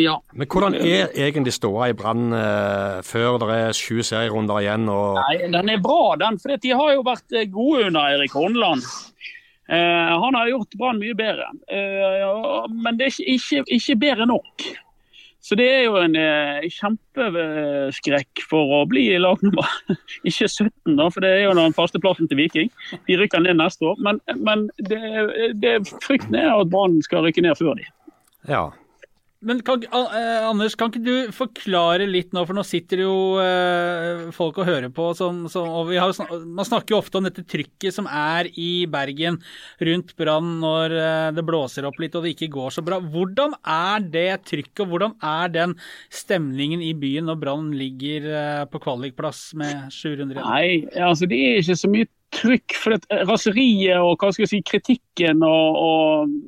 Ja. 0.00 0.16
Men 0.32 0.48
hvordan 0.50 0.76
er 0.78 1.12
egentlig 1.14 1.54
ståa 1.56 1.90
i 1.90 1.96
Brann 1.98 2.32
eh, 2.36 2.98
før 3.06 3.38
det 3.42 3.50
er 3.54 3.76
sju 3.76 4.02
serierunder 4.06 4.62
igjen? 4.62 4.88
Og, 4.92 5.20
Nei, 5.20 5.50
den 5.52 5.72
er 5.74 5.84
bra, 5.84 6.16
den. 6.20 6.40
For 6.42 6.54
de 6.54 6.74
har 6.80 6.94
jo 6.94 7.06
vært 7.06 7.36
eh, 7.36 7.48
gode 7.52 7.88
under 7.90 8.16
Erik 8.16 8.36
Horneland. 8.36 8.86
Eh, 9.68 10.20
han 10.22 10.34
har 10.34 10.48
gjort 10.48 10.76
Brann 10.80 11.00
mye 11.00 11.16
bedre. 11.16 11.48
Eh, 11.68 12.68
men 12.72 13.00
det 13.00 13.10
er 13.10 13.18
ikke, 13.34 13.64
ikke, 13.66 13.98
bedre 14.00 14.28
nok. 14.28 14.64
Så 15.44 15.56
det 15.60 15.66
er 15.70 15.82
jo 15.84 15.98
en 16.00 16.16
eh, 16.18 16.64
kjempeskrekk 16.72 18.42
for 18.50 18.72
å 18.80 18.82
bli 18.90 19.04
i 19.14 19.20
lag 19.22 19.40
nummer 19.44 19.68
Ikke 20.28 20.48
17, 20.48 20.96
da, 20.98 21.06
for 21.14 21.24
det 21.24 21.30
er 21.36 21.44
jo 21.46 21.54
den 21.56 21.76
faste 21.76 22.00
plassen 22.02 22.28
til 22.28 22.40
Viking. 22.40 22.72
De 23.06 23.20
rykker 23.20 23.44
ned 23.44 23.60
neste 23.60 23.86
år. 23.92 24.00
Men, 24.04 24.20
men 24.40 24.66
det, 24.88 25.00
det, 25.62 25.78
frykten 26.04 26.36
er 26.36 26.50
at 26.56 26.72
Brann 26.72 26.98
skal 27.04 27.28
rykke 27.28 27.44
ned 27.44 27.60
før 27.60 27.78
de. 27.80 27.88
ja. 28.48 28.68
Men 29.40 29.60
kan, 29.62 29.84
eh, 29.86 30.48
Anders, 30.48 30.74
kan 30.74 30.90
ikke 30.90 31.04
du 31.04 31.30
forklare 31.34 32.08
litt 32.10 32.32
nå, 32.34 32.42
for 32.46 32.58
nå 32.58 32.64
sitter 32.66 33.04
jo 33.04 33.12
eh, 33.38 34.24
folk 34.34 34.58
og 34.58 34.66
hører 34.66 34.90
på. 34.90 35.12
Som, 35.14 35.44
som, 35.52 35.68
og 35.70 35.92
har, 35.94 36.10
man 36.42 36.66
snakker 36.66 36.96
jo 36.96 36.98
ofte 36.98 37.20
om 37.20 37.28
dette 37.28 37.44
trykket 37.46 37.94
som 37.94 38.10
er 38.10 38.50
i 38.58 38.88
Bergen 38.90 39.38
rundt 39.86 40.16
Brann 40.18 40.56
når 40.64 40.96
eh, 40.98 41.28
det 41.38 41.46
blåser 41.46 41.86
opp 41.86 42.02
litt 42.02 42.18
og 42.18 42.26
det 42.26 42.34
ikke 42.34 42.50
går 42.58 42.74
så 42.74 42.82
bra. 42.82 42.98
Hvordan 42.98 43.54
er 43.62 44.10
det 44.10 44.28
trykket, 44.50 44.82
og 44.82 44.90
hvordan 44.90 45.14
er 45.22 45.54
den 45.54 45.78
stemningen 46.10 46.82
i 46.82 46.90
byen 46.98 47.30
når 47.30 47.38
Brann 47.46 47.72
ligger 47.78 48.26
på 48.72 48.82
kvalikplass 48.82 49.52
med 49.58 49.86
700? 49.94 50.42
Nei, 50.42 50.82
altså 50.98 51.30
det 51.30 51.38
er 51.38 51.62
ikke 51.62 51.78
så 51.78 51.94
mye 51.94 52.10
trykk. 52.34 52.78
For 52.82 52.98
raseriet 53.30 54.02
og 54.02 54.18
hva 54.18 54.34
skal 54.34 54.48
jeg 54.48 54.56
si, 54.56 54.64
kritikken 54.66 55.46
og, 55.46 55.78
og 55.78 56.38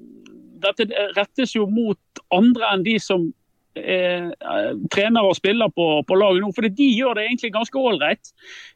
Dette 0.62 0.88
rettes 1.16 1.54
jo 1.56 1.66
mot 1.70 2.24
andre 2.34 2.72
enn 2.74 2.86
de 2.86 2.96
som 3.02 3.28
eh, 3.78 4.30
trener 4.94 5.26
og 5.26 5.36
spiller 5.38 5.70
på, 5.74 5.90
på 6.06 6.18
laget 6.18 6.44
nå. 6.44 6.50
For 6.56 6.66
de 6.66 6.88
gjør 6.94 7.18
det 7.18 7.28
egentlig 7.28 7.52
ganske 7.54 7.78
ålreit. 7.78 8.32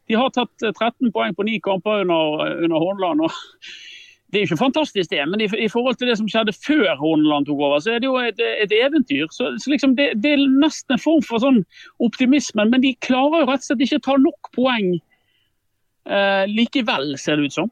De 0.09 0.17
har 0.19 0.31
tatt 0.35 0.65
eh, 0.65 0.73
13 0.73 1.13
poeng 1.15 1.35
på 1.35 1.47
ni 1.47 1.59
kamper 1.63 2.05
under, 2.05 2.55
under 2.65 2.81
Hornland. 2.81 3.25
og 3.27 3.31
det 4.35 4.39
er 4.41 4.43
jo 4.43 4.49
ikke 4.49 4.63
fantastisk, 4.65 5.09
det, 5.11 5.21
men 5.31 5.39
i, 5.39 5.47
i 5.63 5.69
forhold 5.71 5.95
til 5.95 6.09
det 6.09 6.17
som 6.19 6.27
skjedde 6.27 6.51
før 6.57 6.97
Horneland 6.99 7.45
tok 7.47 7.61
over, 7.61 7.79
så 7.79 7.93
er 7.93 8.01
det 8.03 8.09
jo 8.09 8.17
et, 8.19 8.41
et 8.41 8.73
eventyr. 8.75 9.29
Så, 9.31 9.53
så 9.63 9.71
liksom 9.71 9.95
det, 9.95 10.09
det, 10.23 10.33
er 10.35 10.43
nesten 10.59 10.97
en 10.97 11.03
form 11.03 11.23
for 11.23 11.43
sånn 11.43 11.61
optimisme. 12.03 12.65
Men 12.67 12.83
de 12.83 12.95
klarer 13.05 13.43
jo 13.43 13.49
rett 13.51 13.63
og 13.63 13.69
slett 13.69 13.85
ikke 13.85 14.03
ta 14.09 14.17
nok 14.19 14.51
poeng 14.57 14.95
eh, 14.97 16.43
likevel, 16.51 17.13
ser 17.21 17.39
det 17.39 17.47
ut 17.51 17.59
som. 17.61 17.71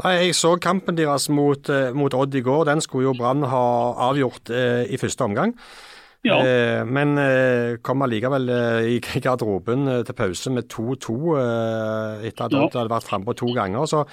Nei, 0.00 0.14
Jeg 0.24 0.34
så 0.38 0.54
kampen 0.62 0.96
deres 0.96 1.28
mot, 1.28 1.68
eh, 1.68 1.92
mot 1.92 2.14
Odd 2.14 2.34
i 2.34 2.40
går. 2.44 2.64
Den 2.70 2.80
skulle 2.80 3.10
jo 3.10 3.16
Brann 3.18 3.42
ha 3.44 3.64
avgjort 4.10 4.50
eh, 4.50 4.84
i 4.88 4.96
første 5.00 5.26
omgang. 5.26 5.54
Ja. 6.24 6.36
Eh, 6.44 6.82
men 6.84 7.16
eh, 7.20 7.78
kom 7.84 8.02
allikevel 8.04 8.48
eh, 8.52 8.88
i 8.96 9.00
garderoben 9.24 9.88
eh, 9.88 10.02
til 10.04 10.16
pause 10.18 10.52
med 10.52 10.68
2-2 10.72 11.16
eh, 11.40 12.28
etter 12.28 12.46
at 12.46 12.56
Ja. 12.56 12.64
Odd 12.66 12.76
hadde 12.76 12.92
vært 12.92 13.08
frampå 13.08 13.36
to 13.40 13.52
ganger. 13.56 13.88
Så 13.88 14.04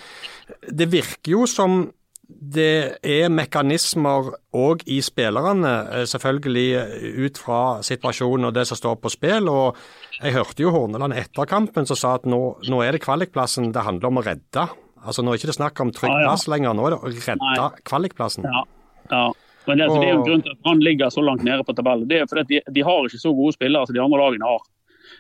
det 0.72 0.90
virker 0.92 1.36
jo 1.38 1.46
som 1.48 1.86
det 2.28 2.98
er 3.08 3.30
mekanismer 3.32 4.34
òg 4.52 4.82
i 4.92 4.98
spillerne, 5.00 6.04
selvfølgelig 6.12 7.22
ut 7.24 7.38
fra 7.40 7.60
situasjonen 7.80 8.50
og 8.50 8.58
det 8.58 8.66
som 8.68 8.76
står 8.76 8.98
på 9.00 9.12
spill. 9.14 9.48
og 9.48 9.78
Jeg 10.20 10.36
hørte 10.36 10.66
jo 10.66 10.74
Horneland 10.76 11.16
etter 11.16 11.48
kampen 11.48 11.88
som 11.88 11.96
sa 11.96 12.18
at 12.20 12.28
nå, 12.28 12.42
nå 12.68 12.82
er 12.84 12.98
det 12.98 13.06
kvalikplassen 13.06 13.72
det 13.72 13.86
handler 13.88 14.12
om 14.12 14.20
å 14.20 14.26
redde. 14.28 14.66
Altså 15.04 15.24
Nå 15.24 15.34
er 15.34 15.38
det 15.38 15.46
ikke 15.46 15.60
snakk 15.60 15.84
om 15.84 15.92
trygg 15.96 16.16
plass 16.24 16.48
lenger, 16.52 16.76
nå 16.78 16.88
er 16.88 16.96
det 16.96 17.02
å 17.02 17.12
redde 17.12 17.68
kvalikplassen. 17.88 18.48
Ja, 18.48 18.64
ja. 19.12 19.28
Men 19.68 19.82
det, 19.82 19.90
altså, 19.90 20.00
det 20.00 20.08
er 20.08 20.14
jo 20.14 20.20
en 20.22 20.28
grunn 20.30 20.44
til 20.46 20.54
at 20.54 20.60
Brann 20.64 20.80
ligger 20.80 21.12
så 21.12 21.22
langt 21.24 21.44
nede 21.44 21.64
på 21.68 21.76
tabellen. 21.76 22.08
Det 22.08 22.22
er 22.22 22.28
fordi 22.32 22.46
de, 22.54 22.60
de 22.72 22.84
har 22.88 23.08
ikke 23.10 23.20
så 23.20 23.34
gode 23.36 23.58
spillere 23.58 23.90
som 23.90 23.98
de 23.98 24.04
andre 24.04 24.20
lagene 24.22 24.48
har. 24.48 24.62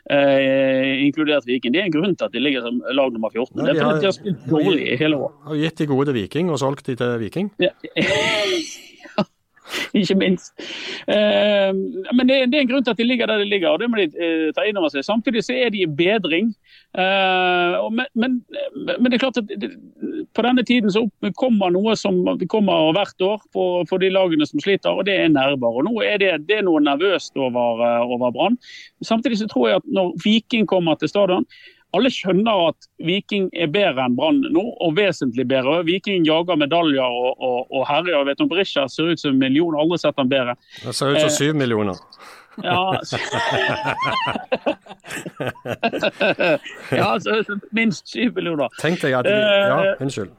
Eh, 0.07 1.03
inkludert 1.03 1.47
Viking. 1.47 1.73
Det 1.75 1.81
er 1.81 1.89
en 1.89 1.95
grunn 1.95 2.15
til 2.15 2.29
at 2.29 2.35
de 2.35 2.39
ligger 2.39 2.63
som 2.63 2.79
lag 2.95 3.11
nummer 3.11 3.33
14. 3.33 3.59
Ja, 3.59 3.67
det 3.67 3.75
er 3.75 3.83
fordi 3.83 3.99
de 3.99 4.07
har 4.07 4.15
spilt 4.15 4.47
dårlig 4.47 4.87
i 4.87 4.95
hele 5.01 5.19
år. 5.19 5.33
Har 5.49 5.59
gitt 5.59 5.81
de 5.81 5.89
gode 5.91 6.07
til 6.07 6.15
Viking 6.21 6.53
og 6.53 6.61
solgt 6.63 6.87
de 6.87 6.95
til 6.95 7.11
Viking. 7.25 7.51
Ja. 7.59 7.75
Ikke 9.99 10.15
minst. 10.15 10.53
Eh, 11.07 11.71
men 12.13 12.27
det, 12.27 12.39
det 12.51 12.57
er 12.57 12.65
en 12.65 12.69
grunn 12.71 12.83
til 12.83 12.91
at 12.91 12.99
de 12.99 13.07
ligger 13.07 13.29
der 13.29 13.39
de 13.39 13.47
ligger, 13.47 13.69
og 13.71 13.79
det 13.79 13.87
må 13.87 13.99
de 13.99 14.07
eh, 14.11 14.49
ta 14.55 14.65
inn 14.67 14.79
over 14.79 14.91
seg. 14.91 15.05
Samtidig 15.07 15.45
så 15.45 15.55
er 15.55 15.71
de 15.71 15.85
i 15.85 15.87
bedring. 15.87 16.49
Eh, 16.97 17.77
og 17.79 17.93
men, 17.95 18.09
men, 18.19 18.41
men 18.89 19.07
det 19.07 19.17
er 19.17 19.23
klart 19.23 19.39
at 19.39 19.53
det, 19.61 19.71
på 20.35 20.43
denne 20.43 20.65
tiden 20.67 20.91
så 20.91 21.05
kommer 21.39 21.71
noe 21.71 21.95
som 21.99 22.19
kommer 22.51 22.91
hvert 22.97 23.23
år 23.23 23.39
for 23.53 24.03
de 24.03 24.11
lagene 24.11 24.47
som 24.49 24.61
sliter, 24.63 24.91
og 24.91 25.07
det 25.07 25.15
er 25.15 25.31
nerver. 25.31 25.79
Og 25.79 25.87
nå 25.87 26.03
er 26.03 26.19
det, 26.21 26.33
det 26.49 26.59
er 26.59 26.67
noe 26.67 26.83
nervøst 26.83 27.39
over, 27.39 27.85
eh, 27.87 28.03
over 28.17 28.35
Brann. 28.35 28.59
Samtidig 29.05 29.39
så 29.41 29.49
tror 29.51 29.71
jeg 29.71 29.81
at 29.83 29.89
når 29.95 30.13
Viking 30.25 30.67
kommer 30.67 30.99
til 30.99 31.11
stadion 31.11 31.47
alle 31.95 32.09
skjønner 32.11 32.67
at 32.69 32.87
Viking 32.99 33.49
er 33.55 33.67
bedre 33.71 34.03
enn 34.05 34.15
Brann 34.17 34.41
nå, 34.53 34.63
og 34.83 34.95
vesentlig 34.97 35.45
bedre. 35.47 35.83
Viking 35.87 36.25
jager 36.27 36.55
medaljer 36.59 37.03
og, 37.07 37.37
og, 37.39 37.67
og 37.71 37.85
herjer. 37.87 38.17
vet 38.25 38.27
vet 38.33 38.41
om 38.43 38.49
Berisha 38.51 38.87
ser 38.91 39.13
ut 39.13 39.19
som 39.21 39.31
en 39.31 39.39
million, 39.39 39.75
aldri 39.79 39.97
sett 40.03 40.17
han 40.19 40.29
bedre. 40.29 40.55
Det 40.83 40.93
ser 40.95 41.13
ut 41.15 41.19
som 41.21 41.29
Eh. 41.29 41.37
syv 41.37 41.55
millioner. 41.55 41.95
Ja, 42.63 42.99
så- 43.05 43.17
ja 46.91 47.19
så, 47.19 47.43
minst 47.71 48.07
syv 48.09 48.33
millioner. 48.35 48.69
Tenk 48.81 49.01
deg 49.01 49.13
at 49.19 49.25
Eh, 49.27 49.67
Ja, 49.67 49.95
unnskyld. 50.01 50.31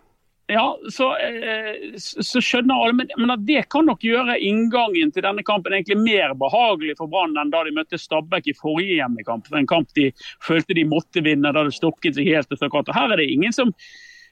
Ja, 0.48 0.64
så, 0.90 1.10
eh, 1.20 1.96
så, 2.00 2.40
skjønner 2.40 2.74
alle. 2.74 2.96
Men, 3.02 3.10
men, 3.20 3.32
at 3.34 3.44
det 3.44 3.66
kan 3.72 3.84
nok 3.88 4.04
gjøre 4.04 4.38
inngangen 4.40 5.12
til 5.12 5.24
denne 5.26 5.44
kampen 5.44 5.76
egentlig 5.76 5.98
mer 6.00 6.32
behagelig 6.40 6.96
for 7.00 7.10
Brann 7.12 7.36
enn 7.36 7.52
da 7.52 7.60
de 7.66 7.74
møtte 7.76 8.00
Stabæk 8.00 8.48
i 8.48 8.56
forrige 8.56 8.96
hjemmekamp. 8.96 9.50
En 9.52 9.68
kamp 9.68 9.92
de 9.98 10.08
følte 10.44 10.76
de 10.78 10.86
måtte 10.88 11.24
vinne, 11.24 11.52
da 11.52 11.66
det 11.66 11.76
stokket 11.76 12.16
seg 12.16 12.30
helt 12.32 12.48
til 12.48 12.94
Her 12.96 13.12
er 13.12 13.20
det 13.20 13.28
ingen 13.28 13.52
som 13.52 13.74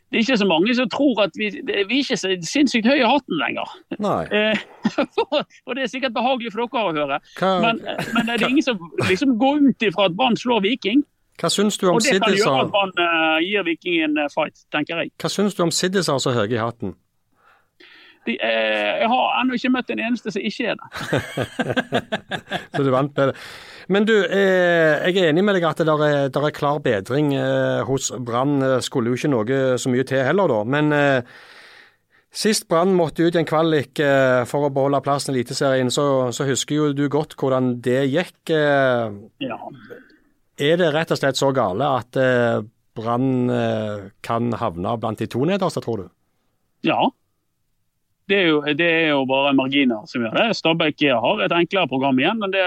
det 0.06 0.20
er 0.20 0.22
ikke 0.22 0.38
så 0.38 0.46
mange 0.46 0.74
som 0.78 0.86
tror 0.88 1.20
at 1.24 1.34
vi, 1.34 1.48
vi 1.66 1.72
er 1.82 1.88
ikke 1.90 2.16
så 2.16 2.30
sinnssykt 2.46 2.86
høye 2.86 3.00
i 3.02 3.08
hatten 3.10 3.40
lenger. 3.42 3.76
Nei. 3.98 4.22
Eh, 4.36 5.00
og 5.66 5.72
det 5.74 5.82
er 5.82 5.88
sikkert 5.90 6.14
behagelig 6.14 6.52
for 6.54 6.62
dere 6.62 6.82
å 6.86 6.92
høre. 6.94 7.16
Hva, 7.40 7.48
men, 7.64 7.80
men 8.14 8.28
det 8.28 8.36
er 8.36 8.44
ingen 8.46 8.62
som 8.62 8.78
liksom 9.08 9.32
går 9.40 9.64
ut 9.64 9.82
ifra 9.82 10.06
at 10.06 10.14
Brann 10.14 10.38
slår 10.38 10.62
Viking. 10.62 11.02
Hva 11.41 11.51
syns 11.53 11.76
du 11.80 11.89
om 11.91 12.01
Siddisar? 12.01 12.22
Og 12.26 12.70
det 12.70 12.72
kan 12.72 12.93
gjøre 12.93 12.93
at 12.93 13.03
uh, 13.03 13.41
gir 13.45 13.66
Viking 13.66 14.05
en 14.07 14.22
fight, 14.32 14.62
tenker 14.72 15.03
jeg. 15.03 15.12
Hva 15.20 15.32
syns 15.32 15.57
du 15.57 15.66
om 15.66 15.74
Siddisar 15.74 16.22
så 16.22 16.32
høye 16.37 16.53
i 16.55 16.61
hatten? 16.61 16.97
De, 18.26 18.34
eh, 18.43 18.93
jeg 19.01 19.09
har 19.11 19.34
ennå 19.41 19.55
ikke 19.55 19.70
møtt 19.70 19.91
en 19.95 20.01
eneste 20.03 20.32
som 20.34 20.43
ikke 20.43 20.72
er 20.72 20.78
det. 20.80 21.20
så 22.74 22.82
du 22.82 22.91
vant 22.91 23.12
med 23.14 23.30
det. 23.30 23.34
Men 23.95 24.07
du, 24.09 24.14
eh, 24.18 25.05
jeg 25.07 25.20
er 25.20 25.30
enig 25.30 25.45
med 25.47 25.55
deg 25.59 25.66
at 25.68 25.82
det 25.87 25.95
er, 25.95 26.30
der 26.34 26.47
er 26.49 26.55
klar 26.55 26.80
bedring 26.82 27.30
eh, 27.39 27.84
hos 27.87 28.11
Brann. 28.18 28.59
Skulle 28.82 29.12
jo 29.12 29.20
ikke 29.20 29.30
noe 29.30 29.61
så 29.78 29.93
mye 29.93 30.07
til 30.09 30.24
heller, 30.26 30.51
da. 30.51 30.59
Men 30.74 30.91
eh, 30.97 31.39
sist 32.34 32.66
Brann 32.68 32.97
måtte 32.99 33.28
ut 33.28 33.39
i 33.39 33.43
en 33.45 33.49
kvalik 33.49 34.03
eh, 34.03 34.43
for 34.51 34.66
å 34.66 34.72
beholde 34.74 35.05
plassen 35.07 35.34
i 35.34 35.39
Eliteserien, 35.39 35.93
så, 35.95 36.32
så, 36.34 36.49
husker 36.51 36.80
jo 36.80 36.91
du 36.97 37.07
godt 37.12 37.39
hvordan 37.39 37.76
det 37.84 38.09
gikk. 38.11 38.43
Eh. 38.51 39.16
Ja. 39.47 39.62
Er 40.57 40.80
det 40.80 40.92
rett 40.94 41.12
og 41.12 41.20
slett 41.20 41.36
så 41.36 41.50
gale 41.57 41.88
at 42.00 42.16
eh, 42.16 42.64
Brann 42.96 43.50
kan 44.24 44.54
havne 44.57 44.94
blant 44.96 45.20
de 45.20 45.26
to 45.28 45.42
nederste, 45.44 45.82
tror 45.84 46.00
du? 46.00 46.07
Ja, 46.88 47.11
det 48.30 48.38
er, 48.38 48.46
jo, 48.48 48.62
det 48.74 48.86
er 48.88 49.11
jo 49.11 49.26
bare 49.28 49.52
marginer 49.54 50.07
som 50.09 50.24
gjør 50.24 50.32
det. 50.38 50.46
Stabæk 50.57 51.04
har 51.12 51.42
et 51.44 51.54
enklere 51.54 51.90
program 51.90 52.16
igjen 52.18 52.40
men 52.40 52.54
det, 52.54 52.64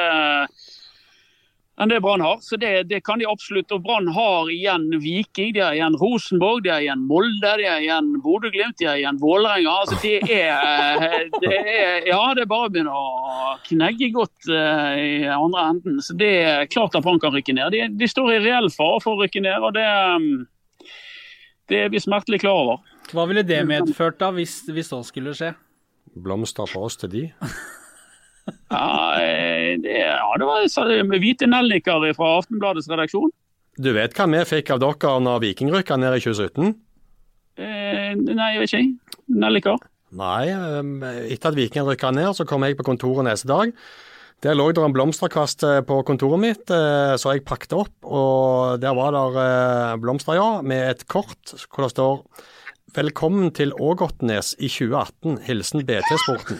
enn 1.79 1.91
det 1.91 2.01
Brann 2.03 2.21
har. 2.21 2.39
Så 2.43 2.57
det, 2.59 2.83
det, 2.89 3.01
kan 3.07 3.19
de 3.19 3.27
absolutt. 3.29 3.71
Og 3.71 3.83
Brann 3.85 4.09
har 4.11 4.49
igjen 4.51 4.89
Viking, 4.99 5.53
de 5.55 5.63
har 5.63 5.77
igjen 5.77 5.95
Rosenborg, 6.01 6.63
de 6.65 6.73
har 6.73 6.83
igjen 6.83 7.05
Molde, 7.07 7.53
de 7.61 7.67
har 7.69 7.83
igjen 7.83 8.11
Bodø-Glimt, 8.23 8.77
de 8.81 8.89
har 8.89 8.99
igjen 8.99 9.19
Vålerenga. 9.21 9.75
Altså, 9.85 9.99
det, 10.03 10.19
er, 10.27 11.29
det 11.39 11.55
er 11.55 12.09
Ja, 12.09 12.21
det 12.35 12.43
er 12.43 12.51
bare 12.51 12.67
å 12.67 12.73
begynne 12.73 12.95
å 12.95 13.55
knegge 13.69 14.11
godt 14.15 14.51
uh, 14.51 14.93
i 14.99 15.23
andre 15.31 15.65
enden. 15.71 16.03
Så 16.03 16.17
det 16.19 16.33
er 16.43 16.69
klart 16.71 16.97
at 16.97 17.05
Brann 17.05 17.21
kan 17.23 17.35
rykke 17.35 17.55
ned. 17.55 17.71
De, 17.75 17.85
de 17.99 18.11
står 18.11 18.35
i 18.35 18.43
reell 18.43 18.69
fare 18.73 18.99
for 19.03 19.15
å 19.15 19.23
rykke 19.23 19.43
ned, 19.45 19.63
og 19.63 19.75
det, 19.77 19.87
um, 19.87 20.93
det 21.71 21.85
er 21.85 21.91
vi 21.93 22.03
smertelig 22.03 22.43
klar 22.43 22.63
over. 22.65 22.85
Hva 23.09 23.25
ville 23.29 23.41
det 23.47 23.63
medført 23.65 24.19
da, 24.19 24.33
hvis, 24.35 24.61
hvis 24.69 24.91
så 24.91 25.01
skulle 25.07 25.33
skje? 25.37 25.55
Blomster 26.19 26.67
for 26.69 26.89
oss 26.89 26.99
til 26.99 27.13
de? 27.13 27.27
ja, 28.73 28.89
eh, 29.21 29.75
det, 29.81 29.95
ja, 29.99 30.29
det 30.39 30.47
var 30.47 31.19
hvite 31.19 31.49
nelliker 31.49 32.09
fra 32.17 32.33
Aftenbladets 32.39 32.89
redaksjon. 32.91 33.31
Du 33.79 33.93
vet 33.95 34.11
hva 34.17 34.27
vi 34.27 34.43
fikk 34.43 34.73
av 34.75 34.81
dere 34.83 35.15
når 35.23 35.41
Viking 35.45 35.71
rykka 35.71 35.95
ned 35.99 36.17
i 36.17 36.23
2017? 36.25 36.73
Eh, 37.59 38.11
nei, 38.17 38.51
jeg 38.55 38.61
vet 38.61 38.73
ikke. 38.73 39.15
Nelliker? 39.39 39.81
Nei, 40.19 40.49
eh, 40.51 41.23
etter 41.31 41.51
at 41.51 41.57
Viking 41.57 41.87
rykka 41.87 42.11
ned, 42.15 42.33
så 42.35 42.47
kom 42.49 42.65
jeg 42.67 42.75
på 42.79 42.87
kontoret 42.87 43.27
neste 43.27 43.47
dag. 43.47 43.71
Der 44.43 44.55
lå 44.55 44.69
det 44.71 44.83
en 44.83 44.95
blomsterkvast 44.95 45.63
eh, 45.67 45.79
på 45.87 46.01
kontoret 46.07 46.43
mitt, 46.43 46.67
så 46.67 47.35
jeg 47.35 47.45
pakket 47.47 47.75
opp. 47.79 47.95
Og 48.03 48.79
der 48.83 48.95
var 48.99 49.15
det 49.15 50.01
blomster, 50.03 50.39
ja, 50.39 50.49
med 50.59 50.95
et 50.95 51.07
kort 51.11 51.55
hvor 51.67 51.87
det 51.87 51.93
står 51.95 52.23
Velkommen 52.95 53.51
til 53.53 53.69
Ågotnes 53.77 54.55
i 54.57 54.65
2018. 54.71 55.37
Hilsen 55.45 55.83
BT-sporten. 55.85 56.57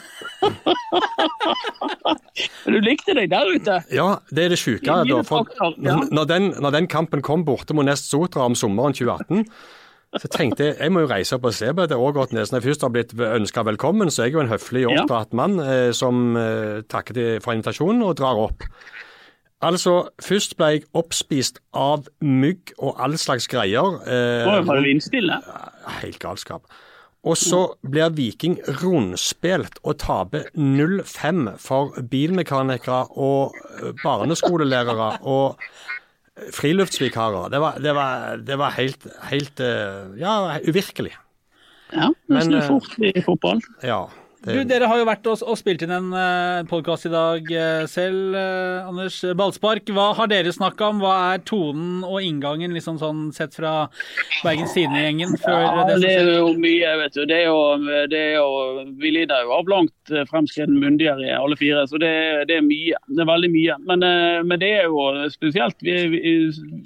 du 2.73 2.77
likte 2.85 3.15
deg 3.17 3.31
der 3.31 3.49
ute? 3.49 3.77
Ja, 3.95 4.09
det 4.29 4.45
er 4.45 4.53
det 4.53 4.59
sjuke. 4.61 4.99
Når, 5.07 6.27
den, 6.29 6.51
når 6.61 6.75
den 6.75 6.89
kampen 6.91 7.23
kom 7.25 7.47
borte 7.47 7.73
mot 7.73 7.87
Nest 7.87 8.11
Sotra 8.11 8.45
om 8.45 8.57
sommeren 8.57 8.93
2018, 8.93 9.47
så 10.21 10.31
tenkte 10.33 10.67
jeg 10.67 10.77
jeg 10.77 10.93
må 10.93 11.05
jo 11.05 11.09
reise 11.09 11.37
opp 11.39 11.49
og 11.49 11.55
se 11.57 11.71
på 11.73 11.89
det 11.89 11.97
Ågotnes. 11.97 12.53
Når 12.53 12.61
jeg 12.61 12.67
først 12.67 12.85
har 12.85 12.93
blitt 12.93 13.15
ønska 13.15 13.65
velkommen, 13.65 14.13
så 14.13 14.21
er 14.21 14.29
jeg 14.29 14.37
jo 14.37 14.43
en 14.45 14.53
høflig, 14.53 14.85
oppdratt 14.91 15.33
mann 15.37 15.57
eh, 15.63 15.89
som 15.97 16.37
eh, 16.37 16.81
takker 16.89 17.39
for 17.41 17.57
invitasjonen 17.57 18.05
og 18.05 18.17
drar 18.21 18.45
opp. 18.45 18.69
Altså, 19.61 20.09
først 20.23 20.55
ble 20.55 20.67
jeg 20.71 20.85
oppspist 20.95 21.59
av 21.75 22.07
mygg 22.23 22.71
og 22.77 23.01
all 23.03 23.17
slags 23.19 23.49
greier. 23.51 23.97
Eh, 24.07 24.45
var 24.47 24.79
du 24.79 24.85
vindstille? 24.87 25.41
Helt 25.99 26.19
galskap. 26.23 26.63
Og 27.27 27.35
så 27.35 27.65
blir 27.83 28.13
Viking 28.15 28.55
rundspilt 28.79 29.81
og 29.83 29.97
taper 29.99 30.47
0-5 30.55 31.57
for 31.59 31.97
bilmekanikere 32.11 33.01
og 33.19 33.57
eh, 33.81 33.91
barneskolelærere 34.03 35.11
og 35.27 35.59
friluftsvikarer. 36.55 37.49
Det 37.51 37.59
var, 37.61 37.81
det 37.83 37.95
var, 37.95 38.37
det 38.47 38.57
var 38.57 38.77
helt, 38.77 39.07
helt, 39.29 39.59
eh, 39.59 40.15
ja, 40.21 40.59
uvirkelig. 40.67 41.11
Ja, 41.93 42.07
det 42.29 42.43
snur 42.45 42.61
eh, 42.61 42.67
fort 42.67 42.97
i 43.03 43.21
fotball. 43.25 43.61
Ja. 43.83 44.05
Det... 44.39 44.53
Du, 44.55 44.61
Dere 44.63 44.87
har 44.87 45.01
jo 45.01 45.03
vært 45.03 45.25
og, 45.27 45.41
og 45.51 45.57
spilt 45.59 45.81
inn 45.83 45.91
en 45.91 46.13
uh, 46.15 46.19
eh, 46.21 46.67
podkast 46.69 47.09
i 47.09 47.11
dag 47.11 47.49
uh, 47.51 47.83
selv, 47.91 48.37
uh, 48.37 48.87
Anders 48.87 49.17
Ballspark. 49.35 49.89
Hva 49.91 50.13
har 50.15 50.29
dere 50.31 50.53
snakka 50.55 50.93
om? 50.93 51.01
Hva 51.03 51.15
er 51.33 51.41
tonen 51.43 52.05
og 52.07 52.23
inngangen 52.23 52.71
liksom 52.71 53.01
sånn 53.01 53.25
sett 53.35 53.57
fra 53.57 53.89
Bergens 54.45 54.71
Tidende-gjengen? 54.77 55.35
Ja, 55.43 55.83
det, 55.89 55.97
det, 56.05 56.13
er 56.21 56.31
jo 56.37 56.53
mye, 56.55 56.93
vet 57.01 57.17
du. 57.17 57.25
Det 57.27 57.35
er 57.35 57.49
jo, 57.49 57.57
det 58.13 58.21
er 58.29 58.37
jo, 58.37 58.85
vi 59.01 59.11
lider 59.17 59.43
jo 59.43 59.57
av 59.57 59.73
langt 59.73 60.13
fremskreden 60.31 60.79
myndigere 60.79 61.35
alle 61.35 61.59
fire, 61.59 61.83
så 61.91 61.99
det, 61.99 62.13
det, 62.47 62.61
er 62.61 62.63
mye. 62.63 63.03
Det 63.11 63.25
er 63.25 63.29
veldig 63.33 63.51
mye. 63.57 63.77
Men, 63.91 64.07
men 64.47 64.63
det 64.63 64.71
er 64.77 64.87
jo 64.87 65.03
spesielt 65.35 65.83
vi, 65.83 65.97
vi, 66.15 66.33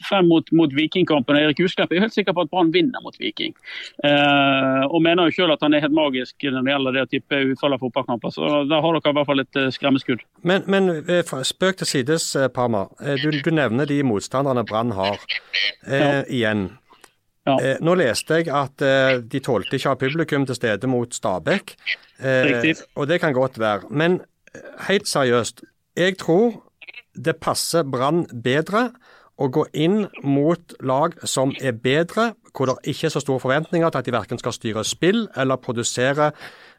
frem 0.10 0.26
mot, 0.32 0.50
mot 0.58 0.74
Vikingkampen. 0.74 1.38
Erik 1.38 1.62
Husklepp 1.62 1.94
er 1.94 2.08
helt 2.08 2.18
sikker 2.18 2.34
på 2.34 2.48
at 2.48 2.54
Brann 2.56 2.74
vinner 2.74 3.06
mot 3.06 3.22
Viking. 3.22 3.54
og 4.02 5.00
mener 5.06 5.30
jo 5.30 5.38
selv 5.38 5.60
at 5.60 5.70
han 5.70 5.78
er 5.78 5.86
helt 5.86 5.94
magisk 6.02 6.50
når 6.50 6.66
det 6.66 6.74
gjelder 6.74 6.98
det 6.98 7.06
å 7.06 7.14
tippe 7.14 7.43
utfall 7.52 7.76
av 7.76 7.82
fotballkamper. 7.84 8.32
Så 8.34 8.50
da 8.70 8.80
har 8.84 8.98
dere 8.98 9.12
i 9.12 9.18
hvert 9.18 9.30
fall 9.30 9.44
et 9.44 9.60
eh, 9.60 9.70
skremmeskudd. 9.74 10.24
Men, 10.48 10.64
men 10.72 10.90
eh, 11.04 11.34
spøk 11.46 11.82
til 11.82 11.90
sides, 11.90 12.30
eh, 12.40 12.50
Parma. 12.54 12.86
Du, 13.22 13.30
du 13.34 13.52
nevner 13.54 13.90
de 13.90 14.00
motstanderne 14.08 14.66
Brann 14.68 14.96
har. 14.98 15.20
Eh, 15.88 16.24
igjen. 16.32 16.70
Ja. 17.44 17.58
Eh, 17.60 17.80
nå 17.84 17.96
leste 18.00 18.40
jeg 18.40 18.52
at 18.56 18.84
eh, 18.86 19.18
de 19.20 19.42
tålte 19.44 19.76
ikke 19.76 19.92
å 19.92 19.96
ha 19.96 20.00
publikum 20.00 20.46
til 20.48 20.58
stede 20.58 20.88
mot 20.88 21.12
Stabæk. 21.14 21.76
og 22.96 23.08
det 23.10 23.20
kan 23.20 23.36
godt 23.36 23.60
være. 23.60 23.90
Men 23.92 24.22
helt 24.88 25.10
seriøst, 25.10 25.66
jeg 26.00 26.18
tror 26.22 26.62
det 27.14 27.36
passer 27.42 27.84
Brann 27.84 28.26
bedre 28.44 28.92
å 29.42 29.50
gå 29.50 29.66
inn 29.74 30.04
mot 30.22 30.76
lag 30.86 31.16
som 31.26 31.54
er 31.62 31.74
bedre, 31.74 32.34
hvor 32.54 32.70
det 32.70 32.94
ikke 32.94 33.08
er 33.10 33.14
så 33.16 33.22
store 33.24 33.42
forventninger 33.42 33.90
til 33.90 34.02
at 34.02 34.06
de 34.06 34.14
verken 34.14 34.42
skal 34.42 34.54
styre 34.54 34.84
spill 34.86 35.26
eller 35.40 35.62
produsere 35.62 36.32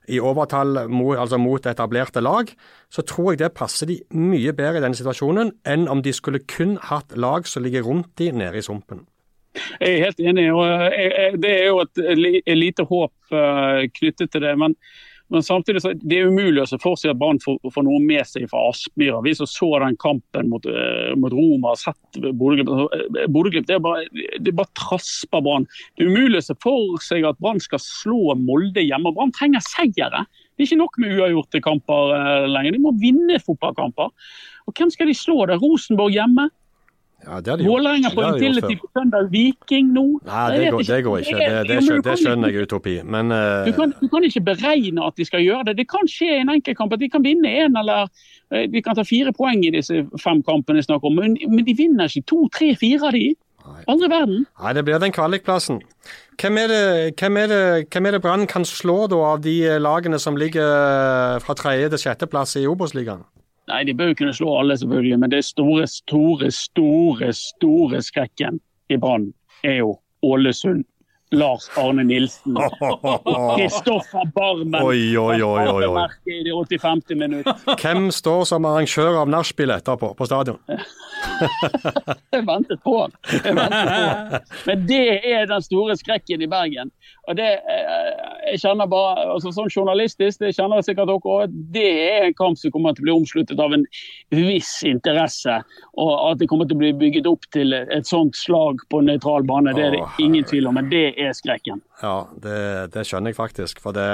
i 0.09 0.21
overtall 0.21 0.85
mot, 0.93 1.17
altså 1.19 1.39
mot 1.41 1.67
etablerte 1.67 2.23
lag, 2.23 2.51
så 2.93 3.03
tror 3.03 3.33
jeg 3.33 3.41
det 3.41 3.55
passer 3.57 3.89
de 3.91 3.99
mye 4.15 4.53
bedre 4.53 4.79
i 4.79 4.85
denne 4.85 4.99
situasjonen 4.99 5.55
enn 5.67 5.89
om 5.91 6.05
de 6.05 6.13
skulle 6.15 6.45
kun 6.45 6.77
hatt 6.91 7.17
lag 7.17 7.49
som 7.49 7.65
ligger 7.65 7.87
rundt 7.89 8.13
de 8.21 8.31
nede 8.33 8.61
i 8.61 8.65
sumpen. 8.65 9.07
Jeg 9.81 9.97
er 9.97 10.05
helt 10.09 10.21
enig. 10.21 10.49
og 10.53 11.41
Det 11.41 11.51
er 11.51 11.67
jo 11.71 11.81
et 11.83 12.57
lite 12.59 12.87
håp 12.91 13.33
eh, 13.33 13.87
knyttet 13.95 14.33
til 14.33 14.43
det. 14.43 14.59
men 14.59 14.75
men 15.35 15.43
samtidig 15.43 15.83
så 15.83 15.93
det 15.99 16.19
er 16.21 16.31
umulig 16.31 16.63
å 16.63 16.69
se 16.71 16.79
for 16.83 16.99
seg 16.99 17.13
at 17.13 17.19
Brann 17.19 17.41
får, 17.43 17.59
noe 17.83 18.01
med 18.03 18.23
seg 18.29 18.47
fra 18.51 18.63
Aspmyra. 18.71 19.19
Vi 19.27 19.35
som 19.35 19.49
så 19.51 19.71
den 19.83 19.99
kampen 20.01 20.51
mot, 20.53 20.67
uh, 20.67 21.13
mot 21.19 21.35
Roma, 21.35 21.75
og 21.75 21.81
sett 21.81 22.21
Bodø-Glimt 22.39 23.65
eh, 23.65 23.73
det 23.73 23.81
bare, 23.83 24.07
det 24.39 24.55
bare 24.55 24.71
trasper 24.79 25.43
Brann. 25.45 25.69
Det 25.99 26.07
er 26.07 26.15
umulig 26.15 26.43
å 26.43 26.47
se 26.49 26.59
for 26.63 27.03
seg 27.03 27.27
at 27.27 27.41
Brann 27.43 27.63
skal 27.63 27.83
slå 27.83 28.37
Molde 28.39 28.85
hjemme. 28.85 29.13
Brann 29.17 29.35
trenger 29.35 29.65
seire. 29.67 30.25
Det 30.55 30.63
er 30.63 30.69
ikke 30.69 30.83
nok 30.85 31.01
med 31.03 31.17
uavgjorte 31.19 31.63
kamper 31.65 32.15
uh, 32.15 32.47
lenger. 32.51 32.77
De 32.77 32.85
må 32.85 32.95
vinne 33.03 33.43
fotballkamper. 33.43 34.13
Og 34.65 34.79
hvem 34.79 34.93
skal 34.95 35.11
de 35.11 35.19
slå? 35.19 35.43
Det 35.51 35.59
Rosenborg 35.63 36.15
hjemme. 36.15 36.49
Ja, 37.25 37.41
det 37.41 37.57
Vålerenga 37.65 38.11
får 38.15 38.27
en 38.29 38.39
til 38.43 38.79
på 38.81 38.89
søndag, 38.97 39.29
Viking 39.33 39.93
nå. 39.95 40.05
Nei, 40.29 40.45
det 40.53 40.73
går, 40.75 40.85
det 40.89 40.99
går 41.07 41.23
ikke. 41.23 41.39
Det, 41.39 41.63
det, 41.69 41.79
skjønner, 41.87 42.05
det 42.07 42.17
skjønner 42.21 42.53
jeg 42.53 42.69
utopi, 42.69 42.95
men 43.17 43.33
uh... 43.33 43.65
du, 43.67 43.73
kan, 43.77 43.95
du, 44.01 44.09
kan, 44.13 44.27
ikke 44.29 44.45
beregne 44.51 45.07
at 45.07 45.17
de 45.21 45.27
skal 45.29 45.45
gjøre 45.45 45.71
det. 45.71 45.79
Det 45.81 45.89
kan 45.91 46.11
skje 46.11 46.31
i 46.37 46.43
en 46.43 46.53
enkeltkamp 46.57 46.97
at 46.97 47.03
de 47.03 47.11
kan 47.13 47.25
vinne 47.25 47.55
én 47.65 47.79
eller 47.81 48.11
eh, 48.53 48.69
de 48.71 48.83
kan 48.85 48.99
ta 48.99 49.07
fire 49.07 49.33
poeng 49.37 49.65
i 49.65 49.73
disse 49.75 50.05
fem 50.23 50.45
kampene 50.45 50.83
jeg 50.83 50.89
snakker 50.91 51.11
om, 51.11 51.19
men, 51.23 51.39
men 51.49 51.65
de 51.67 51.77
vinner 51.79 52.11
ikke 52.11 52.29
to, 52.35 52.45
tre, 52.55 52.75
fire 52.81 53.09
av 53.09 53.17
de. 53.17 53.33
Aldri 53.89 54.09
verden. 54.13 54.45
Nei, 54.61 54.73
det 54.77 54.85
blir 54.85 55.01
den 55.01 55.13
kvalikplassen. 55.15 55.81
Hvem 56.41 56.59
er 56.61 56.69
det, 56.69 56.83
hvem 57.21 57.39
er 57.41 57.49
det, 57.49 57.63
hvem 57.93 58.09
er 58.09 58.17
det 58.17 58.21
Brann 58.25 58.49
kan 58.51 58.67
slå 58.69 59.05
da 59.09 59.21
av 59.33 59.45
de 59.45 59.57
lagene 59.81 60.19
som 60.21 60.37
ligger 60.37 61.41
fra 61.45 61.57
tredje 61.57 61.93
til 61.95 62.03
sjetteplass 62.05 62.59
i 62.61 62.67
Obos-ligaen? 62.69 63.25
Nei, 63.71 63.85
de 63.89 63.95
bør 63.97 64.13
jo 64.13 64.17
kunne 64.19 64.35
slå 64.37 64.57
alle, 64.61 64.77
selvfølgelig. 64.79 65.19
Men 65.21 65.33
det 65.33 65.45
store, 65.45 65.87
store, 65.89 66.51
store 66.53 67.33
store 67.33 68.03
skrekken 68.05 68.61
i 68.93 68.99
Brann 69.01 69.31
er 69.65 69.81
jo 69.83 69.95
Ålesund. 70.25 70.85
Lars 71.35 71.71
Arne 71.77 72.05
Nilsen. 72.05 72.55
Kristoffer 73.57 74.29
Barmen. 74.35 74.77
Oi, 74.83 75.17
oi, 75.17 75.43
oi, 75.43 75.67
oi, 75.67 75.87
oi. 75.89 76.05
I 76.31 76.43
det 76.47 76.53
85. 76.55 77.03
minutt. 77.19 77.49
Hvem 77.81 78.11
står 78.15 78.45
som 78.53 78.69
arrangør 78.69 79.23
av 79.25 79.33
nachspiel 79.33 79.73
etterpå 79.75 80.13
på 80.15 80.29
stadion? 80.29 80.61
Jeg 82.35 82.45
ventet 82.47 82.81
på 82.85 82.95
han. 82.99 83.15
Jeg 83.31 83.55
ventet 83.57 83.89
på 83.89 83.97
han. 84.01 84.47
Men 84.69 84.85
det 84.89 85.07
er 85.31 85.49
den 85.51 85.65
store 85.65 85.97
skrekken 85.99 86.43
i 86.45 86.49
Bergen. 86.51 86.91
Og 87.29 87.39
det, 87.39 87.47
eh, 87.71 88.11
jeg 88.51 88.61
kjenner 88.65 88.89
bare, 88.91 89.25
altså 89.33 89.53
Sånn 89.55 89.71
journalistisk, 89.73 90.41
det 90.43 90.53
kjenner 90.57 90.85
sikkert 90.85 91.09
dere 91.09 91.21
også, 91.21 91.49
det 91.75 91.87
er 92.05 92.29
en 92.29 92.37
kamp 92.37 92.59
som 92.61 92.75
kommer 92.75 92.97
til 92.97 93.05
å 93.05 93.09
bli 93.09 93.15
omsluttet 93.15 93.63
av 93.63 93.75
en 93.77 93.87
viss 94.35 94.73
interesse. 94.89 95.57
Og 96.01 96.13
at 96.31 96.43
det 96.43 96.51
kommer 96.51 96.69
til 96.69 96.79
å 96.79 96.83
bli 96.83 96.93
bygget 97.01 97.29
opp 97.31 97.49
til 97.55 97.77
et 97.77 98.09
sånt 98.09 98.37
slag 98.39 98.83
på 98.93 99.03
nøytral 99.07 99.47
bane, 99.49 99.75
det 99.77 99.89
er 99.89 99.99
det 99.99 100.05
ingen 100.23 100.47
tvil 100.49 100.69
om. 100.71 100.79
Men 100.81 100.93
det 100.93 101.07
er 101.21 101.35
skrekken. 101.37 101.83
Ja, 102.03 102.17
det, 102.45 102.61
det 102.97 103.07
skjønner 103.09 103.33
jeg 103.33 103.41
faktisk. 103.41 103.83
For 103.85 103.97
det, 103.97 104.09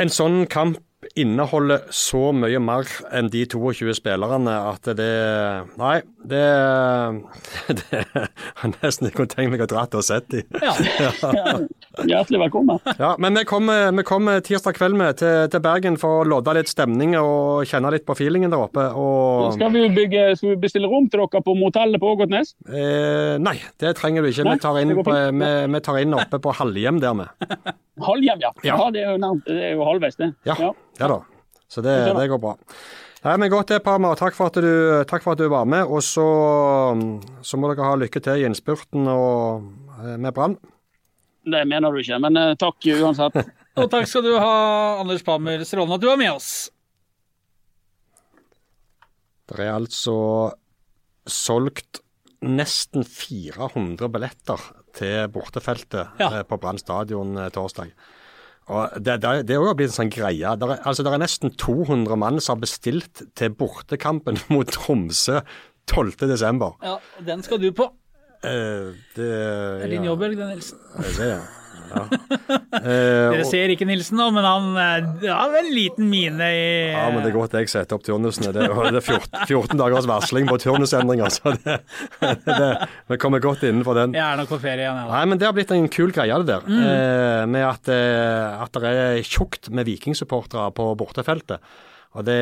en 0.00 0.12
sånn 0.12 0.44
kamp 0.50 0.80
inneholder 1.16 1.86
så 1.94 2.30
mye 2.36 2.60
mer 2.62 2.88
enn 3.16 3.30
de 3.32 3.46
22 3.48 3.94
spillerne 3.96 4.56
at 4.68 4.90
det 4.98 5.10
Nei, 5.80 5.96
det, 6.28 6.42
det 7.80 8.02
er 8.04 8.74
nesten 8.80 9.08
ikke 9.08 9.24
meg 9.52 9.64
å 9.64 9.70
dratt 9.70 9.96
og 9.96 10.04
sett 10.06 10.28
de. 10.32 10.44
Ja. 10.60 10.74
Ja, 11.98 12.04
hjertelig 12.06 12.38
velkommen. 12.38 12.78
Ja, 12.98 13.16
men 13.18 13.34
vi 13.34 13.42
kommer, 13.44 13.90
vi 13.96 14.02
kommer 14.06 14.40
tirsdag 14.46 14.76
kveld 14.78 14.94
med 14.98 15.18
til, 15.18 15.48
til 15.50 15.62
Bergen 15.64 15.96
for 15.98 16.20
å 16.20 16.28
lodde 16.28 16.54
litt 16.54 16.70
stemning 16.70 17.16
og 17.18 17.66
kjenne 17.66 17.90
litt 17.90 18.06
på 18.06 18.14
feelingen 18.18 18.52
der 18.52 18.62
oppe. 18.62 18.84
Og 18.94 19.56
Skal 19.56 19.72
vi, 19.74 19.82
bygge, 19.96 20.28
skal 20.38 20.52
vi 20.52 20.60
bestille 20.62 20.90
rom 20.90 21.08
til 21.10 21.24
dere 21.24 21.42
på 21.42 21.56
motellet 21.58 22.02
på 22.02 22.12
Ågotnes? 22.14 22.54
eh, 22.70 23.34
Nei, 23.42 23.56
det 23.82 23.96
trenger 23.98 24.22
du 24.22 24.30
ikke. 24.30 24.46
Nei, 24.46 24.54
Vi 24.54 24.64
tar 24.64 24.80
inn, 24.84 24.94
på, 25.00 25.18
vi, 25.42 25.52
vi 25.74 25.82
tar 25.90 26.00
inn 26.04 26.16
oppe 26.20 26.42
på 26.46 26.54
Halhjem 26.60 27.02
der 27.02 27.18
vi. 27.24 27.28
Halvhjem, 28.10 28.46
ja. 28.46 28.54
Ja. 28.62 28.78
ja. 28.78 28.90
det, 28.94 29.04
er 29.04 29.12
jo 29.16 29.20
nærmt, 29.26 29.46
det 29.50 29.68
er 29.72 29.74
jo 29.74 29.86
halvveis, 29.90 30.18
det. 30.20 30.32
Ja, 30.46 30.56
ja 30.62 31.10
da. 31.10 31.20
Så 31.70 31.82
det, 31.82 31.98
det 32.14 32.30
går 32.30 32.42
bra. 32.42 32.54
Nei, 33.20 33.34
men 33.36 33.50
Godt 33.52 33.74
det, 33.74 33.82
Parma. 33.84 34.14
Takk 34.16 34.38
for 34.38 34.48
at 34.48 34.62
du, 34.62 34.70
for 35.10 35.34
at 35.34 35.42
du 35.42 35.48
var 35.52 35.66
med. 35.68 35.90
Og 35.90 36.00
så, 36.06 36.24
så 37.44 37.58
må 37.60 37.68
dere 37.68 37.90
ha 37.90 37.98
lykke 38.00 38.22
til 38.24 38.40
i 38.40 38.46
innspurten 38.48 39.10
og, 39.10 39.66
eh, 40.00 40.14
med 40.16 40.32
Brann. 40.36 40.56
Det 41.46 41.62
mener 41.68 41.92
du 41.94 42.00
ikke, 42.02 42.18
men 42.20 42.36
eh, 42.36 42.54
takk 42.60 42.86
uansett. 43.00 43.38
Og 43.80 43.88
takk 43.92 44.08
skal 44.10 44.26
du 44.26 44.34
ha, 44.36 44.50
Anders 45.00 45.22
Pammer. 45.24 45.62
Strålende 45.64 45.96
at 45.96 46.02
du 46.04 46.08
var 46.10 46.18
med 46.20 46.32
oss. 46.34 46.50
Det 49.50 49.58
er 49.64 49.72
altså 49.74 50.14
solgt 51.30 52.00
nesten 52.40 53.04
400 53.04 54.08
billetter 54.12 54.62
til 54.96 55.26
bortefeltet 55.32 56.20
Ja. 56.20 56.30
eh, 56.40 56.42
på 56.48 56.58
Brann 56.60 56.78
stadion 56.80 57.36
eh, 57.38 57.50
torsdag. 57.54 57.90
Og 58.70 58.94
det, 59.02 59.16
det, 59.22 59.32
det 59.48 59.56
er 59.56 59.64
jo 59.64 59.72
blitt 59.74 59.90
en 59.90 59.96
sånn 59.96 60.12
greie. 60.14 60.52
Det 60.56 60.66
er, 60.68 60.82
altså, 60.86 61.02
det 61.02 61.10
er 61.12 61.22
nesten 61.24 61.54
200 61.58 62.16
mann 62.20 62.38
som 62.40 62.56
har 62.56 62.62
bestilt 62.62 63.24
til 63.38 63.54
bortekampen 63.58 64.38
mot 64.54 64.70
Tromsø 64.70 65.40
12.12. 65.90 66.68
Ja, 66.86 66.98
Den 67.26 67.42
skal 67.42 67.58
du 67.62 67.70
på. 67.74 67.88
Eh, 68.40 68.92
det, 69.16 69.24
Det 69.24 69.86
er 69.86 69.90
din 69.92 70.04
ja, 70.06 70.12
jobb, 70.12 70.22
Helge 70.24 70.46
Nilsen. 70.48 70.78
Det, 71.18 71.32
ja. 71.90 72.04
Eh, 72.80 73.32
Dere 73.34 73.44
ser 73.48 73.72
ikke 73.74 73.86
Nilsen 73.88 74.16
nå, 74.20 74.28
men 74.32 74.46
han 74.46 74.68
eh, 74.80 75.26
har 75.28 75.56
en 75.58 75.68
liten 75.74 76.06
mine 76.10 76.48
i 76.54 76.62
Ja, 76.94 77.08
men 77.12 77.20
det 77.24 77.32
er 77.32 77.36
godt 77.36 77.56
jeg 77.58 77.70
setter 77.72 77.98
opp 77.98 78.06
turnusene. 78.06 78.52
Det 78.54 78.64
er, 78.64 78.74
det 78.94 79.02
er 79.02 79.06
14, 79.18 79.44
14 79.50 79.82
dagers 79.82 80.08
varsling 80.08 80.48
på 80.48 80.56
turnusendringer, 80.62 81.34
så 81.34 81.54
det, 81.58 81.76
det, 82.46 82.70
vi 83.10 83.20
kommer 83.20 83.42
godt 83.44 83.66
innenfor 83.68 83.98
den. 83.98 84.16
Jeg 84.16 84.24
er 84.24 84.40
nok 84.40 84.52
på 84.54 84.60
ferie 84.62 84.86
igjen, 84.86 85.02
ja. 85.02 85.06
Nei, 85.12 85.22
men 85.32 85.42
det 85.42 85.50
har 85.50 85.56
blitt 85.56 85.74
en 85.76 85.90
kul 85.92 86.14
greie, 86.16 86.40
det 86.40 86.48
der. 86.54 86.66
Eh, 86.80 87.44
med 87.50 87.68
at, 87.68 87.92
eh, 87.92 88.64
at 88.64 88.80
det 88.80 88.96
er 89.04 89.22
tjukt 89.26 89.72
med 89.74 89.88
vikingsupportere 89.90 90.70
på 90.76 90.92
bortefeltet. 91.00 91.60
Og 92.18 92.24
det 92.26 92.40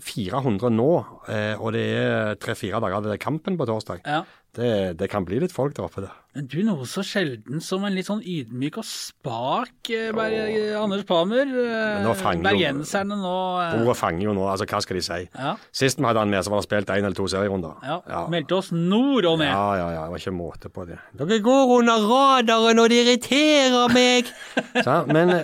400 0.00 0.70
nå, 0.74 0.88
eh, 1.28 1.54
og 1.60 1.74
det 1.76 1.84
er 1.98 2.34
tre-fire 2.42 2.80
dager 2.84 3.04
til 3.10 3.20
kampen 3.22 3.58
på 3.60 3.66
torsdag. 3.68 4.00
Ja. 4.06 4.22
Det, 4.54 4.94
det 5.00 5.08
kan 5.10 5.24
bli 5.26 5.40
litt 5.42 5.50
folk 5.50 5.72
der 5.74 5.82
oppe, 5.88 6.04
det. 6.04 6.10
Du, 6.46 6.60
noe 6.62 6.84
så 6.86 7.02
sjelden 7.02 7.58
som 7.62 7.82
en 7.86 7.94
litt 7.96 8.06
sånn 8.06 8.20
ydmyk 8.22 8.76
og 8.78 8.84
spak 8.86 9.90
Ber 10.14 10.34
Anders 10.78 11.02
Pamer. 11.08 11.42
eh, 11.50 12.04
nå 12.04 12.12
fanger 12.18 12.38
jo- 12.38 12.60
Bergenserne 12.60 13.18
nå 13.18 13.32
eh, 13.64 13.74
Ordet 13.80 13.96
fanger 13.98 14.22
jo 14.28 14.34
nå, 14.38 14.44
altså 14.52 14.66
hva 14.70 14.80
skal 14.84 14.98
de 15.00 15.02
si? 15.08 15.18
ja, 15.34 15.56
Sist 15.74 15.98
vi 15.98 16.06
hadde 16.06 16.22
han 16.22 16.30
med, 16.30 16.46
så 16.46 16.54
var 16.54 16.62
det 16.62 16.68
spilt 16.68 16.92
én 16.94 17.02
eller 17.02 17.18
to 17.18 17.26
serierunder. 17.30 17.74
ja. 17.82 17.98
Ja. 18.06 18.22
Meldte 18.30 18.54
oss 18.60 18.70
nord 18.70 19.26
og 19.32 19.40
ned. 19.42 19.50
Ja, 19.50 19.66
ja, 19.80 19.88
ja, 19.96 20.02
det 20.06 20.14
var 20.14 20.22
ikke 20.22 20.36
måte 20.38 20.70
på 20.70 20.86
det. 20.86 21.00
Dere 21.18 21.40
går 21.50 21.74
under 21.80 22.06
radaren, 22.14 22.78
og 22.78 22.88
det 22.94 23.02
irriterer 23.08 23.90
meg! 23.94 24.30
Så, 24.86 25.00
men, 25.10 25.34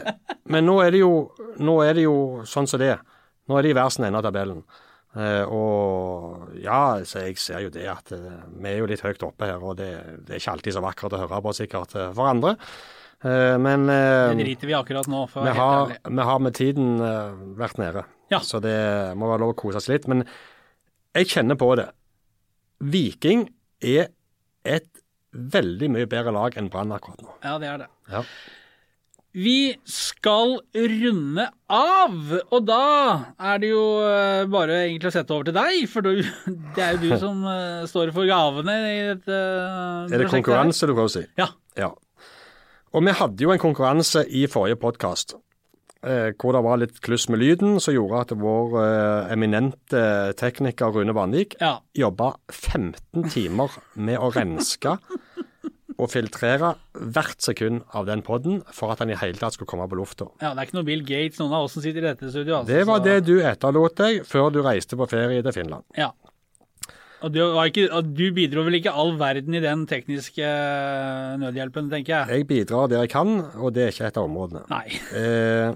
men 0.47 0.67
nå, 0.71 0.79
er 0.87 0.95
det 0.95 1.03
jo, 1.03 1.13
nå 1.59 1.81
er 1.83 1.99
det 1.99 2.07
jo 2.07 2.17
sånn 2.47 2.71
som 2.71 2.79
det 2.79 2.95
er. 2.95 3.03
Nå 3.51 3.59
er 3.59 3.67
de 3.67 3.73
i 3.75 3.77
versen 3.77 4.07
ende 4.07 4.21
av 4.21 4.27
tabellen. 4.29 4.63
Eh, 5.19 5.43
og 5.51 6.53
ja, 6.63 7.01
så 7.03 7.25
jeg 7.27 7.35
ser 7.43 7.65
jo 7.65 7.73
det 7.75 7.89
at 7.91 8.13
eh, 8.15 8.29
vi 8.63 8.71
er 8.71 8.77
jo 8.79 8.87
litt 8.87 9.03
høyt 9.03 9.25
oppe 9.27 9.49
her, 9.51 9.59
og 9.59 9.75
det, 9.81 9.89
det 10.29 10.37
er 10.37 10.43
ikke 10.43 10.53
alltid 10.55 10.77
så 10.77 10.83
vakkert 10.85 11.17
å 11.19 11.23
høre 11.25 11.41
på 11.49 11.55
sikkert 11.59 11.97
eh, 11.99 12.13
for 12.15 12.31
andre. 12.31 12.53
Eh, 13.27 13.57
men 13.59 13.89
eh, 13.91 14.29
Det 14.31 14.39
driter 14.45 14.71
vi 14.71 14.77
akkurat 14.79 15.11
nå, 15.11 15.25
for 15.33 15.49
vi 15.49 15.57
har, 15.59 15.97
vi 16.07 16.29
har 16.31 16.39
med 16.47 16.55
tiden 16.57 16.93
vært 17.59 17.83
nede, 17.83 18.07
Ja. 18.31 18.39
så 18.47 18.63
det 18.63 18.77
må 19.19 19.33
være 19.33 19.43
lov 19.43 19.57
å 19.57 19.59
kose 19.65 19.83
seg 19.83 19.97
litt. 19.99 20.07
Men 20.15 20.23
jeg 21.19 21.27
kjenner 21.35 21.59
på 21.59 21.73
det. 21.81 21.89
Viking 22.81 23.49
er 23.83 24.13
et 24.65 24.87
veldig 25.35 25.91
mye 25.95 26.07
bedre 26.11 26.33
lag 26.35 26.55
enn 26.59 26.71
Brann 26.71 26.95
akkurat 26.95 27.21
nå. 27.27 27.35
Ja, 27.43 27.59
det 27.63 27.69
er 27.73 27.83
det. 27.83 27.91
Ja. 28.15 28.23
Vi 29.37 29.77
skal 29.87 30.57
runde 30.75 31.45
av, 31.71 32.15
og 32.51 32.65
da 32.67 32.79
er 33.39 33.61
det 33.63 33.69
jo 33.71 33.83
eh, 34.03 34.43
bare 34.51 34.81
egentlig 34.89 35.13
å 35.13 35.15
sette 35.15 35.37
over 35.37 35.47
til 35.47 35.55
deg, 35.55 35.85
for 35.93 36.03
du, 36.03 36.17
det 36.75 36.83
er 36.83 36.97
jo 36.97 37.03
du 37.05 37.13
som 37.23 37.45
eh, 37.47 37.85
står 37.91 38.11
for 38.17 38.27
gavene 38.27 38.75
i 38.91 38.97
dette 39.13 39.29
prosjektet. 39.31 40.17
Er 40.19 40.25
det 40.25 40.33
konkurranse 40.35 40.89
du 40.91 40.95
prøver 40.97 41.13
å 41.13 41.15
si? 41.15 41.23
Ja. 41.39 41.47
Ja. 41.79 41.93
Og 42.91 43.07
vi 43.07 43.15
hadde 43.21 43.47
jo 43.47 43.53
en 43.55 43.63
konkurranse 43.63 44.25
i 44.35 44.49
forrige 44.51 44.81
podkast. 44.83 45.37
Eh, 46.03 46.33
hvor 46.41 46.57
det 46.57 46.65
var 46.65 46.79
litt 46.81 46.99
kluss 47.05 47.29
med 47.31 47.39
lyden, 47.43 47.77
som 47.79 47.95
gjorde 47.95 48.25
at 48.25 48.31
vår 48.41 48.77
eh, 48.83 49.33
eminente 49.37 50.03
tekniker 50.41 50.91
Rune 50.97 51.13
Vanvik 51.15 51.55
Ja. 51.61 51.77
jobba 51.95 52.33
15 52.51 53.29
timer 53.31 53.79
med 54.01 54.19
å 54.19 54.33
renske 54.35 54.97
og 56.01 56.11
filtrere 56.13 56.73
hvert 56.95 57.43
sekund 57.45 57.83
av 57.95 58.07
den 58.09 58.23
podden 58.27 58.63
for 58.73 58.93
at 58.95 58.99
han 59.05 59.11
i 59.13 59.19
hele 59.21 59.37
tatt 59.41 59.55
skulle 59.57 59.69
komme 59.71 59.87
på 59.91 59.99
lufta. 60.01 60.27
ja, 60.41 60.55
det 60.55 60.59
er 60.63 60.67
ikke 60.71 60.79
noe 60.81 60.89
Bill 60.89 61.05
Gates, 61.05 61.39
noen 61.43 61.53
av 61.59 61.67
oss 61.69 61.77
som 61.77 61.83
sitter 61.85 62.03
i 62.05 62.09
dette 62.11 62.31
studioet. 62.33 62.63
Altså, 62.63 62.73
Det 62.73 62.87
var 62.87 62.99
så- 63.01 63.05
det 63.05 63.25
du 63.27 63.41
etterlot 63.41 63.95
deg 63.97 64.23
før 64.25 64.51
du 64.53 64.63
reiste 64.63 64.97
på 64.97 65.09
ferie 65.09 65.43
til 65.43 65.53
Finland. 65.53 65.85
Ja. 65.97 66.11
Og 67.23 67.33
du, 67.35 67.41
var 67.53 67.67
ikke, 67.69 67.85
du 68.17 68.33
bidro 68.33 68.63
vel 68.65 68.79
ikke 68.79 68.95
all 68.97 69.11
verden 69.21 69.53
i 69.55 69.61
den 69.61 69.83
tekniske 69.87 70.41
eh, 70.41 71.37
nødhjelpen, 71.37 71.91
tenker 71.93 72.15
jeg? 72.25 72.39
Jeg 72.39 72.47
bidrar 72.49 72.89
der 72.89 73.03
jeg 73.05 73.11
kan, 73.13 73.35
og 73.61 73.75
det 73.75 73.83
er 73.85 73.93
ikke 73.93 74.07
et 74.09 74.17
av 74.17 74.25
områdene. 74.25 74.63
Nei. 74.71 74.87
Eh, 75.13 75.75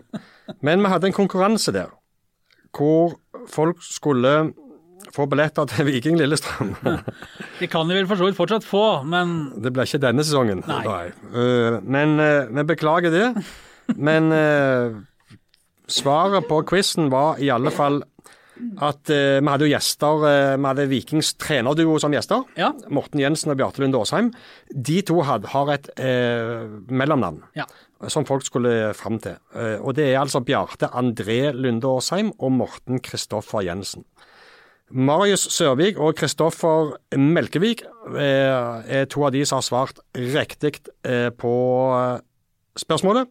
men 0.64 0.80
vi 0.80 0.88
hadde 0.88 1.04
en 1.10 1.12
konkurranse 1.12 1.70
der, 1.76 1.90
hvor 2.72 3.12
folk 3.52 3.82
skulle 3.84 4.54
få 5.14 5.28
billetter 5.30 5.68
til 5.70 5.86
Viking 5.86 6.18
Lillestrøm. 6.18 6.72
Det 7.60 7.68
kan 7.70 7.86
de 7.88 7.94
vel 8.00 8.08
for 8.10 8.18
så 8.18 8.26
vidt 8.26 8.38
fortsatt 8.38 8.66
få, 8.66 8.84
men 9.06 9.52
Det 9.62 9.70
ble 9.74 9.86
ikke 9.86 10.02
denne 10.02 10.24
sesongen. 10.26 10.64
Nei. 10.66 11.06
Eh, 11.30 11.76
men 11.86 12.16
eh, 12.22 12.50
vi 12.50 12.64
beklager 12.74 13.14
det. 13.14 13.28
Men 13.94 14.32
eh, 14.34 14.96
svaret 15.86 16.48
på 16.50 16.62
quizen 16.66 17.10
var 17.12 17.38
i 17.42 17.50
alle 17.52 17.70
fall 17.74 18.02
at 18.82 19.10
eh, 19.10 19.40
vi 19.42 19.50
hadde 19.50 19.66
jo 19.66 19.72
gjester. 19.72 20.24
eh, 20.30 20.52
vi 20.56 20.68
hadde 20.68 20.86
Vikings 20.90 21.32
trenerduo 21.42 21.96
som 22.02 22.14
gjester. 22.14 22.44
ja. 22.58 22.72
Morten 22.88 23.20
Jensen 23.22 23.50
og 23.54 23.58
Bjarte 23.58 23.82
Lunde 23.82 23.98
Aasheim. 23.98 24.30
De 24.70 25.00
to 25.02 25.20
had, 25.26 25.46
har 25.54 25.72
et 25.74 25.90
eh, 25.98 26.62
mellomnavn 26.90 27.42
ja. 27.58 27.66
som 28.08 28.26
folk 28.26 28.46
skulle 28.46 28.92
fram 28.94 29.18
til. 29.22 29.38
Og 29.82 29.94
det 29.98 30.10
er 30.12 30.20
altså 30.22 30.42
Bjarte 30.46 30.90
André 30.94 31.52
Lunde 31.54 31.90
Aasheim 31.90 32.32
og 32.38 32.54
Morten 32.58 33.02
Kristoffer 33.02 33.66
Jensen. 33.66 34.06
Marius 34.92 35.46
Sørvik 35.54 35.96
og 35.98 36.14
Kristoffer 36.18 36.92
Melkevik 37.16 37.82
eh, 38.14 38.98
er 39.00 39.06
to 39.10 39.24
av 39.26 39.32
de 39.34 39.40
som 39.48 39.58
har 39.58 39.64
svart 39.66 40.00
riktig 40.14 40.76
eh, 41.08 41.30
på 41.32 41.52
eh, 41.96 42.18
spørsmålet. 42.78 43.30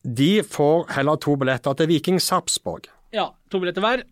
De 0.00 0.30
får 0.46 0.86
heller 0.96 1.20
to 1.20 1.34
billetter 1.36 1.76
til 1.76 1.90
Viking 1.92 2.20
Sarpsborg. 2.24 2.88
ja. 3.12 3.28
To 3.50 3.58
billetter 3.60 3.82
hver. 3.84 4.02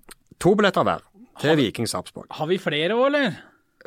To 0.42 0.52
billetter 0.58 0.84
hver 0.84 1.02
til 1.40 1.56
Viking 1.60 1.86
Sarpsborg. 1.88 2.26
Har 2.34 2.46
vi 2.50 2.58
flere 2.58 2.94
òg, 2.98 3.06
eller? 3.06 3.36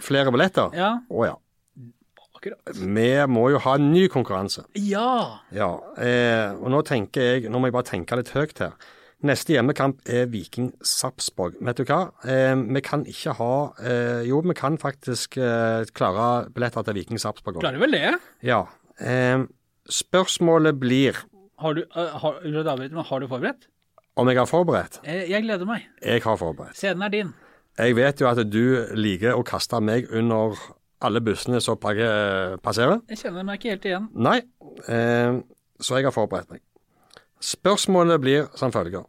Flere 0.02 0.32
billetter? 0.32 0.72
Ja. 0.76 0.94
Å 1.12 1.26
ja. 1.28 1.34
Akkurat. 2.34 2.72
Vi 2.80 3.10
må 3.30 3.44
jo 3.52 3.60
ha 3.62 3.76
en 3.78 3.92
ny 3.92 4.08
konkurranse. 4.10 4.64
Ja. 4.80 5.42
Ja, 5.54 5.68
eh, 6.02 6.56
og 6.58 6.72
nå 6.74 6.80
tenker 6.88 7.36
jeg, 7.36 7.52
nå 7.52 7.60
må 7.62 7.68
jeg 7.70 7.76
bare 7.76 7.90
tenke 7.92 8.18
litt 8.18 8.32
høyt 8.34 8.64
her. 8.64 8.74
Neste 9.22 9.54
hjemmekamp 9.54 10.00
er 10.10 10.26
Viking 10.32 10.72
Sarpsborg. 10.82 11.60
Vet 11.62 11.78
du 11.78 11.84
hva? 11.86 12.00
Eh, 12.26 12.56
vi 12.58 12.82
kan 12.82 13.04
ikke 13.06 13.36
ha 13.38 13.52
eh, 13.78 14.22
Jo, 14.26 14.40
vi 14.42 14.56
kan 14.58 14.80
faktisk 14.82 15.38
eh, 15.38 15.84
klare 15.94 16.48
billetter 16.56 16.88
til 16.88 16.98
Viking 16.98 17.22
Sarpsborg. 17.22 17.60
Klarer 17.62 17.78
Klarer 17.78 17.84
vel 17.86 17.94
det? 17.94 18.48
Ja. 18.50 18.64
Eh, 18.98 19.44
spørsmålet 19.92 20.80
blir 20.82 21.22
Har 21.62 21.78
du, 21.78 21.84
uh, 21.94 22.18
har, 22.24 22.42
David, 22.66 22.98
har 22.98 23.20
du 23.20 23.28
forberedt? 23.28 23.68
om 24.16 24.28
jeg 24.28 24.38
har 24.38 24.46
forberedt. 24.50 25.00
Eh, 25.04 25.30
Jeg 25.30 25.44
gleder 25.46 25.66
meg. 25.66 25.86
Jeg 26.04 26.22
har 26.22 26.36
forberedt. 26.38 26.76
Scenen 26.78 27.02
er 27.06 27.10
din. 27.14 27.34
Jeg 27.78 27.96
vet 27.96 28.20
jo 28.22 28.28
at 28.28 28.42
du 28.52 28.64
liker 28.98 29.38
å 29.38 29.44
kaste 29.48 29.80
meg 29.82 30.10
under 30.12 30.58
alle 31.02 31.22
bussene 31.24 31.62
som 31.64 31.78
passerer. 31.80 33.00
Jeg 33.10 33.18
kjenner 33.24 33.46
meg 33.48 33.60
ikke 33.60 33.72
helt 33.72 33.88
igjen. 33.88 34.10
Nei, 34.14 34.42
eh, 34.88 35.40
så 35.80 35.98
jeg 35.98 36.10
har 36.10 36.12
forberedt 36.16 36.52
meg. 36.52 36.62
Spørsmålet 37.42 38.22
blir 38.22 38.48
som 38.58 38.72
følger. 38.74 39.04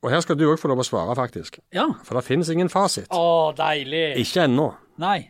Og 0.00 0.08
her 0.12 0.22
skal 0.24 0.38
du 0.38 0.46
òg 0.48 0.60
få 0.60 0.70
lov 0.70 0.80
å 0.80 0.86
svare, 0.86 1.16
faktisk. 1.18 1.58
Ja. 1.76 1.88
For 2.06 2.16
det 2.16 2.24
finnes 2.24 2.48
ingen 2.52 2.70
fasit. 2.72 3.10
Å, 3.12 3.50
deilig. 3.58 4.14
Ikke 4.22 4.46
ennå. 4.46 4.70
Nei. 5.02 5.28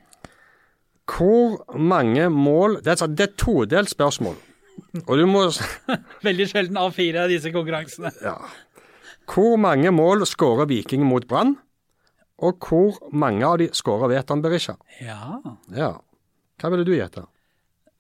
Hvor 1.11 1.57
mange 1.75 2.29
mål 2.31 2.77
Det 2.85 2.93
er, 2.93 3.09
det 3.11 3.25
er 3.25 3.31
et 3.33 3.41
todelt 3.41 3.91
spørsmål. 3.91 4.37
Og 5.07 5.11
du 5.19 5.25
må 5.27 5.43
Veldig 6.29 6.47
sjelden 6.53 6.79
A4 6.79 7.25
av 7.25 7.33
disse 7.33 7.51
konkurransene. 7.55 8.13
Ja. 8.23 8.37
Hvor 9.31 9.59
mange 9.61 9.91
mål 9.95 10.23
skårer 10.27 10.69
Viking 10.71 11.03
mot 11.07 11.27
Brann? 11.29 11.57
Og 12.41 12.63
hvor 12.65 12.97
mange 13.13 13.45
av 13.47 13.59
de 13.61 13.69
skårer 13.77 14.15
Veton 14.15 14.41
Berisha? 14.43 14.77
Ja. 15.03 15.41
Ja. 15.77 15.91
Hva 16.61 16.71
ville 16.73 16.87
du 16.87 16.95
gjette? 16.95 17.27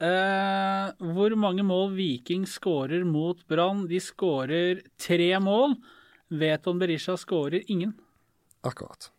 Eh, 0.00 0.92
hvor 1.12 1.34
mange 1.36 1.64
mål 1.66 1.90
Viking 1.92 2.46
skårer 2.48 3.04
mot 3.04 3.40
Brann? 3.50 3.82
De 3.90 3.98
skårer 4.00 4.80
tre 5.00 5.32
mål. 5.44 5.74
Veton 6.30 6.78
Berisha 6.80 7.18
skårer 7.20 7.66
ingen. 7.68 7.92
Akkurat. 8.64 9.10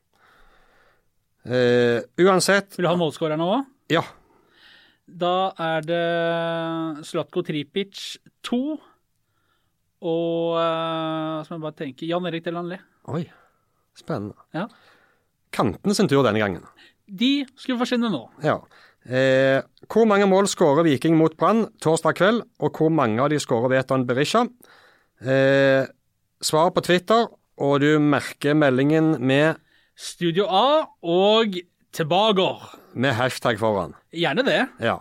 Eh, 1.45 2.01
uansett 2.21 2.77
Vil 2.77 2.85
du 2.85 2.89
ha 2.89 2.97
målskårerne 2.97 3.45
òg? 3.45 3.69
Ja. 3.93 4.03
Da 5.05 5.51
er 5.59 5.85
det 5.85 7.05
Slatko 7.05 7.43
Tripic 7.45 8.17
to. 8.45 8.77
Og 10.01 10.57
eh, 10.57 11.41
så 11.45 11.51
må 11.53 11.57
jeg 11.59 11.65
bare 11.67 11.79
tenke 11.83 12.09
Jan 12.09 12.25
Erik 12.29 12.45
Delanlé. 12.47 12.79
Oi. 13.11 13.25
Spennende. 13.97 14.37
Ja. 14.55 14.65
Kanten 15.53 15.93
sin 15.93 16.09
tur 16.09 16.23
denne 16.25 16.41
gangen. 16.41 16.65
De 17.05 17.41
skulle 17.53 17.77
forsvinne 17.81 18.09
nå. 18.09 18.23
Ja. 18.45 18.61
Eh, 19.09 19.61
hvor 19.89 20.05
mange 20.05 20.27
mål 20.29 20.45
skårer 20.51 20.85
Viking 20.85 21.15
mot 21.17 21.33
Brann 21.39 21.65
torsdag 21.81 22.19
kveld, 22.19 22.43
og 22.61 22.77
hvor 22.77 22.91
mange 22.93 23.21
av 23.23 23.31
de 23.33 23.39
skårer 23.41 23.71
Veton 23.73 24.05
Berisha? 24.05 24.43
Eh, 25.21 25.85
svar 26.41 26.69
på 26.75 26.83
Twitter, 26.85 27.27
og 27.61 27.79
du 27.81 27.97
merker 27.99 28.53
meldingen 28.57 29.15
med, 29.19 29.57
Studio 30.01 30.47
A 30.49 30.85
og 31.05 31.57
tilbaker. 31.93 32.61
med 32.95 33.13
hashtag 33.13 33.59
foran. 33.59 33.93
Gjerne 34.13 34.45
det. 34.47 34.61
Ja. 34.81 34.95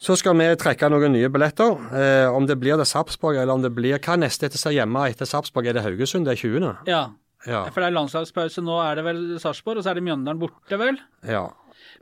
Så 0.00 0.16
skal 0.18 0.34
vi 0.36 0.48
trekke 0.58 0.88
noen 0.90 1.12
nye 1.14 1.28
billetter. 1.30 1.76
Eh, 1.94 2.28
om 2.34 2.46
det 2.48 2.56
blir 2.58 2.76
det 2.80 2.86
Sarpsborg, 2.90 3.36
eller 3.38 3.54
om 3.54 3.62
det 3.62 3.70
blir 3.74 3.98
Hva 4.02 4.16
neste 4.18 4.46
etter 4.48 4.58
seg 4.58 4.74
hjemme 4.74 5.04
etter 5.08 5.28
Sarpsborg? 5.28 5.68
Er 5.70 5.74
det 5.78 5.84
Haugesund? 5.84 6.26
Det 6.26 6.34
er 6.34 6.42
20.? 6.42 6.72
Ja. 6.90 7.02
Ja. 7.46 7.66
For 7.70 7.80
det 7.84 7.90
er 7.90 7.94
landslagspause 7.98 8.62
nå, 8.64 8.80
er 8.82 8.96
det 8.98 9.04
vel 9.04 9.22
Sarpsborg, 9.38 9.78
og 9.78 9.84
så 9.84 9.92
er 9.92 10.00
det 10.00 10.04
Mjøndalen 10.08 10.40
borte, 10.40 10.78
vel? 10.80 10.98
ja. 11.28 11.50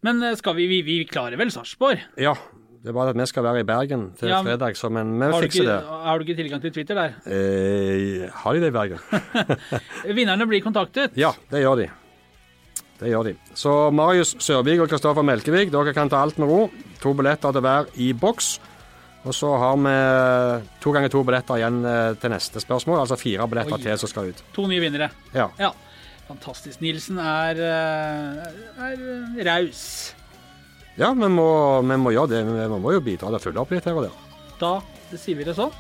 Men 0.03 0.23
eh, 0.23 0.35
skal 0.41 0.57
vi, 0.59 0.67
vi, 0.71 0.81
vi 0.87 0.99
klarer 1.09 1.37
vel 1.41 1.53
Sarpsborg? 1.55 2.01
Ja. 2.21 2.35
Det 2.83 2.91
er 2.91 2.97
bare 2.97 3.13
at 3.13 3.19
vi 3.21 3.25
skal 3.31 3.45
være 3.47 3.61
i 3.63 3.67
Bergen 3.69 4.09
til 4.19 4.33
Ja, 4.33 4.41
fredag, 4.43 4.75
så 4.75 4.89
men 4.91 5.13
vi 5.21 5.27
fikser 5.45 5.63
ikke, 5.63 5.67
det. 5.71 5.99
har 6.03 6.19
du 6.19 6.25
ikke 6.27 6.35
tilgang 6.41 6.63
til 6.65 6.73
Twitter 6.75 6.99
der? 6.99 7.13
Eh, 7.31 8.25
har 8.43 8.57
de 8.57 8.63
det 8.65 8.71
i 8.73 8.75
Bergen? 8.75 8.99
Vinnerne 10.19 10.49
blir 10.51 10.65
kontaktet. 10.65 11.15
Ja, 11.15 11.31
det 11.53 11.61
gjør 11.63 11.79
de. 11.79 11.87
Det 12.99 13.13
gjør 13.13 13.29
de. 13.31 13.37
Så 13.59 13.77
Marius 13.95 14.35
Sørvik 14.43 14.83
og 14.83 14.91
Kristoffer 14.91 15.23
Melkevik, 15.27 15.71
dere 15.71 15.95
kan 15.95 16.11
ta 16.11 16.25
alt 16.27 16.39
med 16.43 16.51
ro. 16.51 16.65
To 17.03 17.15
billetter 17.19 17.55
til 17.55 17.63
hver 17.63 17.87
i 18.03 18.11
boks. 18.19 18.57
Og 19.23 19.35
så 19.39 19.53
har 19.63 19.79
vi 19.79 19.95
to 20.83 20.91
ganger 20.95 21.11
to 21.15 21.23
billetter 21.27 21.61
igjen 21.63 21.81
eh, 21.87 22.17
til 22.19 22.35
neste 22.35 22.63
spørsmål. 22.67 23.05
Altså 23.05 23.15
fire 23.21 23.47
billetter 23.47 23.79
Oi. 23.79 23.83
til 23.87 23.99
som 24.03 24.11
skal 24.11 24.33
ut. 24.35 24.43
To 24.59 24.67
nye 24.67 24.83
vinnere. 24.83 25.13
Ja. 25.35 25.47
Ja. 25.63 25.71
Fantastisk. 26.29 26.81
Nilsen 26.81 27.19
er, 27.19 27.59
eh, 27.59 28.51
er 28.89 28.99
eh, 28.99 29.41
raus. 29.47 30.15
ja 30.97 31.13
vi, 31.13 31.29
må, 31.29 31.49
vi 31.83 31.97
må 31.99 32.13
gjøre 32.15 32.37
det. 32.37 32.43
Vi 32.47 32.83
må 32.83 32.93
jo 32.95 33.05
bidra 33.05 33.33
til 33.33 33.41
å 33.41 33.43
følge 33.43 33.65
opp 33.65 33.75
litt 33.75 33.89
her 33.89 33.99
og 33.99 34.07
der. 34.07 34.21
Da 34.61 34.77
sier 35.19 35.37
vi 35.37 35.49
det 35.49 35.57
sånn. 35.59 35.75